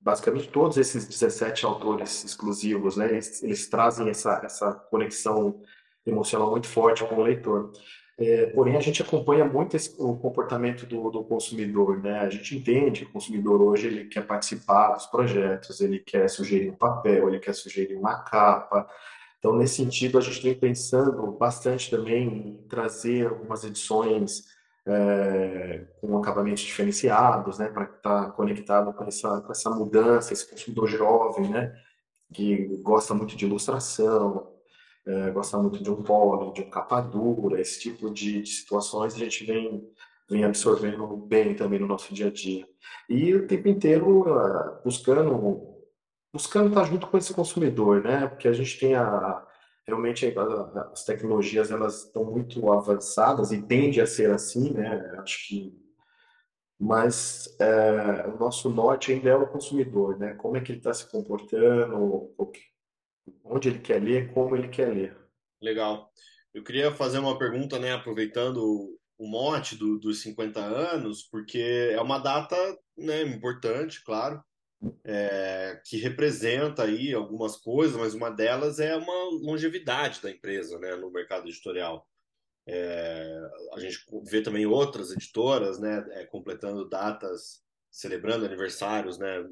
basicamente 0.00 0.48
todos 0.48 0.78
esses 0.78 1.06
17 1.06 1.66
autores 1.66 2.24
exclusivos, 2.24 2.96
né? 2.96 3.10
Eles, 3.10 3.42
eles 3.42 3.68
trazem 3.68 4.08
essa, 4.08 4.40
essa 4.44 4.72
conexão 4.72 5.60
emocional 6.06 6.50
muito 6.50 6.66
forte 6.66 7.04
com 7.04 7.16
o 7.16 7.22
leitor. 7.22 7.72
É, 8.18 8.46
porém, 8.46 8.76
a 8.76 8.80
gente 8.80 9.00
acompanha 9.02 9.44
muito 9.44 9.76
esse, 9.76 9.94
o 9.98 10.14
comportamento 10.16 10.84
do, 10.84 11.10
do, 11.10 11.24
consumidor, 11.24 12.02
né? 12.02 12.20
A 12.20 12.28
gente 12.28 12.56
entende 12.56 13.04
que 13.04 13.10
o 13.10 13.12
consumidor 13.12 13.62
hoje 13.62 13.86
ele 13.86 14.04
quer 14.06 14.26
participar 14.26 14.92
dos 14.92 15.06
projetos, 15.06 15.80
ele 15.80 15.98
quer 15.98 16.28
sugerir 16.28 16.70
um 16.70 16.76
papel, 16.76 17.28
ele 17.28 17.38
quer 17.38 17.54
sugerir 17.54 17.94
uma 17.96 18.22
capa. 18.22 18.86
Então, 19.38 19.56
nesse 19.56 19.76
sentido, 19.76 20.18
a 20.18 20.20
gente 20.20 20.42
vem 20.42 20.54
pensando 20.54 21.32
bastante 21.32 21.90
também 21.90 22.28
em 22.28 22.66
trazer 22.68 23.28
algumas 23.28 23.64
edições 23.64 24.44
é, 24.86 25.86
com 26.00 26.16
acabamentos 26.18 26.62
diferenciados, 26.62 27.58
né? 27.58 27.68
Para 27.68 27.84
estar 27.84 28.24
tá 28.26 28.30
conectado 28.30 28.92
com 28.92 29.04
essa, 29.04 29.40
com 29.40 29.52
essa 29.52 29.70
mudança, 29.70 30.32
esse 30.32 30.48
consumidor 30.48 30.88
jovem, 30.88 31.48
né? 31.48 31.74
Que 32.32 32.78
gosta 32.82 33.14
muito 33.14 33.36
de 33.36 33.44
ilustração, 33.44 34.48
é, 35.06 35.30
gosta 35.30 35.58
muito 35.58 35.82
de 35.82 35.90
um 35.90 36.02
polo, 36.02 36.52
de 36.52 36.62
um 36.62 36.70
capa 36.70 37.00
dura, 37.00 37.60
esse 37.60 37.80
tipo 37.80 38.10
de, 38.10 38.42
de, 38.42 38.50
situações 38.50 39.14
a 39.14 39.18
gente 39.18 39.44
vem, 39.44 39.82
vem 40.28 40.44
absorvendo 40.44 41.16
bem 41.16 41.54
também 41.54 41.78
no 41.78 41.86
nosso 41.86 42.14
dia 42.14 42.28
a 42.28 42.30
dia. 42.30 42.66
E 43.08 43.34
o 43.34 43.46
tempo 43.46 43.68
inteiro 43.68 44.20
uh, 44.22 44.82
buscando 44.84 45.68
buscando 46.32 46.68
estar 46.68 46.84
junto 46.84 47.08
com 47.08 47.18
esse 47.18 47.34
consumidor, 47.34 48.02
né? 48.04 48.28
Porque 48.28 48.46
a 48.46 48.52
gente 48.52 48.78
tem 48.78 48.94
a 48.94 49.44
realmente 49.90 50.32
as 50.92 51.04
tecnologias 51.04 51.70
elas 51.70 52.04
estão 52.04 52.24
muito 52.24 52.72
avançadas 52.72 53.52
e 53.52 53.60
tende 53.60 54.00
a 54.00 54.06
ser 54.06 54.30
assim, 54.30 54.72
né? 54.72 55.14
Acho 55.18 55.48
que 55.48 55.80
mas 56.82 57.54
é, 57.60 58.26
o 58.26 58.38
nosso 58.38 58.70
norte 58.70 59.12
ainda 59.12 59.28
é 59.28 59.34
o 59.34 59.46
consumidor, 59.46 60.18
né? 60.18 60.32
Como 60.36 60.56
é 60.56 60.62
que 60.62 60.72
ele 60.72 60.78
está 60.78 60.94
se 60.94 61.10
comportando, 61.10 62.34
onde 63.44 63.68
ele 63.68 63.80
quer 63.80 64.02
ler, 64.02 64.32
como 64.32 64.56
ele 64.56 64.68
quer 64.68 64.88
ler. 64.88 65.16
Legal. 65.60 66.10
Eu 66.54 66.64
queria 66.64 66.90
fazer 66.90 67.18
uma 67.18 67.38
pergunta, 67.38 67.78
né, 67.78 67.92
aproveitando 67.92 68.98
o 69.18 69.28
mote 69.28 69.76
do, 69.76 69.98
dos 69.98 70.22
50 70.22 70.58
anos, 70.58 71.22
porque 71.22 71.90
é 71.92 72.00
uma 72.00 72.18
data 72.18 72.56
né, 72.96 73.22
importante, 73.22 74.02
claro, 74.02 74.42
é, 75.04 75.80
que 75.84 75.96
representa 75.98 76.84
aí 76.84 77.12
algumas 77.12 77.56
coisas, 77.56 77.96
mas 77.96 78.14
uma 78.14 78.30
delas 78.30 78.78
é 78.80 78.96
uma 78.96 79.30
longevidade 79.42 80.22
da 80.22 80.30
empresa 80.30 80.78
né, 80.78 80.96
no 80.96 81.10
mercado 81.10 81.48
editorial. 81.48 82.06
É, 82.66 83.40
a 83.74 83.80
gente 83.80 84.04
vê 84.24 84.42
também 84.42 84.66
outras 84.66 85.10
editoras 85.10 85.78
né, 85.78 86.06
é, 86.12 86.24
completando 86.26 86.88
datas, 86.88 87.62
celebrando 87.90 88.46
aniversários 88.46 89.18
né, 89.18 89.44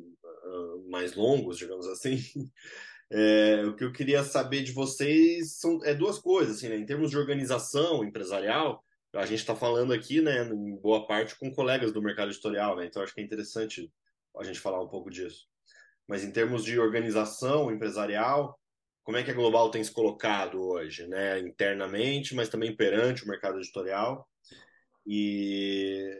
mais 0.88 1.14
longos, 1.14 1.58
digamos 1.58 1.86
assim. 1.86 2.18
É, 3.10 3.64
o 3.64 3.74
que 3.74 3.84
eu 3.84 3.90
queria 3.90 4.22
saber 4.22 4.62
de 4.62 4.70
vocês 4.70 5.54
são 5.58 5.82
é 5.82 5.94
duas 5.94 6.18
coisas, 6.18 6.58
assim, 6.58 6.68
né? 6.68 6.76
Em 6.76 6.84
termos 6.84 7.10
de 7.10 7.16
organização 7.16 8.04
empresarial, 8.04 8.84
a 9.14 9.24
gente 9.24 9.38
está 9.38 9.56
falando 9.56 9.94
aqui, 9.94 10.20
né, 10.20 10.44
em 10.44 10.76
boa 10.76 11.06
parte 11.06 11.34
com 11.38 11.50
colegas 11.50 11.90
do 11.90 12.02
mercado 12.02 12.30
editorial, 12.30 12.76
né? 12.76 12.84
Então 12.84 13.02
acho 13.02 13.14
que 13.14 13.22
é 13.22 13.24
interessante 13.24 13.90
a 14.39 14.45
gente 14.45 14.61
falar 14.61 14.82
um 14.82 14.89
pouco 14.89 15.11
disso. 15.11 15.47
Mas 16.07 16.24
em 16.24 16.30
termos 16.30 16.64
de 16.64 16.78
organização 16.78 17.70
empresarial, 17.70 18.59
como 19.03 19.16
é 19.16 19.22
que 19.22 19.30
a 19.30 19.34
Global 19.34 19.70
tem 19.70 19.82
se 19.82 19.91
colocado 19.91 20.61
hoje, 20.61 21.07
né? 21.07 21.39
Internamente, 21.41 22.34
mas 22.34 22.49
também 22.49 22.76
perante 22.76 23.24
o 23.24 23.28
mercado 23.28 23.59
editorial. 23.59 24.28
E, 25.07 26.14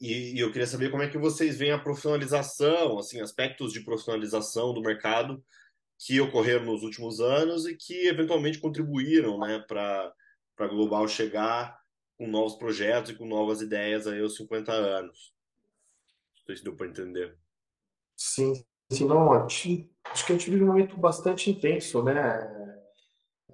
e, 0.00 0.34
e 0.34 0.40
eu 0.40 0.50
queria 0.50 0.66
saber 0.66 0.90
como 0.90 1.02
é 1.02 1.08
que 1.08 1.18
vocês 1.18 1.56
veem 1.56 1.72
a 1.72 1.78
profissionalização, 1.78 2.98
assim, 2.98 3.20
aspectos 3.20 3.72
de 3.72 3.84
profissionalização 3.84 4.74
do 4.74 4.82
mercado 4.82 5.44
que 6.04 6.20
ocorreram 6.20 6.64
nos 6.64 6.82
últimos 6.82 7.20
anos 7.20 7.66
e 7.66 7.76
que 7.76 8.08
eventualmente 8.08 8.58
contribuíram 8.58 9.38
né, 9.38 9.60
para 9.68 10.12
a 10.58 10.66
Global 10.66 11.06
chegar 11.06 11.78
com 12.18 12.26
novos 12.26 12.56
projetos 12.56 13.12
e 13.12 13.14
com 13.14 13.26
novas 13.26 13.60
ideias 13.60 14.06
aí 14.08 14.20
aos 14.20 14.36
50 14.36 14.72
anos. 14.72 15.31
Não 16.42 16.46
sei 16.46 16.56
se 16.56 16.64
deu 16.64 16.76
para 16.76 16.86
entender. 16.86 17.36
Sim, 18.16 18.64
sim, 18.90 19.06
não, 19.06 19.32
acho 19.32 19.86
que 20.26 20.32
a 20.32 20.36
gente 20.36 20.50
vive 20.50 20.64
um 20.64 20.68
momento 20.68 20.96
bastante 20.96 21.50
intenso, 21.50 22.02
né? 22.02 22.48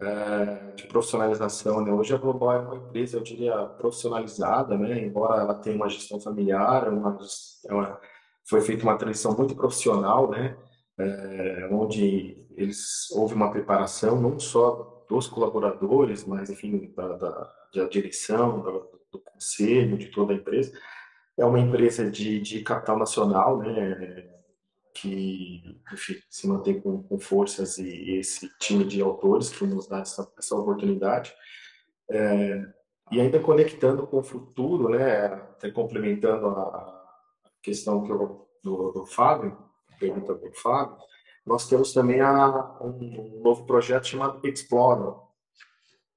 É, 0.00 0.72
de 0.76 0.86
profissionalização, 0.86 1.84
né? 1.84 1.92
Hoje 1.92 2.14
a 2.14 2.18
Global 2.18 2.52
é 2.52 2.58
uma 2.60 2.76
empresa, 2.76 3.16
eu 3.16 3.22
diria, 3.22 3.66
profissionalizada, 3.78 4.76
né? 4.76 5.00
Embora 5.00 5.40
ela 5.40 5.54
tenha 5.54 5.76
uma 5.76 5.88
gestão 5.88 6.20
familiar, 6.20 6.88
uma, 6.88 7.18
é 7.66 7.74
uma, 7.74 8.00
foi 8.48 8.60
feita 8.60 8.84
uma 8.84 8.96
transição 8.96 9.36
muito 9.36 9.54
profissional, 9.54 10.30
né? 10.30 10.56
é, 10.98 11.68
onde 11.70 12.46
eles 12.56 13.10
houve 13.12 13.34
uma 13.34 13.50
preparação 13.50 14.20
não 14.20 14.38
só 14.38 15.04
dos 15.08 15.28
colaboradores, 15.28 16.24
mas 16.24 16.50
enfim 16.50 16.92
da, 16.94 17.16
da, 17.16 17.52
da 17.74 17.88
direção, 17.88 18.60
do, 18.60 18.90
do, 19.12 19.20
conselho, 19.20 19.96
de 19.96 20.08
toda 20.08 20.32
a 20.32 20.36
empresa. 20.36 20.76
É 21.38 21.44
uma 21.44 21.60
empresa 21.60 22.10
de, 22.10 22.40
de 22.40 22.62
capital 22.62 22.98
nacional, 22.98 23.58
né, 23.58 24.28
que 24.92 25.80
enfim, 25.92 26.16
se 26.28 26.48
mantém 26.48 26.80
com, 26.80 27.02
com 27.04 27.18
forças 27.18 27.78
e, 27.78 28.18
esse 28.18 28.50
time 28.58 28.84
de 28.84 29.00
autores 29.00 29.50
que 29.50 29.64
nos 29.64 29.86
dá 29.86 30.00
essa, 30.00 30.30
essa 30.36 30.56
oportunidade. 30.56 31.32
É, 32.10 32.62
e 33.10 33.20
ainda 33.20 33.40
conectando 33.40 34.06
com 34.06 34.18
o 34.18 34.22
futuro, 34.22 34.88
né, 34.88 35.26
até 35.26 35.70
complementando 35.70 36.48
a, 36.48 36.98
questão 37.62 38.02
que 38.02 38.10
eu, 38.10 38.48
do, 38.62 38.92
do 38.92 39.06
Fábio, 39.06 39.56
pergunta 39.98 40.34
para 40.34 40.48
o 40.48 40.54
Fábio, 40.54 40.96
nós 41.44 41.68
temos 41.68 41.92
também 41.92 42.20
a, 42.20 42.76
um 42.80 43.40
novo 43.42 43.64
projeto 43.66 44.06
chamado 44.06 44.46
Explore, 44.46 45.16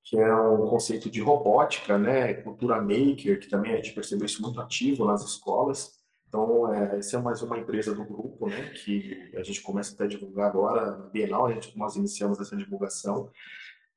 que 0.04 0.18
é 0.18 0.36
um 0.36 0.68
conceito 0.68 1.10
de 1.10 1.22
robótica, 1.22 1.98
né, 1.98 2.34
cultura 2.36 2.82
maker, 2.82 3.40
que 3.40 3.50
também 3.50 3.74
a 3.74 3.76
gente 3.78 3.94
percebeu 3.94 4.26
isso 4.26 4.42
muito 4.42 4.60
ativo 4.60 5.06
nas 5.06 5.24
escolas. 5.24 6.00
Então, 6.28 6.74
é, 6.74 6.98
essa 6.98 7.18
é 7.18 7.22
mais 7.22 7.42
uma 7.42 7.58
empresa 7.58 7.94
do 7.94 8.06
grupo, 8.06 8.48
né, 8.48 8.70
que 8.70 9.32
a 9.36 9.44
gente 9.44 9.62
começa 9.62 9.94
até 9.94 10.06
a 10.06 10.08
divulgar 10.08 10.50
agora, 10.50 10.98
na 10.98 11.10
Bienal, 11.10 11.46
a 11.46 11.52
gente, 11.52 11.78
nós 11.78 11.96
iniciamos 11.96 12.40
essa 12.40 12.56
divulgação, 12.56 13.30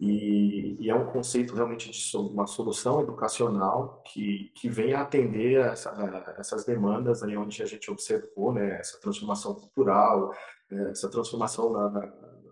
e, 0.01 0.77
e, 0.81 0.91
é 0.91 0.95
um 0.95 1.07
conceito 1.07 1.55
realmente 1.55 1.91
de 1.91 2.17
uma 2.17 2.47
solução 2.47 3.01
educacional 3.01 4.03
que, 4.05 4.51
que 4.57 4.69
vem 4.69 4.93
atender 4.93 5.61
essa, 5.61 5.91
a 5.91 6.35
essas 6.37 6.65
demandas 6.65 7.23
aí 7.23 7.37
onde 7.37 7.63
a 7.63 7.67
gente 7.67 7.91
observou 7.91 8.53
né, 8.53 8.81
essa 8.81 9.01
transformação 9.01 9.55
cultural, 9.55 10.35
é, 10.71 10.91
essa 10.91 11.09
transformação 11.09 11.73
na, 11.73 11.89
na, 11.89 12.01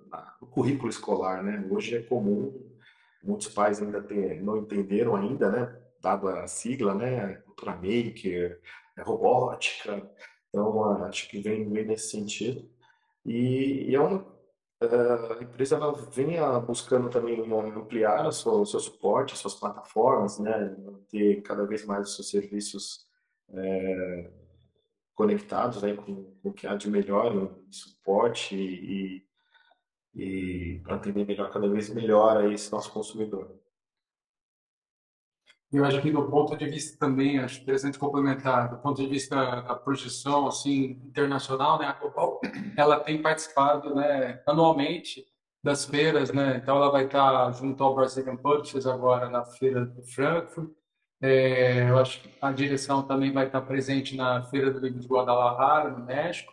na, 0.08 0.36
no 0.40 0.46
currículo 0.46 0.88
escolar. 0.88 1.42
Né? 1.42 1.66
Hoje 1.68 1.96
é 1.96 2.02
comum, 2.02 2.71
muitos 3.22 3.48
pais 3.48 3.80
ainda 3.80 4.04
não 4.42 4.56
entenderam 4.56 5.14
ainda, 5.14 5.50
né, 5.50 5.80
dado 6.00 6.28
a 6.28 6.46
sigla, 6.46 6.94
né, 6.94 7.34
cultura 7.36 7.72
maker, 7.76 8.60
robótica, 9.00 10.10
então 10.48 11.04
acho 11.04 11.28
que 11.28 11.40
vem, 11.40 11.70
vem 11.70 11.86
nesse 11.86 12.10
sentido. 12.10 12.68
E, 13.24 13.90
e 13.90 13.94
é 13.94 14.00
uma 14.00 14.32
a 15.38 15.42
empresa 15.42 15.76
ela 15.76 15.92
vem 15.92 16.38
buscando 16.66 17.08
também 17.08 17.40
ampliar 17.40 18.26
o 18.26 18.32
seu, 18.32 18.52
o 18.52 18.66
seu 18.66 18.80
suporte, 18.80 19.32
as 19.32 19.38
suas 19.38 19.54
plataformas, 19.54 20.38
né, 20.38 20.76
ter 21.08 21.40
cada 21.42 21.64
vez 21.64 21.84
mais 21.84 22.08
os 22.08 22.16
seus 22.16 22.30
serviços 22.30 23.06
é, 23.54 24.30
conectados 25.14 25.82
né, 25.82 25.94
com, 25.94 26.34
o 26.42 26.52
que 26.52 26.66
há 26.66 26.74
de 26.74 26.90
melhor 26.90 27.32
em 27.34 27.72
suporte 27.72 28.56
e, 28.56 29.24
e, 30.14 30.80
atender 30.86 31.26
melhor, 31.26 31.50
cada 31.50 31.68
vez 31.68 31.88
melhor 31.90 32.36
a 32.36 32.52
esse 32.52 32.70
nosso 32.70 32.92
consumidor. 32.92 33.50
eu 35.72 35.84
acho 35.84 36.02
que 36.02 36.10
do 36.10 36.28
ponto 36.28 36.56
de 36.56 36.66
vista 36.66 36.98
também, 36.98 37.38
acho 37.38 37.62
interessante 37.62 37.98
complementar, 37.98 38.68
do 38.70 38.76
ponto 38.78 39.00
de 39.00 39.08
vista 39.08 39.62
da 39.62 39.74
projeção 39.74 40.46
assim 40.46 41.00
internacional, 41.06 41.78
né, 41.78 41.86
a 41.86 41.92
Global, 41.94 42.40
ela 42.76 43.00
tem 43.00 43.22
participado, 43.22 43.94
né, 43.94 44.42
anualmente 44.46 45.24
das 45.64 45.86
feiras, 45.86 46.32
né, 46.32 46.58
então 46.58 46.76
ela 46.76 46.90
vai 46.90 47.06
estar 47.06 47.50
junto 47.52 47.82
ao 47.82 47.94
Brazilian 47.94 48.36
Publishers 48.36 48.86
agora 48.86 49.30
na 49.30 49.44
feira 49.44 49.86
de 49.86 50.02
Frankfurt, 50.12 50.70
é, 51.22 51.88
eu 51.88 51.98
acho 51.98 52.20
que 52.20 52.30
a 52.42 52.50
direção 52.52 53.02
também 53.04 53.32
vai 53.32 53.46
estar 53.46 53.62
presente 53.62 54.16
na 54.16 54.42
feira 54.42 54.70
do 54.72 54.80
livro 54.80 54.98
de 55.00 55.06
Guadalajara, 55.06 55.90
no 55.90 56.04
México, 56.04 56.52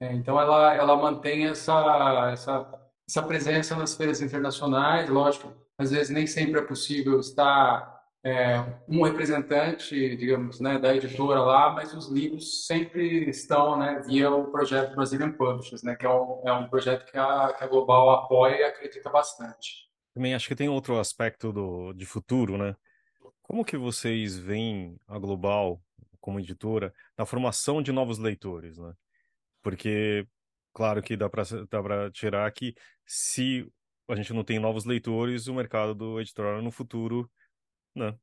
é, 0.00 0.12
então 0.14 0.40
ela 0.40 0.74
ela 0.74 0.96
mantém 0.96 1.46
essa 1.46 2.30
essa 2.32 2.85
essa 3.08 3.22
presença 3.22 3.76
nas 3.76 3.94
feiras 3.96 4.20
internacionais, 4.20 5.08
lógico, 5.08 5.52
às 5.78 5.90
vezes 5.90 6.10
nem 6.10 6.26
sempre 6.26 6.60
é 6.60 6.64
possível 6.64 7.20
estar 7.20 7.96
é, 8.24 8.58
um 8.88 9.02
representante, 9.02 10.16
digamos, 10.16 10.58
né, 10.58 10.78
da 10.78 10.94
editora 10.94 11.40
lá, 11.40 11.70
mas 11.72 11.94
os 11.94 12.08
livros 12.08 12.66
sempre 12.66 13.30
estão 13.30 13.78
né, 13.78 14.02
via 14.04 14.28
o 14.30 14.50
projeto 14.50 14.96
Brazilian 14.96 15.30
Publishers, 15.30 15.84
né, 15.84 15.94
que 15.94 16.04
é 16.04 16.10
um, 16.10 16.42
é 16.44 16.52
um 16.52 16.68
projeto 16.68 17.08
que 17.08 17.16
a, 17.16 17.52
que 17.52 17.62
a 17.62 17.68
Global 17.68 18.10
apoia 18.10 18.56
e 18.56 18.64
acredita 18.64 19.08
bastante. 19.08 19.86
Também 20.12 20.34
acho 20.34 20.48
que 20.48 20.56
tem 20.56 20.68
outro 20.68 20.98
aspecto 20.98 21.52
do, 21.52 21.92
de 21.92 22.06
futuro, 22.06 22.56
né? 22.56 22.74
Como 23.42 23.64
que 23.64 23.76
vocês 23.76 24.36
veem 24.36 24.98
a 25.06 25.18
Global 25.18 25.80
como 26.20 26.40
editora 26.40 26.92
na 27.16 27.26
formação 27.26 27.80
de 27.80 27.92
novos 27.92 28.18
leitores, 28.18 28.78
né? 28.78 28.92
Porque, 29.62 30.26
claro 30.76 31.02
que 31.02 31.16
dá 31.16 31.30
para 31.30 32.10
tirar 32.10 32.52
que 32.52 32.74
se 33.06 33.66
a 34.08 34.14
gente 34.14 34.34
não 34.34 34.44
tem 34.44 34.58
novos 34.58 34.84
leitores, 34.84 35.46
o 35.46 35.54
mercado 35.54 35.94
do 35.94 36.20
editorial 36.20 36.60
no 36.60 36.70
futuro 36.70 37.30
né? 37.96 38.14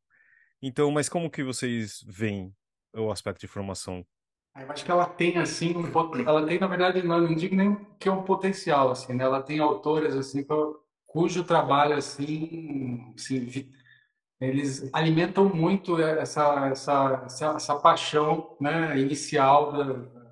Então, 0.62 0.92
mas 0.92 1.10
como 1.10 1.32
que 1.32 1.44
vocês 1.44 2.04
veem 2.08 2.56
o 2.96 3.12
aspecto 3.12 3.42
de 3.42 3.48
formação? 3.48 4.06
Eu 4.56 4.72
acho 4.72 4.86
que 4.86 4.92
ela 4.92 5.08
tem 5.08 5.40
assim 5.40 5.76
um 5.76 5.88
ela 6.22 6.46
tem 6.46 6.60
na 6.60 6.68
verdade 6.68 7.02
não, 7.02 7.34
digo 7.34 7.56
nem 7.56 7.76
que 8.00 8.08
é 8.08 8.12
um 8.12 8.24
potencial 8.24 8.92
assim, 8.92 9.14
né? 9.14 9.24
Ela 9.24 9.42
tem 9.42 9.58
autores 9.60 10.16
assim 10.16 10.46
cujo 11.08 11.44
trabalho 11.44 11.96
assim, 11.96 13.12
assim 13.18 13.72
eles 14.40 14.94
alimentam 14.94 15.50
muito 15.50 16.00
essa 16.00 16.68
essa 16.68 17.24
essa, 17.26 17.46
essa 17.56 17.80
paixão, 17.80 18.56
né, 18.62 19.00
inicial 19.00 19.72
da, 19.72 20.23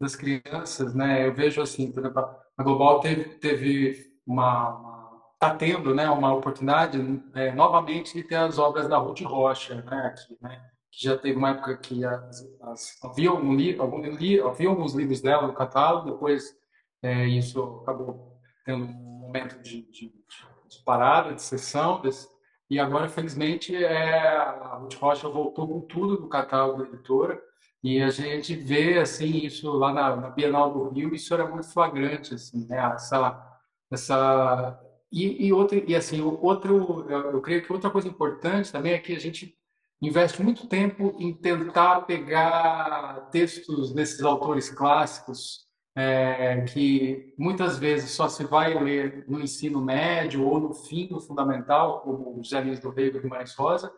das 0.00 0.16
crianças, 0.16 0.94
né? 0.94 1.26
Eu 1.26 1.34
vejo 1.34 1.62
assim, 1.62 1.92
por 1.92 2.00
exemplo, 2.00 2.20
a 2.56 2.62
Global 2.62 3.00
teve 3.00 3.24
teve 3.38 4.14
uma, 4.26 4.94
está 5.34 5.54
tendo 5.54 5.94
né, 5.94 6.08
uma 6.08 6.34
oportunidade 6.34 6.98
é, 7.34 7.52
novamente 7.52 8.14
de 8.14 8.24
ter 8.24 8.36
as 8.36 8.58
obras 8.58 8.88
da 8.88 8.96
Ruth 8.96 9.20
Rocha 9.20 9.74
né, 9.74 10.06
aqui, 10.06 10.38
né, 10.40 10.60
que 10.90 11.04
já 11.04 11.18
teve 11.18 11.36
uma 11.36 11.50
época 11.50 11.76
que 11.76 12.04
as, 12.04 12.42
as, 12.62 13.04
havia, 13.04 13.32
um 13.32 13.36
algum, 13.78 14.00
li, 14.16 14.40
havia 14.40 14.68
alguns 14.68 14.94
livros 14.94 15.20
dela 15.20 15.46
no 15.46 15.52
catálogo, 15.52 16.12
depois 16.12 16.56
é, 17.02 17.26
isso 17.26 17.80
acabou 17.82 18.38
tendo 18.64 18.84
um 18.84 19.20
momento 19.20 19.60
de, 19.60 19.82
de, 19.90 20.08
de 20.08 20.84
parada, 20.84 21.34
de 21.34 21.42
sessão, 21.42 22.00
desse, 22.00 22.26
e 22.70 22.78
agora, 22.78 23.08
felizmente, 23.08 23.76
é, 23.76 24.38
a 24.38 24.76
Ruth 24.76 24.94
Rocha 24.94 25.28
voltou 25.28 25.68
com 25.68 25.80
tudo 25.82 26.16
do 26.16 26.28
catálogo 26.28 26.82
da 26.82 26.88
editora, 26.88 27.40
e 27.84 28.00
a 28.00 28.08
gente 28.08 28.54
vê 28.54 28.98
assim 28.98 29.44
isso 29.44 29.70
lá 29.72 29.92
na, 29.92 30.16
na 30.16 30.30
Bienal 30.30 30.72
do 30.72 30.88
Rio, 30.88 31.14
isso 31.14 31.34
era 31.34 31.46
muito 31.46 31.70
flagrante, 31.70 32.32
assim, 32.32 32.66
né? 32.66 32.78
essa, 32.94 33.58
essa 33.92 34.80
e, 35.12 35.48
e, 35.48 35.52
outro, 35.52 35.84
e 35.86 35.94
assim, 35.94 36.22
outro, 36.22 37.06
eu 37.10 37.42
creio 37.42 37.62
que 37.62 37.70
outra 37.70 37.90
coisa 37.90 38.08
importante 38.08 38.72
também 38.72 38.94
é 38.94 38.98
que 38.98 39.14
a 39.14 39.20
gente 39.20 39.54
investe 40.00 40.42
muito 40.42 40.66
tempo 40.66 41.14
em 41.18 41.34
tentar 41.34 42.00
pegar 42.06 43.28
textos 43.30 43.92
desses 43.92 44.22
autores 44.22 44.70
clássicos 44.70 45.64
é, 45.94 46.62
que 46.62 47.34
muitas 47.38 47.78
vezes 47.78 48.12
só 48.12 48.28
se 48.28 48.44
vai 48.44 48.82
ler 48.82 49.26
no 49.28 49.42
ensino 49.42 49.80
médio 49.82 50.42
ou 50.42 50.58
no 50.58 50.72
fim 50.72 51.06
do 51.06 51.20
fundamental, 51.20 52.00
como 52.00 52.42
José 52.42 52.60
Luiz 52.60 52.80
do 52.80 52.88
Rego 52.88 53.20
Guimarães 53.20 53.54
Rosa, 53.54 53.92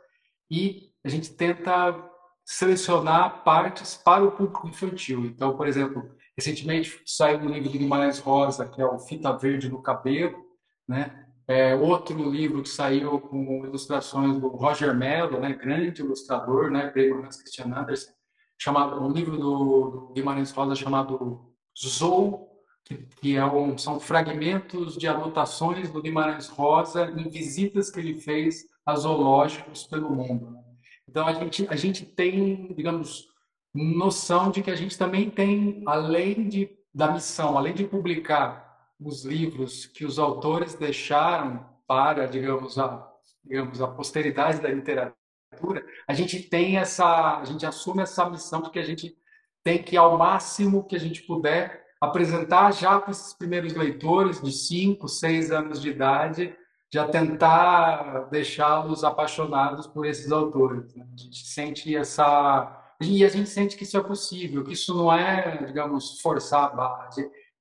e 0.51 0.91
a 1.05 1.09
gente 1.09 1.33
tenta 1.35 1.93
selecionar 2.47 3.43
partes 3.43 3.97
para 3.97 4.25
o 4.25 4.31
público 4.31 4.69
infantil. 4.69 5.27
Então, 5.27 5.57
por 5.57 5.67
exemplo, 5.67 6.09
recentemente 6.39 7.03
saiu 7.05 7.41
um 7.41 7.49
livro 7.49 7.69
de 7.69 7.79
Guimarães 7.79 8.21
Rosa, 8.21 8.69
que 8.69 8.81
é 8.81 8.87
o 8.87 9.01
Fita 9.01 9.37
Verde 9.37 9.69
no 9.69 9.83
Cabelo, 9.83 10.47
né? 10.89 11.25
É, 11.49 11.75
outro 11.75 12.29
livro 12.31 12.63
que 12.63 12.69
saiu 12.69 13.21
com 13.21 13.65
ilustrações 13.65 14.39
do 14.39 14.49
Roger 14.49 14.95
Mello, 14.97 15.39
né, 15.39 15.53
grande 15.53 16.03
ilustrador, 16.03 16.73
né, 16.73 16.89
prêmio 16.89 17.25
Hans 17.25 17.37
Christian 17.37 17.67
Andersen, 17.67 18.13
chamado 18.59 19.01
um 19.01 19.13
livro 19.13 19.37
do, 19.37 19.91
do 20.09 20.13
Guimarães 20.13 20.51
Rosa 20.51 20.75
chamado 20.75 21.55
Zou, 21.79 22.51
que, 22.85 22.97
que 23.21 23.37
é 23.37 23.45
um, 23.45 23.79
são 23.79 24.01
fragmentos 24.01 24.97
de 24.97 25.07
anotações 25.07 25.89
do 25.89 26.03
Guimarães 26.03 26.49
Rosa 26.49 27.13
em 27.17 27.29
visitas 27.29 27.91
que 27.91 28.01
ele 28.01 28.21
fez 28.21 28.65
a 28.85 28.97
zoológicos 28.97 29.87
pelo 29.87 30.11
mundo. 30.11 30.51
Né? 30.51 30.66
Então 31.09 31.27
a 31.27 31.33
gente 31.33 31.67
a 31.69 31.77
gente 31.77 32.05
tem, 32.05 32.75
digamos, 32.75 33.29
noção 33.75 34.51
de 34.51 34.63
que 34.63 34.71
a 34.71 34.77
gente 34.77 34.97
também 34.99 35.31
tem, 35.31 35.83
além 35.87 36.49
de 36.49 36.77
da 36.95 37.13
missão, 37.13 37.59
além 37.59 37.75
de 37.75 37.85
publicar 37.85 38.67
os 38.99 39.25
livros 39.25 39.85
que 39.85 40.05
os 40.05 40.19
autores 40.19 40.75
deixaram 40.75 41.67
para, 41.87 42.27
digamos, 42.27 42.79
a, 42.79 43.07
digamos, 43.45 43.83
a 43.83 43.89
posteridade 43.89 44.61
da 44.61 44.71
literatura, 44.71 45.85
a 46.09 46.15
gente 46.15 46.41
tem 46.41 46.79
essa, 46.79 47.39
a 47.39 47.45
gente 47.45 47.67
assume 47.67 48.03
essa 48.03 48.29
missão 48.31 48.63
de 48.63 48.71
que 48.71 48.79
a 48.79 48.83
gente 48.83 49.15
tem 49.63 49.83
que, 49.83 49.97
ao 49.97 50.17
máximo 50.17 50.85
que 50.85 50.97
a 50.97 51.01
gente 51.01 51.23
puder, 51.23 51.85
apresentar 52.01 52.73
já 52.73 52.99
para 52.99 53.11
esses 53.11 53.35
primeiros 53.35 53.75
leitores 53.75 54.41
de 54.41 54.53
5, 54.53 55.07
6 55.07 55.51
anos 55.51 55.81
de 55.81 55.91
idade, 55.91 56.57
já 56.93 57.07
tentar 57.09 58.29
deixá-los 58.31 59.05
apaixonados 59.05 59.87
por 59.87 60.07
esses 60.07 60.31
autores. 60.31 60.95
Né? 60.95 61.07
A 61.13 61.21
gente 61.21 61.47
sente 61.47 61.97
essa 61.97 62.83
e 63.01 63.25
a 63.25 63.29
gente 63.29 63.51
sente 63.51 63.77
que 63.77 63.85
isso 63.85 63.97
é 63.99 64.03
possível, 64.03 64.65
que 64.65 64.73
isso 64.73 64.95
não 64.95 65.13
é, 65.13 65.65
digamos, 65.65 66.21
forçar 66.21 66.65
a 66.65 66.69
barra. 66.69 67.09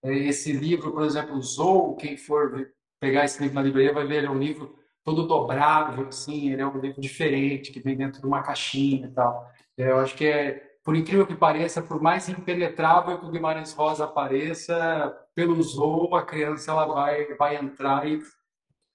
Esse 0.03 0.53
livro, 0.53 0.93
por 0.93 1.03
exemplo, 1.03 1.41
Zou, 1.41 1.95
quem 1.95 2.15
for 2.15 2.71
pegar 2.99 3.25
esse 3.25 3.41
livro 3.41 3.55
na 3.55 3.61
livraria 3.61 3.93
vai 3.93 4.07
ver, 4.07 4.17
ele 4.17 4.27
é 4.27 4.31
um 4.31 4.39
livro 4.39 4.75
todo 5.03 5.27
dobrável, 5.27 6.07
assim, 6.07 6.51
ele 6.51 6.61
é 6.61 6.65
um 6.65 6.79
livro 6.79 7.01
diferente, 7.01 7.71
que 7.71 7.81
vem 7.81 7.97
dentro 7.97 8.21
de 8.21 8.25
uma 8.25 8.41
caixinha 8.41 9.07
e 9.07 9.11
tal. 9.11 9.47
Eu 9.77 9.99
acho 9.99 10.15
que 10.15 10.25
é, 10.25 10.63
por 10.83 10.95
incrível 10.95 11.27
que 11.27 11.35
pareça, 11.35 11.81
por 11.81 12.01
mais 12.01 12.29
impenetrável 12.29 13.19
que 13.19 13.25
o 13.25 13.31
Guimarães 13.31 13.73
Rosa 13.73 14.07
pareça, 14.07 15.15
pelo 15.35 15.61
Zou, 15.61 16.15
a 16.15 16.25
criança 16.25 16.71
ela 16.71 16.85
vai, 16.85 17.35
vai 17.35 17.55
entrar 17.57 18.07
e, 18.07 18.19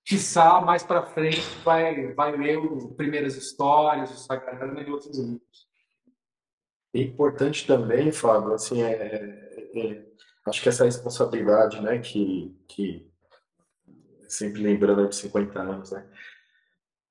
quiçá, 0.04 0.60
mais 0.60 0.82
para 0.82 1.06
frente, 1.06 1.40
vai, 1.64 2.12
vai 2.12 2.36
ler 2.36 2.58
o 2.58 2.94
Primeiras 2.94 3.36
Histórias, 3.36 4.10
o 4.10 4.18
Sagrado 4.18 4.80
e 4.80 4.90
outros 4.90 5.18
livros. 5.18 5.68
É 6.94 7.00
importante 7.00 7.66
também, 7.66 8.10
Fábio, 8.10 8.52
assim, 8.52 8.82
é, 8.82 8.92
é, 8.92 9.78
é 9.78 10.06
acho 10.46 10.62
que 10.62 10.68
essa 10.68 10.84
responsabilidade, 10.84 11.80
né, 11.80 11.98
que, 11.98 12.56
que 12.66 13.08
sempre 14.28 14.62
lembrando 14.62 15.08
de 15.08 15.14
50 15.14 15.60
anos, 15.60 15.92
né, 15.92 16.04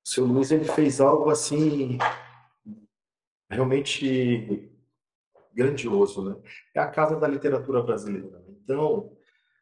o 0.06 0.10
seu 0.10 0.26
Luiz 0.26 0.52
ele 0.52 0.66
fez 0.66 1.00
algo 1.00 1.30
assim 1.30 1.98
realmente 3.50 4.70
grandioso, 5.54 6.24
né? 6.24 6.36
É 6.74 6.80
a 6.80 6.88
casa 6.88 7.20
da 7.20 7.28
literatura 7.28 7.82
brasileira. 7.82 8.44
Então, 8.64 9.12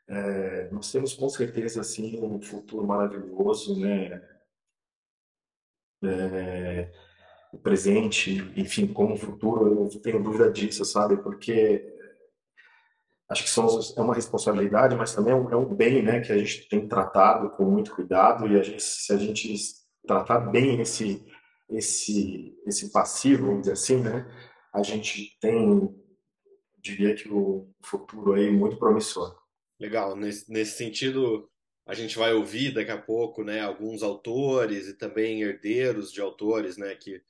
é, 0.08 0.70
nós 0.72 0.92
temos 0.92 1.14
com 1.14 1.28
certeza 1.28 1.82
assim 1.82 2.24
um 2.24 2.42
futuro 2.42 2.86
maravilhoso, 2.88 3.80
né? 3.80 4.22
É, 6.04 6.92
o 7.52 7.58
presente, 7.58 8.36
enfim, 8.56 8.88
como 8.88 9.18
futuro, 9.18 9.68
eu 9.68 9.76
não 9.76 9.90
tenho 9.90 10.22
dúvida 10.22 10.50
disso, 10.52 10.86
sabe? 10.86 11.18
Porque 11.18 11.94
acho 13.30 13.44
que 13.44 13.50
são, 13.50 13.68
é 13.98 14.02
uma 14.02 14.14
responsabilidade, 14.14 14.96
mas 14.96 15.14
também 15.14 15.34
é 15.34 15.36
um, 15.36 15.52
é 15.52 15.56
um, 15.58 15.66
bem, 15.76 16.02
né, 16.02 16.22
que 16.22 16.32
a 16.32 16.38
gente 16.38 16.70
tem 16.70 16.88
tratado 16.88 17.50
com 17.52 17.66
muito 17.66 17.94
cuidado 17.94 18.48
e 18.48 18.58
a 18.58 18.64
gente, 18.64 18.82
se 18.82 19.12
a 19.12 19.18
gente 19.18 19.54
tratar 20.06 20.40
bem 20.40 20.80
esse 20.82 21.26
esse 21.70 22.56
esse 22.66 22.92
passivo, 22.94 23.48
vamos 23.48 23.62
dizer 23.62 23.74
assim, 23.74 23.98
né, 23.98 24.26
a 24.74 24.82
gente 24.84 25.38
tem, 25.42 25.94
diria 26.78 27.14
que 27.16 27.30
o 27.30 27.70
futuro 27.84 28.34
aí 28.34 28.50
muito 28.50 28.78
promissor. 28.78 29.47
Legal, 29.80 30.16
nesse, 30.16 30.52
nesse 30.52 30.78
sentido, 30.78 31.50
a 31.86 31.94
gente 31.94 32.18
vai 32.18 32.34
ouvir 32.34 32.74
daqui 32.74 32.92
a 32.92 32.98
pouco, 33.02 33.44
né, 33.44 33.62
alguns 33.62 34.04
autores 34.04 34.88
e 34.88 34.94
também 34.98 35.42
herdeiros 35.42 36.12
de 36.12 36.22
autores, 36.22 36.78
né, 36.78 36.96
que 36.96 37.22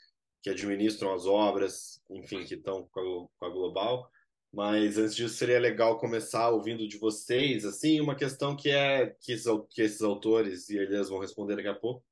que 0.41 0.51
administram 0.51 1.13
as 1.13 1.25
obras, 1.25 2.01
enfim, 2.09 2.45
que 2.45 2.53
estão 2.55 2.87
com 2.91 3.27
com 3.37 3.45
a 3.45 3.49
Global. 3.49 4.09
Mas 4.53 4.97
antes 4.97 5.15
disso, 5.15 5.35
seria 5.35 5.59
legal 5.59 5.99
começar 5.99 6.49
ouvindo 6.49 6.87
de 6.87 6.97
vocês, 6.97 7.65
assim, 7.65 7.99
uma 7.99 8.15
questão 8.15 8.55
que 8.55 8.69
é 8.69 9.07
que, 9.19 9.35
que 9.69 9.81
esses 9.81 10.01
autores, 10.01 10.69
e 10.69 10.77
eles 10.77 11.09
vão 11.09 11.19
responder 11.19 11.55
daqui 11.57 11.67
a 11.67 11.75
pouco, 11.75 12.03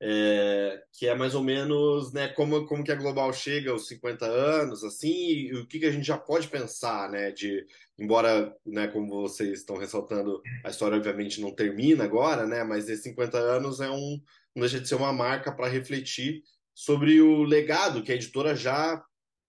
é, 0.00 0.80
que 0.92 1.06
é 1.08 1.14
mais 1.14 1.34
ou 1.34 1.42
menos 1.42 2.12
né, 2.12 2.28
como, 2.28 2.66
como 2.66 2.84
que 2.84 2.92
a 2.92 2.96
Global 2.96 3.32
chega 3.32 3.72
aos 3.72 3.88
50 3.88 4.24
anos, 4.24 4.84
assim, 4.84 5.08
e 5.08 5.54
o 5.54 5.66
que, 5.66 5.80
que 5.80 5.86
a 5.86 5.90
gente 5.90 6.06
já 6.06 6.16
pode 6.16 6.46
pensar, 6.48 7.10
né, 7.10 7.32
de, 7.32 7.66
embora, 7.98 8.54
né, 8.64 8.86
como 8.88 9.22
vocês 9.22 9.58
estão 9.58 9.76
ressaltando, 9.76 10.40
a 10.64 10.70
história 10.70 10.96
obviamente 10.96 11.40
não 11.40 11.54
termina 11.54 12.04
agora, 12.04 12.46
né, 12.46 12.62
mas 12.62 12.88
esses 12.88 13.04
50 13.04 13.38
anos 13.38 13.80
é 13.80 13.90
um, 13.90 14.20
não 14.54 14.60
deixa 14.60 14.80
de 14.80 14.88
ser 14.88 14.94
uma 14.94 15.12
marca 15.12 15.50
para 15.52 15.68
refletir 15.68 16.42
sobre 16.74 17.20
o 17.20 17.42
legado 17.42 18.02
que 18.02 18.12
a 18.12 18.14
editora 18.14 18.54
já 18.54 19.02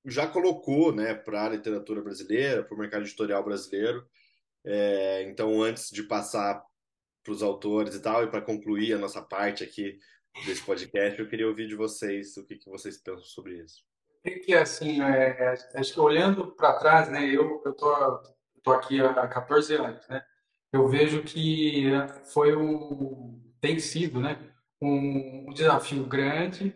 já 0.05 0.25
colocou, 0.25 0.93
né, 0.93 1.13
para 1.13 1.45
a 1.45 1.49
literatura 1.49 2.01
brasileira, 2.01 2.63
para 2.63 2.73
o 2.73 2.79
mercado 2.79 3.03
editorial 3.03 3.43
brasileiro. 3.43 4.07
É, 4.65 5.23
então, 5.23 5.61
antes 5.61 5.89
de 5.91 6.03
passar 6.03 6.63
para 7.23 7.33
os 7.33 7.43
autores 7.43 7.95
e 7.95 8.01
tal, 8.01 8.23
e 8.23 8.27
para 8.27 8.41
concluir 8.41 8.93
a 8.93 8.97
nossa 8.97 9.21
parte 9.21 9.63
aqui 9.63 9.99
desse 10.45 10.63
podcast, 10.63 11.19
eu 11.19 11.27
queria 11.27 11.47
ouvir 11.47 11.67
de 11.67 11.75
vocês 11.75 12.37
o 12.37 12.45
que, 12.45 12.55
que 12.55 12.69
vocês 12.69 12.97
pensam 12.97 13.23
sobre 13.23 13.57
isso. 13.57 13.83
É 14.23 14.31
que 14.31 14.53
assim, 14.53 15.01
é, 15.01 15.29
é, 15.39 15.79
acho 15.79 15.93
que 15.93 15.99
olhando 15.99 16.51
para 16.51 16.73
trás, 16.73 17.09
né, 17.09 17.25
eu 17.25 17.61
eu 17.65 17.73
tô, 17.73 18.21
tô 18.63 18.71
aqui 18.71 18.99
há 19.01 19.27
14 19.27 19.75
anos, 19.75 20.07
né, 20.07 20.23
eu 20.73 20.87
vejo 20.87 21.23
que 21.23 21.85
foi 22.25 22.55
um 22.55 23.39
tem 23.61 23.79
sido, 23.79 24.19
né, 24.19 24.37
um, 24.81 25.49
um 25.49 25.53
desafio 25.53 26.05
grande 26.05 26.75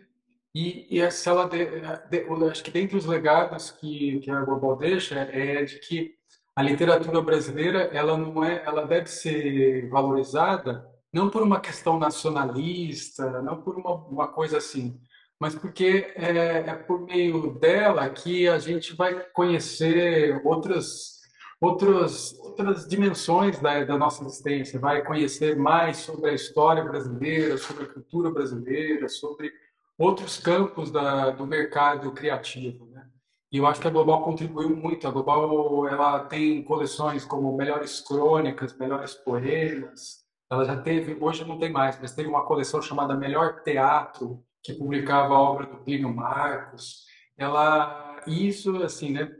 e, 0.54 0.98
e 0.98 1.10
se 1.10 1.28
ela 1.28 1.48
de, 1.48 1.66
de, 2.10 2.50
acho 2.50 2.62
que 2.62 2.70
dentre 2.70 2.96
os 2.96 3.06
legados 3.06 3.70
que, 3.72 4.20
que 4.20 4.30
a 4.30 4.40
Global 4.40 4.76
deixa 4.76 5.16
é 5.16 5.64
de 5.64 5.78
que 5.80 6.14
a 6.56 6.62
literatura 6.62 7.20
brasileira 7.20 7.90
ela 7.92 8.16
não 8.16 8.44
é 8.44 8.62
ela 8.64 8.86
deve 8.86 9.08
ser 9.08 9.88
valorizada 9.88 10.88
não 11.14 11.30
por 11.30 11.42
uma 11.42 11.60
questão 11.60 11.96
nacionalista, 11.96 13.40
não 13.40 13.62
por 13.62 13.76
uma, 13.76 13.94
uma 13.94 14.28
coisa 14.28 14.58
assim, 14.58 15.00
mas 15.38 15.54
porque 15.54 16.12
é, 16.16 16.36
é, 16.58 16.74
por 16.74 17.02
meio 17.02 17.54
dela 17.54 18.10
que 18.10 18.48
a 18.48 18.58
gente 18.58 18.96
vai 18.96 19.20
conhecer 19.32 20.40
outras, 20.44 21.20
outras, 21.60 22.36
outras 22.40 22.88
dimensões 22.88 23.60
da, 23.60 23.84
da 23.84 23.96
nossa 23.96 24.24
existência, 24.24 24.80
vai 24.80 25.04
conhecer 25.04 25.56
mais 25.56 25.98
sobre 25.98 26.30
a 26.30 26.34
história 26.34 26.82
brasileira, 26.82 27.56
sobre 27.58 27.84
a 27.84 27.88
cultura 27.88 28.30
brasileira, 28.30 29.08
sobre 29.08 29.52
outros 29.96 30.40
campos 30.40 30.90
da, 30.90 31.30
do 31.30 31.46
mercado 31.46 32.10
criativo. 32.10 32.86
Né? 32.86 33.06
E 33.52 33.58
eu 33.58 33.66
acho 33.68 33.80
que 33.80 33.86
a 33.86 33.90
Global 33.90 34.24
contribuiu 34.24 34.74
muito. 34.74 35.06
A 35.06 35.12
Global 35.12 35.86
ela 35.86 36.24
tem 36.24 36.64
coleções 36.64 37.24
como 37.24 37.56
Melhores 37.56 38.00
Crônicas, 38.00 38.76
Melhores 38.76 39.14
Poemas, 39.14 40.23
ela 40.54 40.64
já 40.64 40.76
teve, 40.76 41.16
hoje 41.20 41.44
não 41.44 41.58
tem 41.58 41.70
mais, 41.70 41.98
mas 42.00 42.14
teve 42.14 42.28
uma 42.28 42.46
coleção 42.46 42.80
chamada 42.80 43.14
Melhor 43.14 43.62
Teatro, 43.62 44.42
que 44.62 44.72
publicava 44.72 45.34
a 45.34 45.40
obra 45.40 45.66
do 45.66 45.78
Plínio 45.78 46.14
Marcos. 46.14 47.04
Ela, 47.36 48.22
isso, 48.26 48.82
assim, 48.82 49.12
né, 49.12 49.30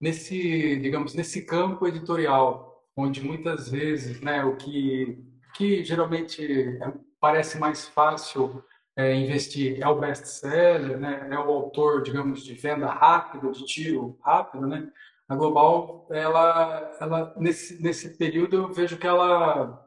nesse, 0.00 0.76
digamos, 0.76 1.14
nesse 1.14 1.46
campo 1.46 1.86
editorial, 1.86 2.82
onde 2.96 3.22
muitas 3.22 3.68
vezes, 3.70 4.20
né, 4.20 4.44
o 4.44 4.56
que, 4.56 5.18
que 5.54 5.84
geralmente 5.84 6.44
é, 6.82 6.92
parece 7.20 7.58
mais 7.58 7.86
fácil 7.88 8.62
é, 8.96 9.14
investir 9.14 9.80
é 9.80 9.88
o 9.88 9.98
best-seller, 9.98 10.98
né, 10.98 11.28
é 11.30 11.38
o 11.38 11.50
autor, 11.50 12.02
digamos, 12.02 12.44
de 12.44 12.54
venda 12.54 12.88
rápida, 12.88 13.50
de 13.52 13.64
tiro 13.64 14.18
rápido, 14.22 14.66
né? 14.66 14.88
A 15.26 15.34
Global, 15.34 16.06
ela, 16.10 16.96
ela 17.00 17.34
nesse, 17.38 17.82
nesse 17.82 18.18
período 18.18 18.56
eu 18.56 18.72
vejo 18.72 18.98
que 18.98 19.06
ela 19.06 19.82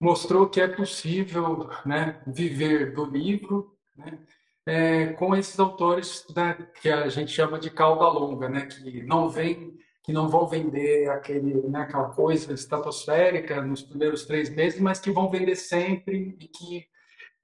mostrou 0.00 0.48
que 0.48 0.60
é 0.60 0.66
possível 0.66 1.68
né, 1.84 2.22
viver 2.26 2.94
do 2.94 3.04
livro 3.04 3.76
né, 3.94 4.18
é, 4.64 5.06
com 5.12 5.36
esses 5.36 5.58
autores 5.60 6.26
né, 6.34 6.54
que 6.80 6.88
a 6.88 7.08
gente 7.08 7.30
chama 7.30 7.58
de 7.58 7.70
cauda 7.70 8.08
longa, 8.08 8.48
né, 8.48 8.66
que 8.66 9.02
não 9.02 9.28
vem, 9.28 9.76
que 10.02 10.12
não 10.12 10.28
vão 10.28 10.46
vender 10.46 11.10
aquele, 11.10 11.54
né, 11.68 11.80
aquela 11.82 12.08
coisa 12.10 12.54
estratosférica 12.54 13.60
nos 13.60 13.82
primeiros 13.82 14.24
três 14.24 14.48
meses, 14.48 14.80
mas 14.80 14.98
que 14.98 15.10
vão 15.10 15.30
vender 15.30 15.56
sempre 15.56 16.34
e 16.40 16.48
que 16.48 16.86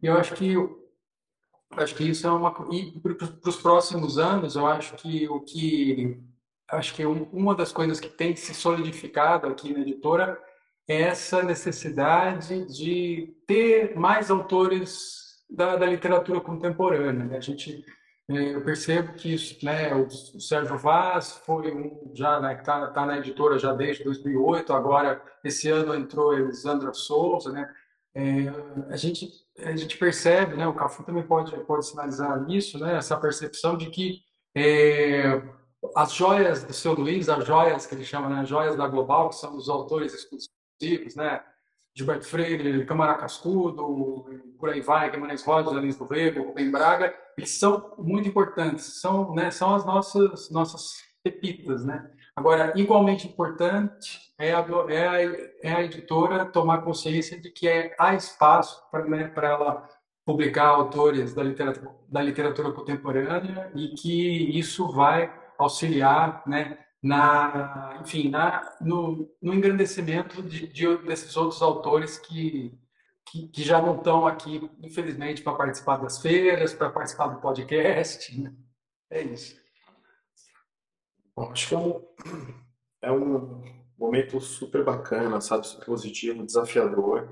eu 0.03 0.15
acho 0.15 0.35
que 0.35 0.55
acho 1.73 1.95
que 1.95 2.05
isso 2.05 2.27
é 2.27 2.31
uma 2.31 2.55
e 2.71 2.93
para 3.01 3.49
os 3.49 3.57
próximos 3.57 4.19
anos 4.19 4.57
eu 4.57 4.67
acho 4.67 4.95
que 4.97 5.29
o 5.29 5.41
que 5.41 6.23
acho 6.69 6.95
que 6.95 7.05
uma 7.05 7.55
das 7.55 7.73
coisas 7.73 7.99
que 7.99 8.09
tem 8.09 8.37
se 8.37 8.55
solidificado 8.55 9.47
aqui 9.49 9.73
na 9.73 9.81
editora 9.81 10.41
essa 10.89 11.43
necessidade 11.43 12.65
de 12.67 13.35
ter 13.47 13.97
mais 13.97 14.31
autores 14.31 15.45
da, 15.51 15.77
da 15.77 15.87
literatura 15.87 16.41
contemporânea. 16.41 17.25
Né? 17.25 17.37
A 17.37 17.41
gente, 17.41 17.85
é, 18.29 18.55
eu 18.55 18.63
percebo 18.63 19.15
que 19.15 19.35
isso, 19.35 19.65
né, 19.65 19.95
o, 19.95 20.09
Sérgio 20.41 20.79
Vaz 20.79 21.33
foi 21.45 21.75
um 21.75 22.13
já 22.15 22.41
né, 22.41 22.55
está 22.55 22.89
tá 22.89 23.05
na 23.05 23.19
editora 23.19 23.59
já 23.59 23.73
desde 23.73 24.05
2008. 24.05 24.73
Agora 24.73 25.23
esse 25.45 25.69
ano 25.69 25.95
entrou 25.95 26.33
Elisandra 26.33 26.93
Souza, 26.93 27.53
né? 27.53 27.73
É, 28.15 28.49
a 28.89 28.97
gente 28.97 29.29
a 29.59 29.77
gente 29.77 29.99
percebe, 29.99 30.57
né? 30.57 30.67
O 30.67 30.75
Cafu 30.75 31.03
também 31.05 31.23
pode 31.23 31.55
pode 31.65 31.87
sinalizar 31.87 32.49
isso, 32.51 32.79
né? 32.79 32.97
Essa 32.97 33.17
percepção 33.17 33.77
de 33.77 33.91
que 33.91 34.23
é, 34.55 35.43
as 35.95 36.13
joias 36.13 36.65
do 36.65 36.73
seu 36.73 36.95
Luiz, 36.95 37.29
as 37.29 37.45
joias 37.45 37.87
que 37.87 37.95
ele 37.95 38.05
chama, 38.05 38.29
né? 38.29 38.45
Joias 38.47 38.77
da 38.77 38.89
Global, 38.89 39.29
que 39.29 39.37
são 39.37 39.57
os 39.57 39.69
autores 39.69 40.15
exclusivos 40.15 40.56
né? 41.17 41.43
Gilberto 41.95 42.27
Freire, 42.27 42.85
Câmara 42.85 43.15
Cascudo, 43.15 44.27
por 44.59 44.69
aí 44.69 44.83
vai, 44.83 45.11
Guimarães 45.11 45.43
Rosa, 45.43 45.71
Alins 45.71 45.97
do 45.97 46.05
Rego, 46.05 46.43
Rubem 46.43 46.71
Braga, 46.71 47.15
eles 47.39 47.59
são 47.59 47.95
muito 47.97 48.29
importantes, 48.29 49.01
são, 49.01 49.35
né, 49.35 49.51
são 49.51 49.75
as 49.75 49.85
nossas, 49.87 50.51
nossas 50.51 51.03
pepitas, 51.23 51.87
né? 51.87 52.11
Agora, 52.37 52.75
igualmente 52.77 53.27
importante 53.27 54.21
é 54.39 54.53
a, 54.53 54.67
é 54.91 55.07
a, 55.09 55.23
é 55.63 55.73
a 55.75 55.83
editora 55.83 56.45
tomar 56.45 56.83
consciência 56.83 57.41
de 57.41 57.51
que 57.51 57.67
é, 57.67 57.95
há 57.99 58.15
espaço 58.15 58.83
para 58.91 59.07
né, 59.07 59.33
ela 59.35 59.89
publicar 60.27 60.67
autores 60.67 61.33
da 61.33 61.43
literatura, 61.43 61.91
da 62.09 62.21
literatura 62.21 62.73
contemporânea 62.73 63.71
e 63.75 63.89
que 63.95 64.59
isso 64.59 64.93
vai 64.93 65.33
auxiliar 65.57 66.43
né, 66.47 66.79
na, 67.07 67.99
enfim, 68.01 68.29
na, 68.29 68.77
no, 68.81 69.31
no 69.41 69.55
engrandecimento 69.55 70.43
de, 70.43 70.67
de, 70.67 70.97
desses 70.99 71.37
outros 71.37 71.63
autores 71.63 72.19
que, 72.19 72.77
que, 73.25 73.47
que 73.47 73.63
já 73.63 73.81
não 73.81 73.97
estão 73.97 74.27
aqui, 74.27 74.69
infelizmente, 74.83 75.41
para 75.41 75.55
participar 75.55 75.99
das 75.99 76.21
feiras, 76.21 76.75
para 76.75 76.91
participar 76.91 77.29
do 77.29 77.41
podcast. 77.41 78.41
Né? 78.41 78.53
É 79.09 79.23
isso. 79.23 79.57
Bom, 81.37 81.53
acho 81.53 81.69
que 81.69 81.75
é 81.75 81.79
um, 81.79 82.03
é 83.03 83.13
um 83.13 83.63
momento 83.97 84.41
super 84.41 84.83
bacana, 84.83 85.41
sabe, 85.41 85.65
super 85.65 85.87
positivo, 85.87 86.45
desafiador. 86.45 87.31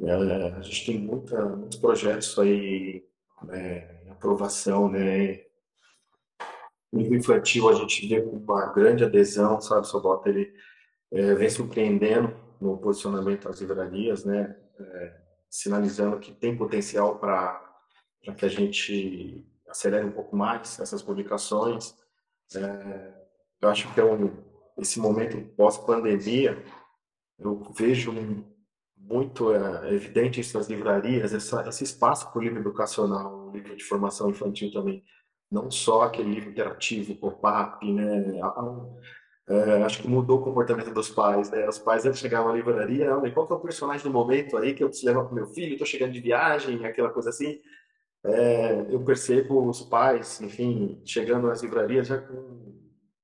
É, 0.00 0.12
a 0.12 0.60
gente 0.62 0.84
tem 0.84 0.98
muita, 0.98 1.44
muitos 1.44 1.78
projetos 1.78 2.36
aí 2.40 3.04
é, 3.50 4.02
em 4.04 4.10
aprovação, 4.10 4.90
né? 4.90 5.45
Nível 6.96 7.18
infantil 7.18 7.68
a 7.68 7.74
gente 7.74 8.06
vê 8.06 8.20
com 8.20 8.36
uma 8.36 8.72
grande 8.72 9.04
adesão, 9.04 9.60
sabe, 9.60 9.82
o 9.82 9.84
Sobota 9.84 10.28
ele 10.28 10.52
é, 11.12 11.34
vem 11.34 11.48
surpreendendo 11.48 12.34
no 12.60 12.78
posicionamento 12.78 13.44
das 13.44 13.60
livrarias, 13.60 14.24
né, 14.24 14.56
é, 14.78 15.20
sinalizando 15.50 16.18
que 16.18 16.32
tem 16.32 16.56
potencial 16.56 17.18
para 17.18 17.62
que 18.36 18.44
a 18.44 18.48
gente 18.48 19.46
acelere 19.68 20.04
um 20.04 20.12
pouco 20.12 20.36
mais 20.36 20.80
essas 20.80 21.02
publicações. 21.02 21.94
É, 22.54 23.12
eu 23.60 23.68
acho 23.68 23.92
que 23.92 24.00
é 24.00 24.04
um, 24.04 24.32
esse 24.78 24.98
momento 24.98 25.40
pós-pandemia, 25.56 26.62
eu 27.38 27.62
vejo 27.76 28.12
muito 28.96 29.52
é, 29.52 29.94
evidente 29.94 30.40
isso 30.40 30.56
nas 30.58 30.68
livrarias, 30.68 31.32
essa, 31.32 31.68
esse 31.68 31.84
espaço 31.84 32.30
para 32.30 32.38
o 32.38 32.42
livro 32.42 32.60
educacional, 32.60 33.48
o 33.48 33.50
livro 33.52 33.76
de 33.76 33.84
formação 33.84 34.30
infantil 34.30 34.72
também 34.72 35.04
não 35.50 35.70
só 35.70 36.02
aquele 36.02 36.34
livro 36.34 36.50
interativo, 36.50 37.14
pop-up, 37.16 37.90
né? 37.92 38.40
É, 39.48 39.82
acho 39.84 40.02
que 40.02 40.08
mudou 40.08 40.40
o 40.40 40.42
comportamento 40.42 40.92
dos 40.92 41.08
pais, 41.08 41.50
né? 41.50 41.68
Os 41.68 41.78
pais 41.78 42.04
antes 42.04 42.18
chegavam 42.18 42.50
à 42.50 42.54
livraria, 42.54 43.14
ah, 43.14 43.30
qual 43.30 43.46
que 43.46 43.52
é 43.52 43.56
o 43.56 43.60
personagem 43.60 44.02
do 44.02 44.12
momento 44.12 44.56
aí 44.56 44.74
que 44.74 44.82
eu 44.82 44.88
preciso 44.88 45.06
levar 45.06 45.24
para 45.24 45.34
meu 45.34 45.46
filho? 45.46 45.72
Estou 45.72 45.86
chegando 45.86 46.12
de 46.12 46.20
viagem, 46.20 46.84
aquela 46.84 47.10
coisa 47.10 47.30
assim. 47.30 47.60
É, 48.24 48.86
eu 48.90 49.04
percebo 49.04 49.68
os 49.68 49.82
pais, 49.82 50.40
enfim, 50.40 51.00
chegando 51.04 51.48
às 51.48 51.62
livrarias 51.62 52.08
já 52.08 52.18
com 52.18 52.74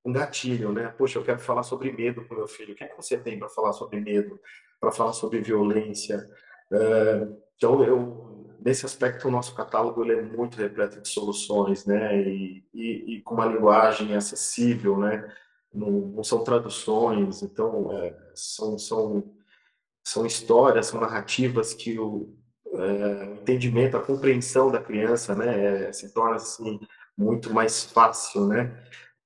um 0.04 0.12
gatilho, 0.12 0.72
né? 0.72 0.94
Poxa, 0.96 1.18
eu 1.18 1.24
quero 1.24 1.40
falar 1.40 1.64
sobre 1.64 1.90
medo 1.92 2.24
com 2.24 2.36
meu 2.36 2.46
filho. 2.46 2.72
O 2.72 2.76
que 2.76 2.84
é 2.84 2.88
que 2.88 2.96
você 2.96 3.18
tem 3.18 3.38
para 3.38 3.48
falar 3.48 3.72
sobre 3.72 4.00
medo? 4.00 4.38
Para 4.80 4.92
falar 4.92 5.12
sobre 5.12 5.40
violência? 5.40 6.28
É, 6.72 7.28
então, 7.56 7.82
eu 7.84 8.31
nesse 8.64 8.86
aspecto, 8.86 9.28
o 9.28 9.30
nosso 9.30 9.54
catálogo 9.54 10.02
ele 10.02 10.12
é 10.12 10.22
muito 10.22 10.56
repleto 10.56 11.00
de 11.00 11.08
soluções, 11.08 11.84
né? 11.84 12.20
E, 12.22 12.64
e, 12.72 13.16
e 13.16 13.22
com 13.22 13.34
uma 13.34 13.46
linguagem 13.46 14.14
acessível, 14.14 14.98
né? 14.98 15.32
Não, 15.72 15.90
não 15.90 16.24
são 16.24 16.44
traduções, 16.44 17.42
então 17.42 17.90
é, 17.92 18.16
são, 18.34 18.78
são, 18.78 19.34
são 20.04 20.26
histórias, 20.26 20.86
são 20.86 21.00
narrativas 21.00 21.72
que 21.72 21.98
o, 21.98 22.34
é, 22.74 23.24
entendimento, 23.34 23.96
a 23.96 24.02
compreensão 24.02 24.70
da 24.70 24.80
criança, 24.82 25.34
né, 25.34 25.88
é, 25.88 25.92
se 25.92 26.12
torna 26.12 26.36
assim 26.36 26.80
muito 27.16 27.52
mais 27.52 27.84
fácil, 27.84 28.46
né? 28.46 28.74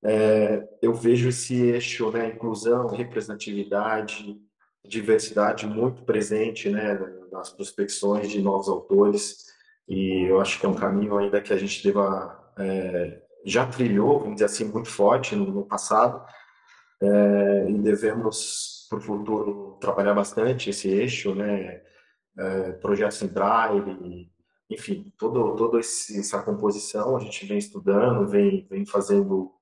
É, 0.03 0.68
eu 0.82 0.95
vejo 0.95 1.28
esse 1.28 1.55
eixo, 1.55 2.11
né, 2.11 2.28
inclusão, 2.28 2.89
representatividade, 2.89 4.41
diversidade 4.89 5.66
muito 5.66 6.03
presente, 6.03 6.68
né, 6.68 6.99
nas 7.32 7.51
prospecções 7.51 8.30
de 8.30 8.41
novos 8.41 8.68
autores. 8.68 9.47
E 9.89 10.28
eu 10.28 10.41
acho 10.41 10.59
que 10.59 10.66
é 10.66 10.68
um 10.68 10.74
caminho 10.74 11.16
ainda 11.16 11.41
que 11.41 11.53
a 11.53 11.57
gente 11.57 11.82
deva 11.82 12.53
é, 12.59 13.22
já 13.45 13.66
trilhou, 13.66 14.20
vamos 14.20 14.34
dizer 14.34 14.47
assim, 14.47 14.64
muito 14.64 14.89
forte 14.89 15.37
no, 15.37 15.47
no 15.47 15.64
passado. 15.64 16.24
É, 17.01 17.70
e 17.70 17.78
devemos 17.78 18.87
para 18.89 18.99
o 18.99 19.03
futuro 19.03 19.78
trabalhar 19.80 20.14
bastante 20.14 20.70
esse 20.70 20.89
eixo, 20.89 21.34
né, 21.34 21.82
é, 22.39 22.72
projetos 22.72 23.22
em 23.22 23.28
drive, 23.28 24.30
enfim, 24.68 25.12
todo, 25.16 25.55
toda 25.55 25.78
essa 25.78 26.43
composição 26.43 27.16
a 27.16 27.20
gente 27.20 27.47
vem 27.47 27.59
estudando, 27.59 28.26
vem, 28.26 28.66
vem 28.68 28.84
fazendo 28.84 29.53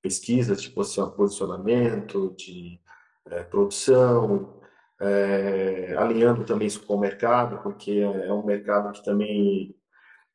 pesquisas 0.00 0.62
de 0.62 0.70
posicionamento, 0.70 2.34
de 2.36 2.80
é, 3.26 3.42
produção, 3.42 4.60
é, 5.00 5.94
alinhando 5.96 6.44
também 6.44 6.66
isso 6.66 6.84
com 6.86 6.94
o 6.94 7.00
mercado, 7.00 7.62
porque 7.62 8.00
é, 8.00 8.32
um 8.32 8.44
mercado 8.44 8.92
que 8.92 9.04
também 9.04 9.74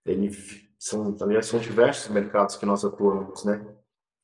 ele, 0.05 0.31
são, 0.77 1.15
aliás, 1.21 1.45
são 1.45 1.59
diversos 1.59 2.11
mercados 2.11 2.55
que 2.55 2.65
nós 2.65 2.83
atuamos, 2.83 3.45
né? 3.45 3.65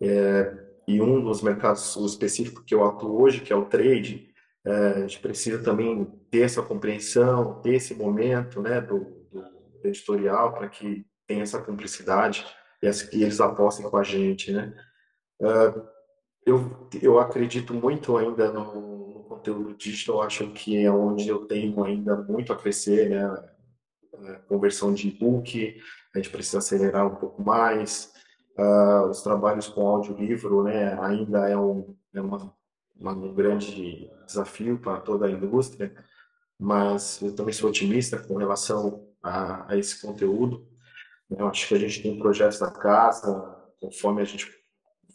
É, 0.01 0.65
e 0.87 1.01
um 1.01 1.23
dos 1.23 1.41
mercados 1.41 1.95
específicos 1.95 2.63
que 2.65 2.75
eu 2.75 2.83
atuo 2.83 3.21
hoje, 3.21 3.41
que 3.41 3.51
é 3.51 3.55
o 3.55 3.65
trade, 3.65 4.29
é, 4.65 4.71
a 4.71 4.99
gente 5.01 5.19
precisa 5.19 5.63
também 5.63 6.05
ter 6.29 6.41
essa 6.41 6.61
compreensão, 6.61 7.61
ter 7.61 7.75
esse 7.75 7.93
momento, 7.93 8.61
né, 8.61 8.81
do, 8.81 8.99
do 9.31 9.87
editorial 9.87 10.53
para 10.53 10.67
que 10.69 11.05
tenha 11.27 11.43
essa 11.43 11.61
cumplicidade 11.61 12.45
e, 12.81 12.91
que 13.07 13.23
eles 13.23 13.39
apostem 13.39 13.89
com 13.89 13.97
a 13.97 14.03
gente, 14.03 14.51
né? 14.51 14.73
Uh, 15.41 15.94
eu, 16.45 16.87
eu 17.01 17.19
acredito 17.19 17.73
muito 17.73 18.15
ainda 18.17 18.51
no, 18.51 19.15
no, 19.17 19.23
conteúdo 19.23 19.73
digital, 19.75 20.21
acho 20.21 20.47
que 20.51 20.77
é 20.77 20.91
onde 20.91 21.27
eu 21.27 21.45
tenho 21.45 21.83
ainda 21.83 22.15
muito 22.15 22.53
a 22.53 22.55
crescer, 22.55 23.09
né? 23.09 23.25
A 24.13 24.39
conversão 24.47 24.93
de 24.93 25.09
e-book, 25.09 25.77
a 26.13 26.17
gente 26.19 26.29
precisa 26.29 26.59
acelerar 26.59 27.05
um 27.05 27.15
pouco 27.15 27.43
mais. 27.43 28.13
Uh, 28.57 29.09
os 29.09 29.21
trabalhos 29.21 29.67
com 29.67 29.85
audiolivro, 29.85 30.63
né? 30.63 30.97
Ainda 31.01 31.49
é 31.49 31.57
um, 31.57 31.93
é 32.13 32.21
uma, 32.21 32.55
uma, 32.95 33.11
um 33.11 33.33
grande 33.33 34.09
desafio 34.25 34.79
para 34.79 35.01
toda 35.01 35.25
a 35.25 35.31
indústria, 35.31 35.93
mas 36.57 37.21
eu 37.21 37.35
também 37.35 37.53
sou 37.53 37.69
otimista 37.69 38.17
com 38.17 38.35
relação 38.37 39.05
a, 39.21 39.73
a 39.73 39.77
esse 39.77 40.01
conteúdo. 40.01 40.65
Eu 41.29 41.47
acho 41.47 41.67
que 41.67 41.75
a 41.75 41.79
gente 41.79 42.01
tem 42.01 42.17
projetos 42.17 42.61
na 42.61 42.71
casa, 42.71 43.33
conforme 43.81 44.21
a 44.21 44.25
gente 44.25 44.49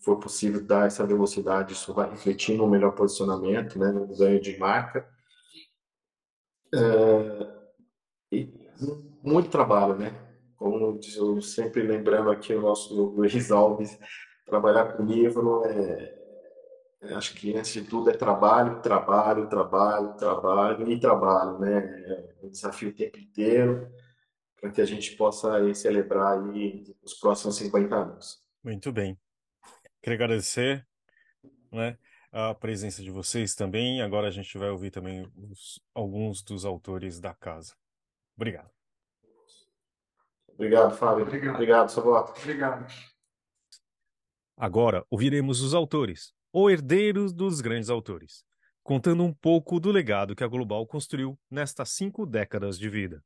for 0.01 0.18
possível 0.18 0.64
dar 0.64 0.86
essa 0.86 1.07
velocidade, 1.07 1.74
isso 1.74 1.92
vai 1.92 2.11
refletir 2.11 2.57
no 2.57 2.68
melhor 2.68 2.92
posicionamento, 2.92 3.78
né, 3.78 3.92
no 3.92 4.07
ganho 4.16 4.40
de 4.40 4.59
marca. 4.59 5.07
É, 6.74 7.61
e 8.32 8.53
muito 9.22 9.51
trabalho, 9.51 9.96
né? 9.96 10.14
Como 10.57 10.98
eu 11.16 11.42
sempre 11.42 11.82
lembrando 11.82 12.30
aqui 12.30 12.55
o 12.55 12.62
nosso 12.62 12.94
Luiz 12.94 13.51
Alves, 13.51 13.98
trabalhar 14.46 14.96
com 14.96 15.05
livro 15.05 15.64
é, 15.64 16.20
é, 17.03 17.14
acho 17.14 17.34
que 17.34 17.57
antes 17.57 17.72
de 17.72 17.82
tudo 17.82 18.11
é 18.11 18.12
trabalho, 18.12 18.82
trabalho, 18.82 19.48
trabalho, 19.48 20.14
trabalho 20.16 20.90
e 20.90 21.01
trabalho, 21.01 21.59
né? 21.59 21.78
É 22.07 22.46
um 22.46 22.51
desafio 22.51 22.90
o 22.90 22.94
tempo 22.94 23.18
inteiro 23.18 23.90
para 24.61 24.70
que 24.70 24.82
a 24.82 24.84
gente 24.84 25.16
possa 25.16 25.57
aí, 25.57 25.74
celebrar 25.74 26.38
aí 26.38 26.84
os 27.03 27.14
próximos 27.14 27.57
50 27.57 27.94
anos. 27.94 28.38
Muito 28.62 28.92
bem. 28.92 29.18
Queria 30.03 30.16
agradecer 30.16 30.86
né, 31.70 31.98
a 32.32 32.55
presença 32.55 33.03
de 33.03 33.11
vocês 33.11 33.55
também. 33.55 34.01
Agora 34.01 34.28
a 34.28 34.30
gente 34.30 34.57
vai 34.57 34.70
ouvir 34.70 34.90
também 34.90 35.30
os, 35.36 35.80
alguns 35.94 36.42
dos 36.42 36.64
autores 36.64 37.20
da 37.20 37.34
casa. 37.34 37.74
Obrigado. 38.36 38.70
Obrigado, 40.48 40.96
Fábio. 40.96 41.24
Obrigado, 41.24 41.55
Obrigado 41.55 41.88
Sabota. 41.90 42.38
Obrigado. 42.40 42.86
Agora 44.57 45.05
ouviremos 45.11 45.62
os 45.62 45.72
autores, 45.72 46.34
ou 46.53 46.70
herdeiros 46.70 47.32
dos 47.32 47.62
grandes 47.62 47.88
autores, 47.88 48.44
contando 48.82 49.22
um 49.22 49.32
pouco 49.32 49.80
do 49.80 49.90
legado 49.90 50.36
que 50.36 50.44
a 50.44 50.48
Global 50.48 50.86
construiu 50.86 51.38
nestas 51.51 51.90
cinco 51.90 52.26
décadas 52.26 52.78
de 52.78 52.88
vida. 52.88 53.24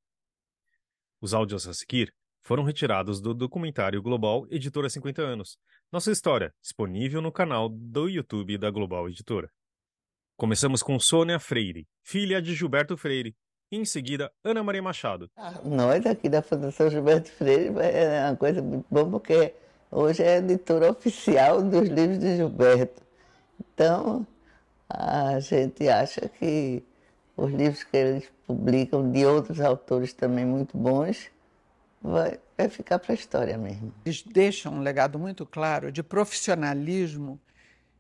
Os 1.21 1.35
áudios 1.35 1.67
a 1.67 1.75
seguir 1.75 2.15
foram 2.45 2.63
retirados 2.63 3.21
do 3.23 3.33
documentário 3.33 4.03
Global 4.03 4.47
Editora 4.51 4.89
50 4.89 5.23
anos. 5.23 5.57
Nossa 5.91 6.13
história, 6.13 6.53
disponível 6.61 7.23
no 7.23 7.33
canal 7.33 7.71
do 7.71 8.07
YouTube 8.07 8.59
da 8.59 8.71
Global 8.71 9.09
Editora. 9.09 9.49
Começamos 10.37 10.83
com 10.83 11.01
Sônia 11.01 11.39
Freire, 11.41 11.87
filha 12.03 12.43
de 12.43 12.55
Gilberto 12.55 12.99
Freire, 12.99 13.35
e 13.73 13.79
em 13.79 13.85
seguida 13.87 14.31
Ana 14.45 14.63
Maria 14.63 14.83
Machado. 14.83 15.31
Ah, 15.37 15.59
nós 15.65 16.05
aqui 16.05 16.29
da 16.29 16.43
Fundação 16.43 16.91
Gilberto 16.91 17.31
Freire 17.31 17.73
é 17.81 18.27
uma 18.29 18.37
coisa 18.37 18.61
muito 18.61 18.87
boa 18.91 19.09
porque 19.09 19.55
hoje 19.91 20.23
é 20.23 20.37
editora 20.37 20.91
oficial 20.91 21.63
dos 21.63 21.89
livros 21.89 22.19
de 22.19 22.37
Gilberto. 22.37 23.03
Então, 23.59 24.27
a 24.91 25.41
gente 25.41 25.89
acha 25.89 26.29
que 26.29 26.85
os 27.37 27.51
livros 27.51 27.83
que 27.85 27.97
eles 27.97 28.31
publicam 28.47 29.11
de 29.11 29.25
outros 29.25 29.61
autores 29.61 30.13
também 30.13 30.45
muito 30.45 30.77
bons, 30.77 31.31
vai, 32.05 32.39
vai 32.57 32.69
ficar 32.69 32.99
para 32.99 33.13
a 33.13 33.15
história 33.15 33.57
mesmo. 33.57 33.93
Eles 34.05 34.23
deixam 34.23 34.75
um 34.75 34.81
legado 34.81 35.19
muito 35.19 35.47
claro 35.47 35.91
de 35.91 36.03
profissionalismo 36.03 37.41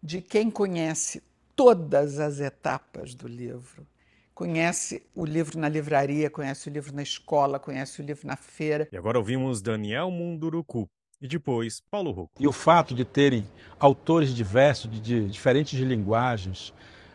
de 0.03 0.21
quem 0.21 0.51
conhece 0.51 1.23
todas 1.57 2.21
as 2.21 2.39
etapas 2.39 3.15
do 3.15 3.27
livro. 3.27 3.87
Conhece 4.35 5.03
o 5.15 5.25
livro 5.25 5.59
na 5.59 5.69
livraria, 5.69 6.29
conhece 6.29 6.69
o 6.69 6.73
livro 6.73 6.95
na 6.95 7.03
escola, 7.03 7.59
conhece 7.59 8.03
o 8.03 8.05
livro 8.05 8.27
na 8.27 8.37
feira. 8.37 8.89
E 8.93 8.97
agora 8.97 9.17
ouvimos 9.17 9.63
Daniel 9.63 10.11
Munduruku 10.11 10.89
e 11.23 11.29
depois 11.29 11.81
Paulo 11.91 12.11
Rocco. 12.11 12.43
E 12.43 12.47
o 12.47 12.53
fato 12.53 12.95
de 12.95 13.05
terem 13.05 13.47
autores 13.79 14.35
diversos, 14.35 14.91
de, 14.91 15.01
de 15.01 15.29
diferentes 15.29 15.79
de 15.79 15.85
linguagens, 15.85 16.75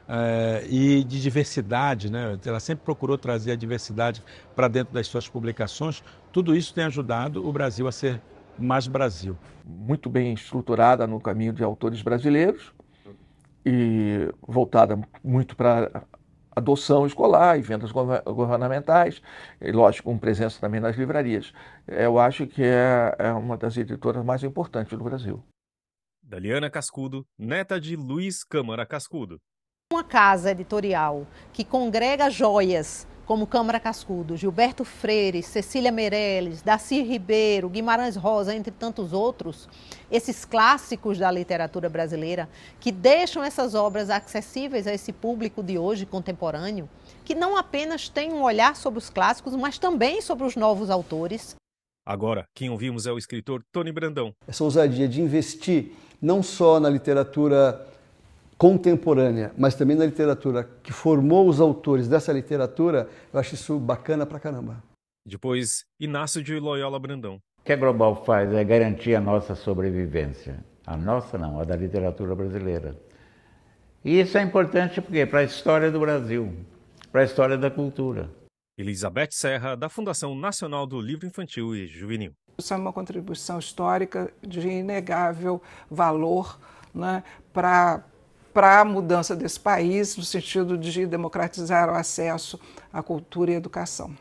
uh, 0.10 0.66
e 0.68 1.03
de 1.03 1.22
diversidade, 1.22 2.12
né? 2.12 2.38
ela 2.43 2.60
sempre 2.60 2.84
procurou 2.84 3.18
trazer 3.18 3.51
a 3.51 3.55
diversidade 3.55 4.24
para 4.55 4.68
dentro 4.68 4.93
das 4.93 5.07
suas 5.07 5.30
publicações. 5.30 6.03
Tudo 6.32 6.55
isso 6.55 6.74
tem 6.74 6.86
ajudado 6.86 7.47
o 7.47 7.53
Brasil 7.53 7.88
a 7.88 7.91
ser 7.91 8.20
mais 8.57 8.88
Brasil. 8.88 9.38
Muito 9.64 10.10
bem 10.10 10.34
estruturada 10.34 11.05
no 11.05 11.22
caminho 11.22 11.53
de 11.53 11.64
autores 11.64 12.01
brasileiros 12.01 12.74
e 13.66 14.28
voltada 14.41 14.99
muito 15.24 15.55
para 15.55 16.03
adoção 16.55 17.05
escolar 17.05 17.57
e 17.57 17.62
vendas 17.62 17.91
governamentais, 17.91 19.22
e 19.62 19.72
lógico, 19.72 20.10
com 20.10 20.18
presença 20.18 20.60
também 20.60 20.82
nas 20.82 20.97
livrarias. 20.97 21.53
Eu 21.88 22.20
acho 22.20 22.45
que 22.47 22.62
é, 22.64 23.16
é 23.18 23.32
uma 23.32 23.55
das 23.55 23.78
editoras 23.78 24.26
mais 24.26 24.43
importantes 24.43 24.97
do 24.97 25.03
Brasil. 25.03 25.41
Daliana 26.22 26.70
Cascudo, 26.70 27.26
neta 27.38 27.80
de 27.80 27.95
Luiz 27.95 28.43
Câmara 28.43 28.86
Cascudo. 28.86 29.39
Uma 29.92 30.04
casa 30.04 30.52
editorial 30.52 31.26
que 31.52 31.64
congrega 31.64 32.30
joias 32.30 33.08
como 33.26 33.48
Câmara 33.48 33.80
Cascudo, 33.80 34.38
Gilberto 34.38 34.86
Freire, 34.86 35.42
Cecília 35.42 35.92
Meirelles, 35.92 36.62
Daci 36.62 37.02
Ribeiro, 37.02 37.68
Guimarães 37.68 38.16
Rosa, 38.16 38.54
entre 38.54 38.70
tantos 38.70 39.14
outros, 39.14 39.68
esses 40.12 40.46
clássicos 40.46 41.18
da 41.18 41.32
literatura 41.32 41.90
brasileira, 41.90 42.48
que 42.80 42.92
deixam 42.92 43.44
essas 43.44 43.74
obras 43.74 44.12
acessíveis 44.12 44.86
a 44.86 44.94
esse 44.94 45.12
público 45.12 45.64
de 45.64 45.80
hoje 45.80 46.06
contemporâneo, 46.06 46.88
que 47.26 47.34
não 47.34 47.58
apenas 47.58 48.08
tem 48.08 48.32
um 48.32 48.44
olhar 48.44 48.76
sobre 48.76 49.00
os 49.00 49.10
clássicos, 49.10 49.56
mas 49.56 49.80
também 49.80 50.22
sobre 50.22 50.46
os 50.46 50.56
novos 50.56 50.92
autores. 50.92 51.56
Agora, 52.06 52.44
quem 52.56 52.70
ouvimos 52.70 53.08
é 53.08 53.12
o 53.12 53.18
escritor 53.18 53.64
Tony 53.72 53.92
Brandão. 53.92 54.34
Essa 54.48 54.64
ousadia 54.64 55.08
de 55.08 55.20
investir 55.20 55.94
não 56.22 56.44
só 56.44 56.80
na 56.80 56.92
literatura 56.92 57.88
contemporânea, 58.60 59.53
mas 59.57 59.74
também 59.74 59.95
na 59.95 60.05
literatura 60.05 60.70
que 60.84 60.91
formou 60.91 61.47
os 61.47 61.62
autores 61.62 62.10
dessa 62.10 62.34
literatura, 62.34 63.07
eu 63.32 63.39
acho 63.39 63.55
isso 63.55 63.80
bacana 63.80 64.26
pra 64.26 64.38
caramba. 64.38 64.84
Depois, 65.26 65.86
Inácio 65.97 66.43
de 66.43 66.60
Loyola 66.60 66.99
Brandão. 66.99 67.36
O 67.60 67.64
que 67.64 67.72
a 67.72 67.78
Global 67.78 68.26
faz 68.26 68.51
é 68.53 68.64
garantir 68.66 69.16
a 69.16 69.22
nossa 69.22 69.55
sobrevivência. 69.55 70.64
A 70.86 70.97
nossa 70.97 71.38
não, 71.38 71.57
a 71.57 71.64
da 71.64 71.76
literatura 71.76 72.36
brasileira. 72.36 72.99
E 74.03 74.20
isso 74.20 74.38
é 74.38 74.41
importante 74.41 74.99
porque 75.01 75.26
para 75.26 75.39
a 75.39 75.43
história 75.43 75.89
do 75.89 75.99
Brasil, 75.99 76.53
para 77.14 77.22
a 77.22 77.24
história 77.24 77.57
da 77.57 77.72
cultura. 77.72 78.30
Elizabeth 78.78 79.32
Serra, 79.32 79.76
da 79.76 79.88
Fundação 79.88 80.36
Nacional 80.36 80.86
do 80.86 80.99
Livro 80.99 81.26
Infantil 81.26 81.74
e 81.76 81.88
Juvenil. 81.88 82.34
Isso 82.57 82.74
é 82.74 82.78
uma 82.78 82.91
contribuição 82.91 83.57
histórica 83.57 84.34
de 84.45 84.68
inegável 84.68 85.62
valor 85.89 86.60
né, 86.93 87.24
para 87.53 88.03
para 88.60 88.82
a 88.82 88.84
mudança 88.84 89.38
desse 89.38 89.57
país, 89.57 90.18
no 90.18 90.24
sentido 90.24 90.78
de 90.78 91.05
democratizar 91.05 91.89
o 91.89 91.95
acesso 91.95 92.60
à 92.91 93.01
cultura 93.01 93.51
e 93.51 93.53
à 93.53 93.57
educação. 93.57 94.14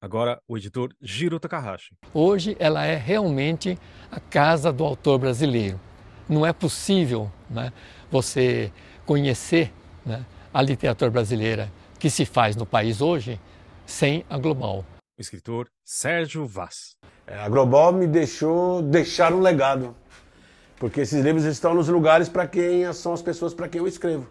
Agora, 0.00 0.38
o 0.48 0.56
editor 0.56 0.88
Jiro 1.02 1.38
Takahashi. 1.38 1.94
Hoje 2.14 2.56
ela 2.58 2.86
é 2.86 2.96
realmente 2.96 3.78
a 4.10 4.18
casa 4.18 4.72
do 4.72 4.82
autor 4.84 5.18
brasileiro. 5.18 5.78
Não 6.26 6.46
é 6.46 6.52
possível 6.54 7.30
né, 7.50 7.74
você 8.10 8.72
conhecer 9.04 9.70
né, 10.06 10.24
a 10.50 10.62
literatura 10.62 11.10
brasileira 11.10 11.70
que 11.98 12.08
se 12.08 12.24
faz 12.24 12.56
no 12.56 12.64
país 12.64 13.02
hoje 13.02 13.38
sem 13.84 14.24
a 14.30 14.38
Global. 14.38 14.82
O 15.18 15.20
escritor 15.20 15.68
Sérgio 15.84 16.46
Vaz. 16.46 16.96
É, 17.26 17.36
a 17.36 17.50
Global 17.50 17.92
me 17.92 18.06
deixou 18.06 18.80
deixar 18.80 19.30
um 19.34 19.40
legado, 19.40 19.94
porque 20.78 21.00
esses 21.00 21.22
livros 21.24 21.44
estão 21.44 21.74
nos 21.74 21.88
lugares 21.88 22.28
para 22.28 22.46
quem 22.46 22.90
são 22.92 23.12
as 23.12 23.22
pessoas 23.22 23.54
para 23.54 23.68
quem 23.68 23.80
eu 23.80 23.86
escrevo, 23.86 24.28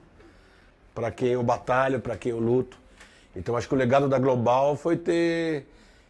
para 0.93 1.11
quem 1.11 1.29
eu 1.29 1.43
batalho, 1.43 1.99
para 1.99 2.17
quem 2.17 2.31
eu 2.31 2.39
luto. 2.39 2.77
Então 3.35 3.55
acho 3.55 3.67
que 3.67 3.73
o 3.73 3.77
legado 3.77 4.07
da 4.07 4.19
Global 4.19 4.75
foi 4.75 4.97
ter 4.97 5.65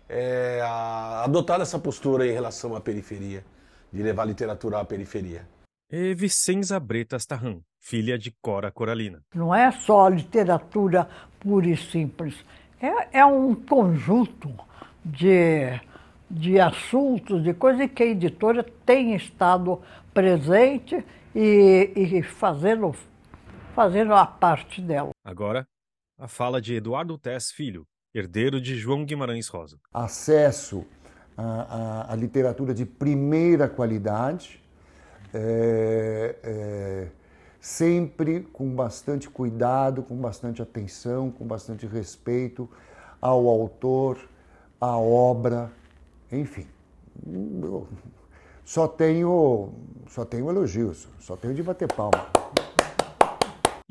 é, 0.10 0.62
a, 0.64 1.24
adotado 1.24 1.64
essa 1.64 1.80
postura 1.80 2.28
em 2.28 2.32
relação 2.32 2.76
à 2.76 2.82
periferia, 2.82 3.44
de 3.92 4.04
levar 4.04 4.24
a 4.24 4.26
literatura 4.26 4.80
à 4.80 4.86
periferia. 4.86 5.48
E 5.92 6.14
Vicenza 6.16 6.80
Bretas 6.80 7.26
Tarran, 7.26 7.60
filha 7.80 8.18
de 8.18 8.32
Cora 8.42 8.72
Coralina. 8.72 9.22
Não 9.34 9.54
é 9.54 9.72
só 9.72 10.08
literatura 10.10 11.08
pura 11.40 11.68
e 11.68 11.78
simples, 11.78 12.36
é, 12.82 13.20
é 13.20 13.26
um 13.26 13.56
conjunto 13.56 14.54
de, 15.04 15.80
de 16.30 16.60
assuntos, 16.60 17.44
de 17.44 17.54
coisas 17.54 17.90
que 17.92 18.04
a 18.04 18.08
editora 18.08 18.66
tem 18.86 19.16
estado 19.16 19.82
presente 20.14 21.03
e, 21.36 21.91
e 21.95 22.24
fazendo, 22.24 22.93
fazendo 23.74 24.14
a 24.14 24.26
parte 24.26 24.82
dela. 24.82 25.09
Agora, 25.24 25.68
a 26.18 26.28
fala 26.28 26.61
de 26.61 26.76
Eduardo 26.76 27.18
Tess 27.18 27.51
Filho, 27.51 27.86
herdeiro 28.14 28.61
de 28.61 28.76
João 28.76 29.03
Guimarães 29.03 29.47
Rosa. 29.47 29.78
Acesso 29.91 30.86
à, 31.36 31.43
à, 31.43 32.14
à 32.14 32.16
literatura 32.16 32.74
de 32.74 32.86
primeira 32.86 33.68
qualidade, 33.68 34.61
é, 35.34 36.36
é, 36.43 37.07
sempre 37.59 38.41
com 38.53 38.70
bastante 38.76 39.30
cuidado, 39.30 40.03
com 40.03 40.16
bastante 40.16 40.61
atenção, 40.61 41.32
com 41.32 41.45
bastante 41.45 41.88
respeito 41.88 42.70
ao 43.20 43.47
autor, 43.47 44.30
à 44.80 44.97
obra, 44.97 45.72
enfim. 46.32 46.68
Só 48.66 48.88
tenho, 48.88 49.74
só 50.09 50.24
tenho 50.24 50.49
elogios, 50.49 51.07
só 51.20 51.36
tenho 51.36 51.53
de 51.53 51.61
bater 51.61 51.91
palma 51.91 52.32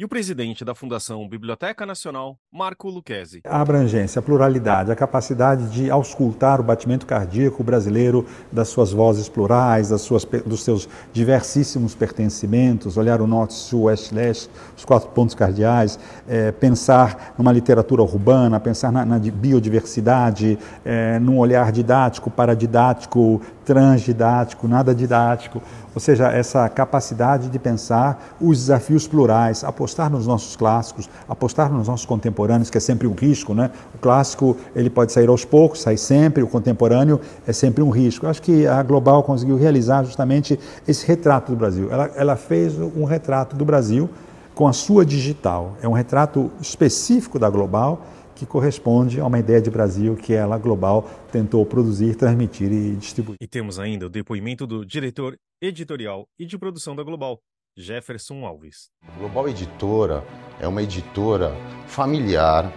e 0.03 0.05
o 0.05 0.09
presidente 0.09 0.65
da 0.65 0.75
Fundação 0.75 1.29
Biblioteca 1.29 1.87
Nacional, 1.87 2.37
Marco 2.51 2.89
Lucchesi. 2.89 3.41
A 3.45 3.61
abrangência, 3.61 4.19
a 4.19 4.23
pluralidade, 4.23 4.91
a 4.91 4.97
capacidade 4.97 5.71
de 5.71 5.91
auscultar 5.91 6.61
o 6.61 6.65
batimento 6.65 7.07
cardíaco 7.07 7.63
brasileiro 7.63 8.27
das 8.51 8.69
suas 8.69 8.91
vozes 8.91 9.29
plurais, 9.29 9.91
das 9.91 10.01
suas, 10.01 10.25
dos 10.25 10.65
seus 10.65 10.89
diversíssimos 11.13 11.95
pertencimentos, 11.95 12.97
olhar 12.97 13.21
o 13.21 13.29
norte, 13.29 13.55
sul, 13.55 13.83
oeste, 13.83 14.13
leste, 14.13 14.51
os 14.77 14.85
quatro 14.85 15.11
pontos 15.11 15.37
cardeais, 15.37 16.01
é, 16.27 16.51
pensar 16.51 17.35
numa 17.39 17.53
literatura 17.53 18.03
urbana, 18.03 18.59
pensar 18.59 18.91
na, 18.91 19.05
na 19.05 19.21
biodiversidade, 19.21 20.59
é, 20.85 21.21
num 21.21 21.39
olhar 21.39 21.71
didático, 21.71 22.29
paradidático, 22.29 23.41
transdidático, 23.65 24.67
nada 24.67 24.95
didático, 24.95 25.63
ou 25.95 26.01
seja, 26.01 26.31
essa 26.31 26.69
capacidade 26.69 27.49
de 27.49 27.59
pensar 27.59 28.35
os 28.41 28.59
desafios 28.59 29.07
plurais, 29.07 29.63
apostar 29.63 30.11
nos 30.11 30.27
nossos 30.27 30.57
clássicos, 30.57 31.09
apostar 31.29 31.71
nos 31.71 31.89
nossos 31.89 32.07
contemporâneos, 32.07 32.71
que 32.71 32.79
é 32.79 32.81
sempre 32.81 33.07
um 33.07 33.15
risco, 33.15 33.55
né? 33.55 33.71
O 33.95 33.99
clássico 33.99 34.57
ele 34.75 34.89
pode 34.89 35.13
sair 35.13 35.29
aos 35.29 35.45
poucos, 35.45 35.83
sai 35.83 35.97
sempre, 35.97 36.43
o 36.43 36.47
contemporâneo 36.47 37.21
é 37.47 37.53
sempre 37.53 37.83
um 37.83 37.91
risco. 37.91 38.27
Eu 38.27 38.31
acho 38.31 38.43
que 38.43 38.67
a 38.67 38.83
Global 38.83 39.23
conseguiu 39.23 39.57
realizar 39.57 40.05
justamente 40.05 40.59
esse 40.89 41.07
retrato 41.07 41.53
do 41.53 41.59
Brasil. 41.59 41.89
Ela, 41.91 42.11
ela 42.17 42.37
fez 42.37 42.79
um 42.79 43.05
retrato 43.05 43.55
do 43.55 43.65
Brasil 43.65 44.09
com 44.55 44.67
a 44.67 44.73
sua 44.73 45.05
digital. 45.05 45.77
É 45.83 45.89
um 45.89 45.93
retrato 45.93 46.51
específico 46.61 47.39
da 47.39 47.49
Global 47.49 48.01
que 48.43 48.47
corresponde 48.47 49.21
a 49.21 49.27
uma 49.27 49.39
ideia 49.39 49.61
de 49.61 49.71
Brasil 49.71 50.17
que 50.17 50.33
ela, 50.33 50.59
Global, 50.59 51.09
tentou 51.31 51.65
produzir, 51.65 52.17
transmitir 52.17 52.73
e 52.73 52.97
distribuir. 52.97 53.37
E 53.41 53.47
temos 53.47 53.79
ainda 53.79 54.07
o 54.07 54.09
depoimento 54.09 54.67
do 54.67 54.85
diretor 54.85 55.37
editorial 55.61 56.27
e 56.37 56.45
de 56.45 56.59
produção 56.59 56.97
da 56.97 57.05
Global, 57.05 57.39
Jefferson 57.79 58.45
Alves. 58.45 58.91
A 59.07 59.19
Global 59.19 59.49
Editora 59.49 60.25
é 60.59 60.67
uma 60.67 60.83
editora 60.83 61.55
familiar, 61.87 62.73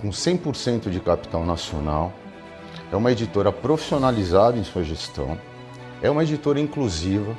com 0.00 0.10
100% 0.10 0.88
de 0.90 1.00
capital 1.00 1.44
nacional, 1.44 2.14
é 2.92 2.94
uma 2.94 3.10
editora 3.10 3.50
profissionalizada 3.50 4.56
em 4.56 4.62
sua 4.62 4.84
gestão, 4.84 5.36
é 6.00 6.08
uma 6.08 6.22
editora 6.22 6.60
inclusiva, 6.60 7.36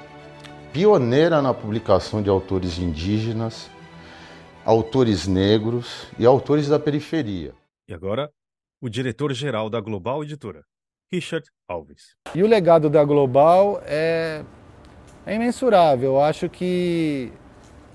pioneira 0.74 1.41
na 1.41 1.53
publicação 1.53 2.22
de 2.22 2.30
autores 2.30 2.78
indígenas 2.78 3.70
autores 4.68 5.26
negros 5.26 6.07
e 6.20 6.26
autores 6.26 6.68
da 6.68 6.78
periferia. 6.78 7.53
E 7.88 7.93
agora, 7.93 8.30
o 8.82 8.89
diretor-geral 8.89 9.70
da 9.70 9.80
Global 9.80 10.26
Editora, 10.26 10.61
Richard 11.09 11.47
Alves. 11.70 12.18
E 12.36 12.43
o 12.43 12.47
legado 12.47 12.89
da 12.89 13.01
Global 13.05 13.82
é, 13.86 14.43
é 15.26 15.36
imensurável. 15.36 16.15
Eu 16.15 16.22
acho 16.22 16.49
que 16.49 17.32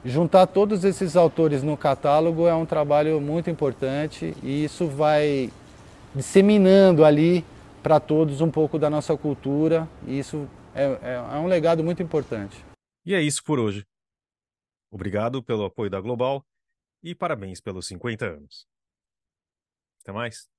juntar 0.02 0.46
todos 0.46 0.82
esses 0.82 1.14
autores 1.14 1.62
no 1.62 1.76
catálogo 1.76 2.46
é 2.46 2.54
um 2.54 2.64
trabalho 2.64 3.20
muito 3.20 3.50
importante 3.50 4.34
e 4.42 4.64
isso 4.64 4.86
vai 4.86 5.52
disseminando 6.14 7.04
ali 7.04 7.44
para 7.82 8.00
todos 8.00 8.40
um 8.40 8.50
pouco 8.50 8.78
da 8.78 8.88
nossa 8.88 9.14
cultura 9.14 9.86
e 10.06 10.18
isso 10.18 10.48
é, 10.74 10.84
é, 10.84 11.14
é 11.34 11.38
um 11.38 11.48
legado 11.48 11.84
muito 11.84 12.02
importante. 12.02 12.64
E 13.04 13.14
é 13.14 13.20
isso 13.20 13.44
por 13.44 13.58
hoje. 13.58 13.84
Obrigado 14.90 15.42
pelo 15.42 15.66
apoio 15.66 15.90
da 15.90 16.00
Global 16.00 16.42
e 17.02 17.14
parabéns 17.14 17.60
pelos 17.60 17.86
50 17.86 18.26
anos. 18.26 18.66
Até 20.02 20.12
mais. 20.12 20.51